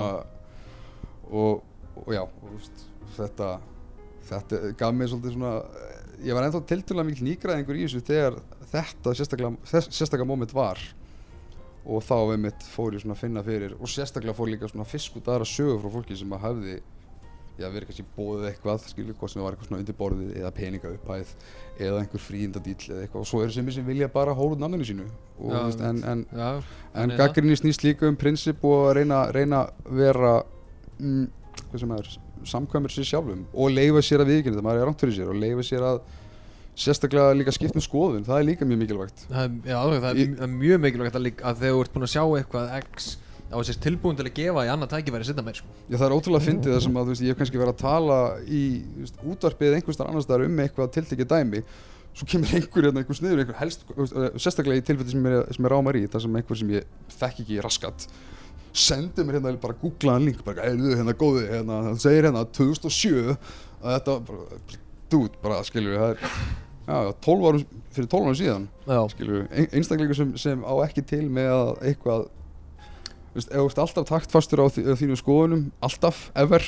og, 1.30 1.62
og 2.02 2.10
já, 2.12 2.24
og, 2.26 2.74
þetta 3.14 3.54
þetta 4.28 4.74
gaf 4.80 4.96
mér 4.96 5.12
svolítið 5.12 5.38
svona 5.38 5.54
ég 6.24 6.36
var 6.36 6.48
ennþá 6.48 6.64
tiltölulega 6.68 7.10
mikil 7.10 7.28
nýgræðingur 7.28 7.80
í 7.80 7.86
þessu 7.86 8.04
þegar 8.08 8.38
þetta 8.74 9.16
sérstaklega, 9.20 9.80
sérstaklega 9.84 10.28
moment 10.30 10.56
var 10.56 10.82
og 11.84 12.04
þá 12.04 12.16
við 12.32 12.44
mitt 12.46 12.66
fór 12.72 12.96
ég 12.96 13.04
svona 13.04 13.16
að 13.18 13.24
finna 13.26 13.44
fyrir 13.44 13.76
og 13.76 13.92
sérstaklega 13.92 14.36
fór 14.38 14.52
líka 14.54 14.70
svona 14.72 14.88
fisk 14.88 15.18
út 15.20 15.28
aðra 15.28 15.48
sögur 15.48 15.82
frá 15.84 15.92
fólki 15.98 16.18
sem 16.20 16.36
að 16.36 16.46
hafði 16.48 16.78
já, 17.60 17.68
verið 17.70 17.90
kannski 17.90 18.06
bóðið 18.18 18.48
eitthvað, 18.50 18.88
skilur, 18.90 19.18
hvort 19.20 19.34
sem 19.34 19.44
var 19.44 19.54
eitthvað 19.56 19.70
svona 19.70 19.84
undir 19.84 19.98
borðið 20.00 20.32
eða 20.42 20.52
peninga 20.58 20.94
upphæð 20.96 21.34
eða 21.84 22.00
einhver 22.02 22.24
fríindadíl 22.24 22.78
eða 22.90 23.04
eitthvað. 23.06 23.22
Og 23.22 23.30
svo 23.30 23.44
eru 23.44 23.56
sem 23.56 23.70
sem 23.76 23.86
vilja 23.88 24.10
bara 24.14 24.34
hóla 24.38 24.56
út 24.58 24.64
namninu 24.64 24.88
sínu. 24.88 25.06
Og, 25.38 25.54
Já, 25.54 25.62
veist, 25.68 25.86
en, 25.86 26.02
en, 26.10 26.26
Já, 26.34 26.50
en 27.04 27.16
gaggrinni 27.20 27.58
snýst 27.60 27.86
líka 27.86 28.10
um 28.10 28.18
prinsip 28.20 28.64
og 28.66 28.90
að 28.90 29.00
reyna, 29.02 29.22
reyna 29.36 29.64
vera 29.90 30.36
mm, 31.00 31.26
hvað 31.72 31.96
er 32.00 32.12
samkvæmur 32.50 32.92
sér 32.92 33.08
sjálfum 33.08 33.46
og 33.54 33.72
leifa 33.72 34.02
sér 34.04 34.24
að 34.24 34.34
viðkynna 34.34 34.60
það, 34.60 34.66
maður 34.68 34.82
er 34.82 34.88
rangt 34.90 35.04
fyrir 35.04 35.16
sér 35.16 35.32
og 35.32 35.40
leifa 35.40 35.66
sér 35.68 35.86
að 35.88 36.02
sérstaklega 36.84 37.36
líka 37.38 37.54
skipt 37.54 37.78
um 37.78 37.84
skoðun, 37.86 38.24
það 38.26 38.40
er 38.40 38.48
líka 38.48 38.66
mjög 38.66 38.80
mikilvægt. 38.82 39.26
Það 39.30 39.44
er, 39.44 39.52
já, 39.70 39.78
það 39.78 40.08
er, 40.10 40.20
Ég- 40.24 40.32
það 40.40 40.48
er 40.48 40.54
mjög 40.58 40.80
mikilvægt 40.88 41.18
að, 41.20 41.26
líka, 41.28 41.46
að 41.46 41.60
þegar 41.62 41.76
þú 41.78 41.84
ert 41.86 41.94
búin 41.94 42.08
að 42.08 42.14
sjá 42.14 42.24
eitthvað 42.40 42.74
X 42.80 43.10
á 43.52 43.56
þessir 43.60 43.80
tilbúin 43.84 44.20
til 44.20 44.28
að 44.28 44.36
gefa 44.38 44.66
í 44.66 44.72
annað 44.74 44.94
tækifæri 44.94 45.28
setna 45.28 45.46
meir 45.46 45.60
sko. 45.60 45.72
Já, 45.88 45.98
það 45.98 46.06
er 46.08 46.16
ótrúlega 46.18 46.48
fyndið 46.48 46.76
það 46.76 46.84
sem 46.86 47.00
að 47.00 47.08
þú 47.08 47.14
veist, 47.14 47.24
ég 47.24 47.34
hef 47.34 47.42
kannski 47.42 47.62
verið 47.62 47.74
að 47.74 47.82
tala 47.84 48.20
í 48.44 48.62
veist, 49.00 49.18
útvarpið 49.34 49.70
eða 49.70 49.80
einhvers 49.80 50.00
þar 50.00 50.12
annars 50.12 50.30
þar 50.30 50.46
um 50.48 50.62
eitthvað 50.64 50.94
tiltekið 50.98 51.32
dæmi. 51.34 51.64
Svo 52.14 52.28
kemur 52.30 52.54
einhver 52.54 52.88
hérna, 52.88 53.02
einhver 53.02 53.18
sniður 53.18 53.42
einhver 53.42 53.58
helst, 53.58 53.88
eh, 53.90 54.38
sérstaklega 54.38 54.82
í 54.82 54.86
tilfelli 54.86 55.16
sem 55.16 55.26
ég, 55.26 55.56
sem 55.58 55.66
ég 55.66 55.74
rámar 55.74 55.98
í 55.98 56.04
það 56.06 56.26
sem 56.28 56.36
einhver 56.40 56.60
sem 56.60 56.74
ég 56.76 56.92
þekk 57.18 57.44
ekki 57.44 57.64
raskat 57.66 58.08
sendir 58.74 59.26
mér 59.26 59.38
hérna 59.38 59.54
bara 59.62 59.76
googlaðan 59.78 60.28
link 60.28 60.42
bara, 60.46 60.66
eða 60.66 60.98
hérna 60.98 61.14
góði, 61.18 61.46
hérna, 61.52 61.80
það 61.92 62.00
segir 62.02 62.28
hérna 62.28 62.44
2007 62.58 63.20
að 63.84 63.98
þetta 63.98 64.16
bara, 64.30 64.78
dút, 65.14 65.36
bara 65.44 65.60
skilur 65.68 66.00
það 66.02 66.14
er 66.14 66.24
já, 66.88 67.14
12 67.28 67.50
árum, 67.50 67.66
fyrir 67.94 68.10
12 68.16 68.28
árum 68.28 68.40
síðan 68.40 68.66
Já, 68.88 69.00
skilur, 69.14 69.44
ein, 69.52 69.68
einstaklingur 69.78 70.18
sem, 70.18 70.34
sem 70.42 70.66
á 70.66 70.74
ekki 70.88 71.06
til 71.14 71.28
með 71.34 71.52
að 71.54 71.72
eitthvað 71.92 72.26
þú 73.34 73.40
veist, 73.42 73.52
ef 73.52 73.60
þú 73.60 73.68
ert 73.72 73.84
alltaf 73.84 74.10
taktfastur 74.14 74.62
á, 74.64 74.66
þínu 74.72 75.18
skoðunum 75.20 75.64
alltaf, 75.84 76.30
ever 76.38 76.64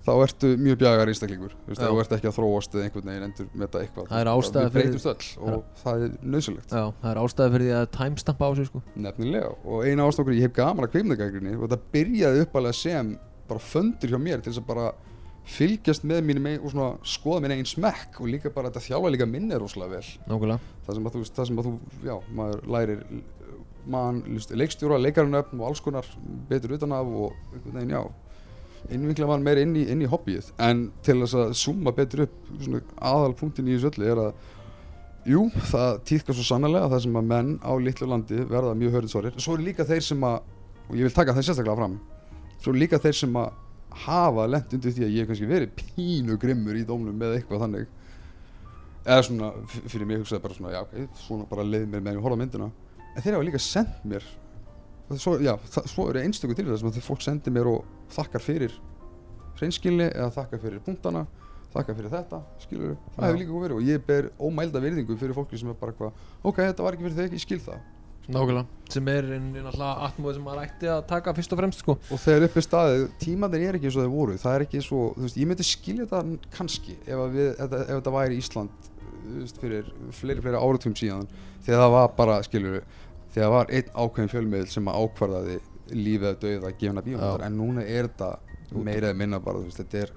þá 0.00 0.12
ertu 0.24 0.48
mjög 0.56 0.78
bjagar 0.80 1.10
einstaklingur. 1.12 1.52
Þú 1.66 1.68
veist, 1.74 1.80
Já. 1.82 1.84
ef 1.84 1.90
þú 1.92 1.98
ert 2.00 2.12
ekki 2.16 2.28
að 2.30 2.36
þróast 2.38 2.72
eða 2.74 2.84
einhvern 2.86 3.10
veginn 3.10 3.26
endur 3.26 3.48
með 3.52 3.66
þetta 3.66 3.80
eitthvað 3.84 4.06
Það 4.08 4.20
er 4.22 4.28
veist, 4.30 4.46
ástæða 4.48 4.62
við 4.62 4.72
fyrir- 4.72 4.86
breytumst 4.94 5.10
öll 5.10 5.50
og 5.50 5.64
það 5.82 6.04
er 6.06 6.14
nöðsulegt 6.34 6.72
Já, 6.72 6.84
það 7.02 7.10
er 7.10 7.20
ástæði 7.20 7.52
fyrir 7.54 7.66
því 7.68 7.74
að 7.80 7.90
timestampa 7.98 8.48
á 8.48 8.50
sig 8.56 8.66
sko. 8.70 8.82
Nefnilega. 8.96 9.50
Og 9.66 9.84
eina 9.84 10.06
ástokkur 10.08 10.32
ég 10.38 10.46
hef 10.48 10.54
gaman 10.56 10.86
að 10.88 10.92
kveimdagagrinni 10.94 11.52
og 11.58 11.66
þetta 11.68 11.80
byrjaði 11.92 12.46
uppalega 12.46 12.78
sem 12.80 13.12
bara 13.50 13.60
föndur 13.60 14.08
hjá 14.14 14.18
mér 14.24 14.40
til 14.40 14.52
þess 14.54 14.62
að 14.64 14.68
bara 14.72 14.88
fylgjast 15.50 16.04
með 16.06 16.20
mínum 16.30 16.46
ein, 16.46 16.60
og 16.64 16.70
svona 16.72 16.90
skoða 17.04 17.42
minn 17.44 17.54
einn 17.58 17.66
smekk 17.68 18.20
og 18.22 18.28
líka 18.30 18.50
bara 18.54 18.70
þetta 18.70 18.86
þjálfa 18.86 19.10
líka 19.12 19.26
minni 19.28 19.56
rosalega 19.58 19.98
vel. 19.98 20.10
Nákvæmlega. 20.30 20.60
Það 20.86 20.94
sem 20.96 21.08
að 21.08 21.14
þú, 21.16 21.22
það 21.36 21.48
sem 21.50 21.60
að 21.60 21.68
þú 21.68 21.72
já, 22.06 22.16
maður 22.38 22.66
lærir 22.70 23.00
mann, 23.90 24.22
leikstjóra, 24.50 24.98
leikarunöfn 25.00 25.60
og 25.60 25.70
alls 25.70 25.82
konar 25.84 26.06
betur 26.50 26.76
utan 26.76 26.92
af 26.96 27.08
og 27.08 27.32
einhvern 27.54 27.78
veginn, 27.78 27.94
já 27.96 28.02
innvinkla 28.90 29.26
mann 29.28 29.44
meira 29.44 29.60
inn 29.60 29.74
í, 29.76 29.84
inn 29.92 30.00
í 30.00 30.08
hobbyið 30.08 30.54
en 30.64 30.86
til 31.04 31.18
þess 31.20 31.36
að 31.36 31.50
summa 31.60 31.92
betur 31.92 32.24
upp 32.24 32.94
aðalpunktin 32.96 33.68
í 33.68 33.76
þessu 33.76 33.90
öllu 33.90 34.06
er 34.08 34.22
að 34.22 34.30
jú, 35.28 35.42
það 35.68 35.98
týðkast 36.08 36.40
svo 36.40 36.46
sannlega 36.48 36.88
það 36.88 37.04
sem 37.04 37.18
að 37.20 37.28
menn 37.34 37.50
á 37.60 37.72
litlu 37.76 38.08
landi 38.08 38.40
verða 38.48 38.76
mjög 38.80 38.96
hörðsvarir, 38.96 39.36
svo 39.36 39.58
eru 39.58 39.68
líka 39.68 39.84
þeir 39.88 40.06
sem 40.06 40.24
að 40.24 40.40
og 40.88 40.96
ég 40.96 41.06
vil 41.06 41.14
taka 41.14 41.36
þeir 41.36 41.50
sérstaklega 41.50 41.76
fram 41.82 41.98
svo 42.60 42.72
eru 42.72 42.80
líka 42.80 43.00
þeir 43.02 43.20
sem 43.20 43.36
að 43.40 43.52
hafa 44.04 44.46
lent 44.48 44.74
undir 44.76 44.94
því 44.94 45.06
að 45.06 45.14
ég 45.14 45.24
hef 45.24 45.30
kannski 45.30 45.48
verið 45.50 45.72
pínu 45.78 46.36
grimmur 46.40 46.78
í 46.78 46.84
dómnum 46.86 47.16
með 47.16 47.38
eitthvað 47.38 47.64
þannig. 47.64 47.88
Eða 49.00 49.24
svona, 49.26 49.50
fyrir 49.88 50.06
mig 50.06 50.20
hugsaði 50.20 50.44
bara 50.44 50.56
svona 50.56 50.72
já, 50.74 50.80
svona 51.24 51.46
bara 51.50 51.66
leið 51.66 51.86
mér 51.88 52.04
með 52.04 52.18
að 52.18 52.26
horfa 52.26 52.40
myndina 52.40 52.68
en 53.14 53.24
þeir 53.24 53.36
hafa 53.36 53.48
líka 53.48 53.62
sendt 53.62 54.06
mér 54.08 54.26
og 55.10 55.18
svo, 55.18 55.36
já, 55.42 55.54
svo 55.90 56.08
eru 56.10 56.22
einstöku 56.22 56.54
til 56.54 56.68
þess 56.68 56.86
að 56.86 57.02
fólk 57.02 57.24
sendir 57.24 57.54
mér 57.54 57.70
og 57.70 57.86
þakkar 58.14 58.44
fyrir 58.44 58.74
hreinskilni 59.58 60.08
eða 60.10 60.30
þakkar 60.38 60.62
fyrir 60.62 60.82
punktana 60.86 61.26
þakkar 61.70 61.96
fyrir 61.98 62.12
þetta, 62.12 62.42
skilur 62.64 62.98
það 63.14 63.24
hefur 63.28 63.40
líka 63.40 63.62
verið 63.64 63.78
og 63.78 63.86
ég 63.86 64.04
ber 64.06 64.28
ómælda 64.42 64.82
virðingu 64.82 65.16
fyrir 65.18 65.36
fólki 65.36 65.58
sem 65.60 65.70
er 65.70 65.78
bara 65.78 65.94
eitthvað, 65.94 66.28
ok, 66.42 66.60
þetta 66.64 66.86
var 66.86 66.96
ekki 66.96 67.06
fyrir 67.06 67.18
þig, 67.18 67.36
ég 67.36 67.44
skil 67.44 67.60
það. 67.66 67.88
Nákvæmlega. 68.30 68.66
Sem 68.94 69.08
er 69.10 69.28
alltaf 69.66 70.02
atmóð 70.06 70.36
sem 70.36 70.44
maður 70.46 70.66
ætti 70.66 70.90
að 70.90 71.00
taka 71.10 71.32
fyrst 71.34 71.54
og 71.54 71.60
fremst 71.60 71.80
sko. 71.82 71.96
Og 72.14 72.20
þegar 72.22 72.46
upp 72.46 72.58
er 72.60 72.66
staðið, 72.66 73.04
tímandir 73.22 73.64
er 73.66 73.78
ekki 73.78 73.88
eins 73.88 73.96
og 73.96 74.04
þeir 74.04 74.12
voru. 74.12 74.36
Það 74.38 74.56
er 74.56 74.64
ekki 74.66 74.82
svo, 74.86 75.00
þú 75.16 75.24
veist, 75.24 75.38
ég 75.40 75.50
myndi 75.50 75.66
skilja 75.66 76.06
þetta 76.10 76.52
kannski 76.54 76.94
ef, 77.00 77.22
við, 77.34 77.48
ef, 77.56 77.74
ef 77.80 77.90
þetta 77.90 78.14
væri 78.14 78.38
Ísland 78.38 78.89
fyrir 79.60 79.90
fleiri, 80.16 80.42
fleiri 80.44 80.60
áratugum 80.60 80.96
síðan 80.98 81.28
þegar 81.64 81.84
það 81.84 81.94
var 81.96 82.14
bara, 82.16 82.38
skilur 82.46 82.80
þegar 83.30 83.44
það 83.46 83.54
var 83.56 83.74
einn 83.78 83.92
ákveðin 83.94 84.32
fjölmiðl 84.34 84.70
sem 84.72 84.90
að 84.90 85.04
ákvarðaði 85.04 85.58
lífið 85.90 86.28
að 86.30 86.40
dauða 86.44 86.72
gefna 86.80 87.04
bíómyndar 87.06 87.46
en 87.46 87.58
núna 87.58 87.84
er 87.84 88.10
þetta 88.10 88.30
meira 88.80 89.10
eða 89.10 89.18
minna 89.18 89.40
bara, 89.42 89.62
veist, 89.64 89.80
þetta 89.82 90.04
er, 90.04 90.14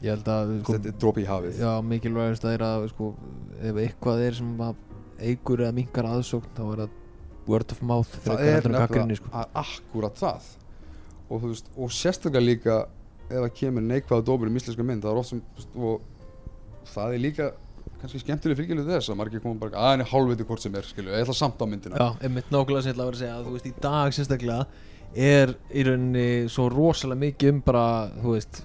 Ég 0.00 0.14
held 0.14 0.28
að 0.32 0.52
sko, 0.62 0.76
þetta 0.78 0.88
er 0.88 1.00
dropi 1.02 1.20
í 1.20 1.26
hafið. 1.28 1.58
Já, 1.60 1.70
mikilvægast 1.84 2.44
að 2.48 2.54
er 2.56 2.62
að 2.64 2.84
sko, 2.94 3.08
ef 3.60 3.80
eitthvað 3.82 4.22
er 4.24 4.38
sem 4.38 4.62
að 4.64 4.78
eigur 5.20 5.60
eða 5.60 5.74
minkar 5.76 6.08
aðsókn 6.08 6.54
þá 6.56 6.62
er 6.64 6.80
það 6.80 6.94
word 7.50 7.74
of 7.74 7.82
mouth 7.90 8.14
það 8.24 8.44
er 8.46 8.68
nefnilega 8.70 9.18
sko. 9.18 9.42
akkurat 9.60 10.22
það. 10.22 10.46
Og 11.28 11.44
veist, 11.44 11.68
og 11.76 11.92
sérstaklega 11.92 12.46
líka 12.46 12.78
ef 13.28 13.36
það 13.36 13.52
kemur 13.60 13.86
neikvæða 13.86 14.26
dómur 14.26 14.50
um 14.50 14.56
íslenska 14.58 14.86
mynd 14.86 15.04
það 15.04 15.12
er 15.12 15.20
oft 15.20 15.76
og 15.76 16.88
það 16.94 17.16
er 17.16 17.24
líka 17.26 17.50
kannski 18.00 18.20
skemmtileg 18.22 18.58
fylgjuleg 18.60 18.86
þess 18.88 19.10
að 19.12 19.18
margir 19.20 19.42
koma 19.44 19.60
bara, 19.60 19.76
að 19.76 19.92
henni 19.94 20.06
hálfviti 20.10 20.46
hvort 20.48 20.62
sem 20.64 20.76
er 20.80 20.88
skilju, 20.88 21.12
ég 21.12 21.24
ætla 21.26 21.36
samt 21.36 21.60
á 21.60 21.66
myndina. 21.68 22.00
Já, 22.00 22.08
einmitt 22.26 22.50
nákvæmlega 22.52 22.82
sem 22.84 22.90
ég 22.90 22.96
ætla 22.96 23.04
að 23.06 23.10
vera 23.10 23.18
að 23.18 23.22
segja 23.24 23.38
að 23.38 23.46
þú 23.48 23.54
veist 23.56 23.68
í 23.70 23.74
dag 23.84 24.16
sérstaklega 24.16 24.66
er 25.30 25.54
í 25.74 25.84
rauninni 25.88 26.26
svo 26.52 26.68
rosalega 26.72 27.22
mikið 27.26 27.52
um 27.54 27.62
bara, 27.66 27.84
þú 28.20 28.36
veist 28.36 28.62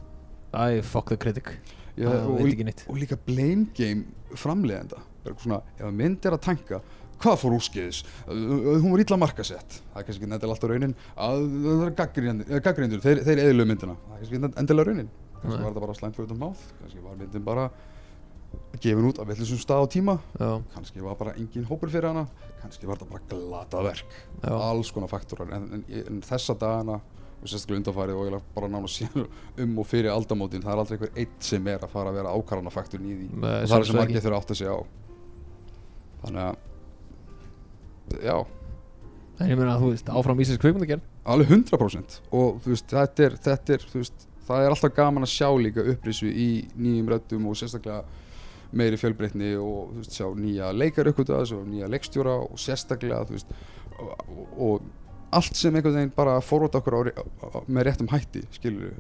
æ, 0.55 0.81
fuck 0.85 1.11
the 1.11 1.17
critic. 1.19 1.55
Já, 1.95 2.09
það 2.11 2.29
veit 2.39 2.53
ekki 2.53 2.67
neitt. 2.67 2.85
og 2.91 2.99
líka 2.99 3.17
blame 3.25 3.67
game 3.75 4.35
framleiðenda. 4.35 5.01
Bara 5.25 5.41
svona, 5.41 5.61
ef 5.79 5.91
mynd 5.95 6.25
er 6.27 6.35
að 6.37 6.43
tanka 6.45 6.81
hvað 7.23 7.37
fór 7.39 7.53
úrskeiðis, 7.55 8.01
Uh, 8.27 8.75
hún 8.83 8.91
var 8.91 8.99
illa 9.03 9.17
markasett. 9.17 9.77
Það 9.93 10.01
er 10.01 10.05
kannski 10.07 10.19
ekki 10.21 10.27
endilega 10.27 10.51
alltaf 10.51 10.69
raunin 10.69 10.95
að 11.15 11.45
það 11.65 11.83
er 11.87 12.63
gaggríndur, 12.65 13.01
þeir, 13.03 13.21
þeir 13.23 13.41
eðlu 13.45 13.65
myndina. 13.69 13.95
Það 13.95 14.15
er 14.15 14.19
kannski 14.19 14.39
ekki 14.41 14.59
endilega 14.63 14.89
raunin. 14.89 15.09
Kannski 15.41 15.61
var 15.61 15.69
þetta 15.71 15.83
bara 15.85 15.95
slæmt 15.95 16.17
fyrir 16.17 16.27
utan 16.29 16.41
máð 16.41 16.63
kannski 16.81 17.03
var 17.05 17.15
myndin 17.19 17.45
bara 17.45 17.65
gefin 18.79 19.07
út 19.09 19.19
af 19.21 19.29
villisum 19.29 19.59
stað 19.61 19.85
á 19.85 19.87
tíma. 19.91 20.17
Já, 20.39 20.49
kannski 20.73 21.03
var 21.03 21.17
bara 21.19 21.35
engin 21.39 21.67
hópur 21.69 21.91
fyrir 21.91 22.11
hana 22.11 22.25
kannski 22.65 22.87
var 22.89 22.97
þetta 22.97 23.11
bara 23.11 23.27
glata 23.29 23.83
verk. 23.85 24.15
Já, 24.41 24.53
alls 24.53 24.91
konar 24.93 25.11
faktorar 25.11 25.53
en, 25.57 25.67
en, 25.77 25.85
en 26.01 26.21
þessa 26.25 26.57
dagana 26.59 26.99
og 27.35 27.49
sérstaklega 27.51 27.83
undanfarið 27.83 28.19
og 28.19 28.29
ég 28.29 28.45
bara 28.55 28.69
nána 28.71 28.89
síðan 28.89 29.27
um 29.65 29.79
og 29.81 29.89
fyrir 29.89 30.13
aldamótin 30.13 30.65
það 30.65 30.73
er 30.73 30.83
aldrei 30.83 30.97
einhver 30.97 31.23
eitt 31.23 31.49
sem 31.49 31.71
er 31.71 31.85
að 31.85 31.93
fara 31.93 32.13
að 32.13 32.21
vera 32.21 32.35
ákvarðana 32.35 32.73
faktorin 32.73 33.09
í 33.09 33.17
því. 33.19 33.31
Nei, 33.37 33.55
og 33.61 33.71
það 33.71 33.79
er 33.79 33.89
sem 33.89 33.99
margir 34.01 34.25
þurfa 34.25 34.41
átt 34.41 34.53
að 34.55 34.61
segja 34.61 34.77
á. 34.77 34.81
Þannig 36.25 36.45
að 36.45 38.23
já, 38.25 38.37
En 39.35 39.49
ég 39.51 39.57
meina 39.59 39.73
að 39.73 39.81
þú 39.83 39.87
veist, 39.91 40.09
áfram 40.15 40.39
íslensk 40.39 40.61
kveikmyndagerð 40.63 41.07
alveg 41.27 41.49
100% 41.51 42.19
og 42.37 42.59
þú 42.63 42.71
veist, 42.71 42.85
þetta 42.87 43.25
er, 43.25 43.33
þetta 43.43 43.73
er 43.75 43.87
veist, 43.91 44.27
það 44.47 44.63
er 44.63 44.75
alltaf 44.75 44.93
gaman 44.95 45.25
að 45.27 45.33
sjá 45.33 45.49
líka 45.59 45.83
upprisu 45.91 46.29
í 46.29 46.45
nýjum 46.79 47.09
röddum 47.11 47.49
og 47.49 47.57
sérstaklega 47.59 48.05
meiri 48.71 48.99
fjölbreytni 48.99 49.55
og 49.59 49.95
þú 49.95 50.03
veist, 50.03 50.15
sjá 50.17 50.29
nýja 50.37 50.71
leikar 50.75 51.09
uppgötaðs 51.11 51.55
og 51.55 51.65
nýja 51.69 51.89
leikstjóra 51.91 52.37
og 52.45 52.61
sérstaklega 52.61 53.25
þú 53.29 53.37
veist, 53.37 53.57
og, 53.99 54.55
og, 54.55 54.87
allt 55.35 55.57
sem 55.57 55.75
einhvern 55.75 55.97
veginn 55.97 56.15
bara 56.15 56.37
forvota 56.43 56.79
okkur 56.79 56.95
á, 56.95 57.01
á, 57.11 57.47
með 57.67 57.89
réttum 57.89 58.11
hætti 58.11 58.45
skilur 58.55 58.93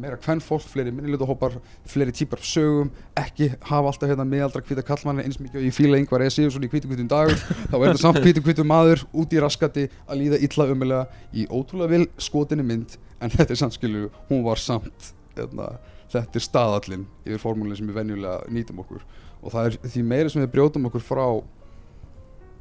meira 0.00 0.18
hvern 0.20 0.40
fólk, 0.44 0.64
fleiri 0.68 0.92
minnilutahópar 0.92 1.56
fleiri 1.88 2.12
típar 2.16 2.42
sögum, 2.44 2.90
ekki 3.16 3.52
hafa 3.68 3.92
alltaf 3.92 4.10
hérna 4.10 4.26
meðaldra 4.28 4.62
hvita 4.66 4.84
kallmanni 4.86 5.24
eins 5.24 5.38
mikið 5.40 5.60
og 5.60 5.66
ég 5.68 5.76
fíla 5.76 6.00
einhver 6.00 6.24
eða 6.24 6.34
síður 6.34 6.56
svona 6.56 6.68
í 6.68 6.72
hvítu 6.72 6.90
hvítum 6.90 7.10
dagur 7.10 7.36
þá 7.38 7.76
er 7.76 7.84
þetta 7.86 8.02
samt 8.02 8.20
hvítu 8.24 8.44
hvítum 8.44 8.70
maður 8.70 9.04
út 9.16 9.36
í 9.36 9.42
raskati 9.42 9.86
að 10.04 10.22
líða 10.22 10.40
illa 10.48 10.68
umulega 10.72 11.22
í 11.32 11.46
ótrúlega 11.48 11.92
vil 11.94 12.08
skotinni 12.28 12.66
mynd 12.66 12.96
en 13.20 13.32
þetta 13.32 13.54
er 13.54 13.62
samt 13.62 13.76
skilu, 13.78 14.08
hún 14.30 14.44
var 14.46 14.60
samt 14.60 15.12
hérna, 15.36 15.76
þetta 16.24 16.40
er 16.40 16.46
staðallinn 16.46 17.04
yfir 17.24 17.42
formúlinn 17.42 17.78
sem 17.78 17.90
við 17.90 17.98
venjulega 18.00 18.52
nýtum 18.52 18.82
okkur. 18.82 19.04
Og 19.42 19.52
það 19.54 19.68
er 19.68 19.78
því 19.92 20.02
meira 20.06 20.32
sem 20.32 20.42
við 20.42 20.52
brjótum 20.54 20.88
okkur 20.90 21.04
frá 21.04 21.26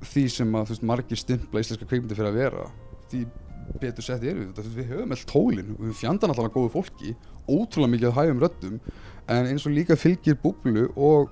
því 0.05 0.25
sem 0.29 0.57
að 0.59 0.73
veist, 0.73 0.85
margir 0.85 1.19
stimpla 1.19 1.63
íslenska 1.63 1.87
kveikmyndi 1.87 2.17
fyrir 2.17 2.31
að 2.31 2.39
vera 2.41 2.65
því 3.09 3.23
betur 3.81 4.05
sett 4.05 4.23
erum 4.27 4.51
við 4.53 4.75
við 4.75 4.91
höfum 4.91 5.15
all 5.15 5.23
tólin 5.29 5.71
og 5.73 5.87
við 5.87 5.95
fjandan 5.97 6.33
alltaf 6.33 6.51
góðu 6.53 6.73
fólki 6.75 7.15
ótrúlega 7.45 7.93
mikið 7.93 8.09
að 8.11 8.19
hægum 8.19 8.43
röddum. 8.43 8.75
En 9.31 9.49
eins 9.49 9.65
og 9.65 9.73
líka 9.73 9.97
fylgir 9.97 10.37
búblu 10.41 10.89
og 10.93 11.31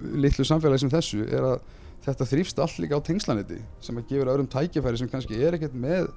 litlu 0.00 0.46
samfélagi 0.46 0.84
sem 0.84 0.92
þessu 0.92 1.22
er 1.28 1.46
að 1.52 1.60
þetta 2.04 2.26
þrýfst 2.30 2.62
líka 2.80 2.98
á 2.98 3.06
tengslaneti 3.06 3.60
sem 3.84 3.98
að 4.00 4.08
gefur 4.08 4.32
öðrum 4.32 4.48
tækifæri 4.50 4.98
sem 4.98 5.10
kannski 5.10 5.38
er 5.38 5.56
ekkert 5.58 5.76
með 5.76 6.08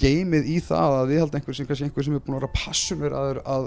geimið 0.00 0.46
í 0.48 0.58
það 0.64 0.96
að 0.98 1.10
viðhalda 1.12 1.38
einhver 1.38 1.56
sem 1.58 1.68
kannski 1.68 1.86
einhver 1.88 2.06
sem 2.06 2.16
er 2.16 2.22
búin 2.24 2.36
að 2.36 2.40
vera 2.42 2.54
passionur 2.56 3.16
að, 3.18 3.40
að 3.54 3.66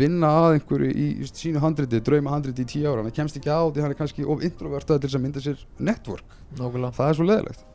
vinna 0.00 0.30
að 0.42 0.58
einhverju 0.58 0.90
í 0.92 1.06
just, 1.22 1.40
sínu 1.42 1.62
handriti, 1.62 2.02
drauma 2.06 2.34
handriti 2.36 2.66
í 2.66 2.70
tíu 2.70 2.86
ára 2.90 3.02
hann 3.02 3.16
kemst 3.16 3.38
ekki 3.40 3.50
á 3.50 3.62
því 3.66 3.84
hann 3.84 3.94
er 3.94 3.98
kannski 3.98 4.26
of 4.26 4.44
introvertað 4.46 5.02
til 5.02 5.10
þess 5.10 5.18
að 5.18 5.24
mynda 5.26 5.44
sér 5.44 5.66
network. 5.78 6.38
Nákvæmlega. 6.60 6.94
Það 7.00 7.10
er 7.10 7.18
svo 7.18 7.28
leðilegt 7.30 7.66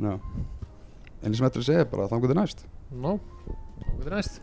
að 0.00 0.20
einu 1.24 1.34
sem 1.34 1.44
þetta 1.44 1.58
er 1.58 1.64
að 1.64 1.68
segja 1.72 1.90
bara 1.90 2.08
þangur 2.12 2.32
til 2.32 2.40
næst. 2.40 2.64
Hvað 2.94 4.06
er 4.06 4.16
næst? 4.18 4.40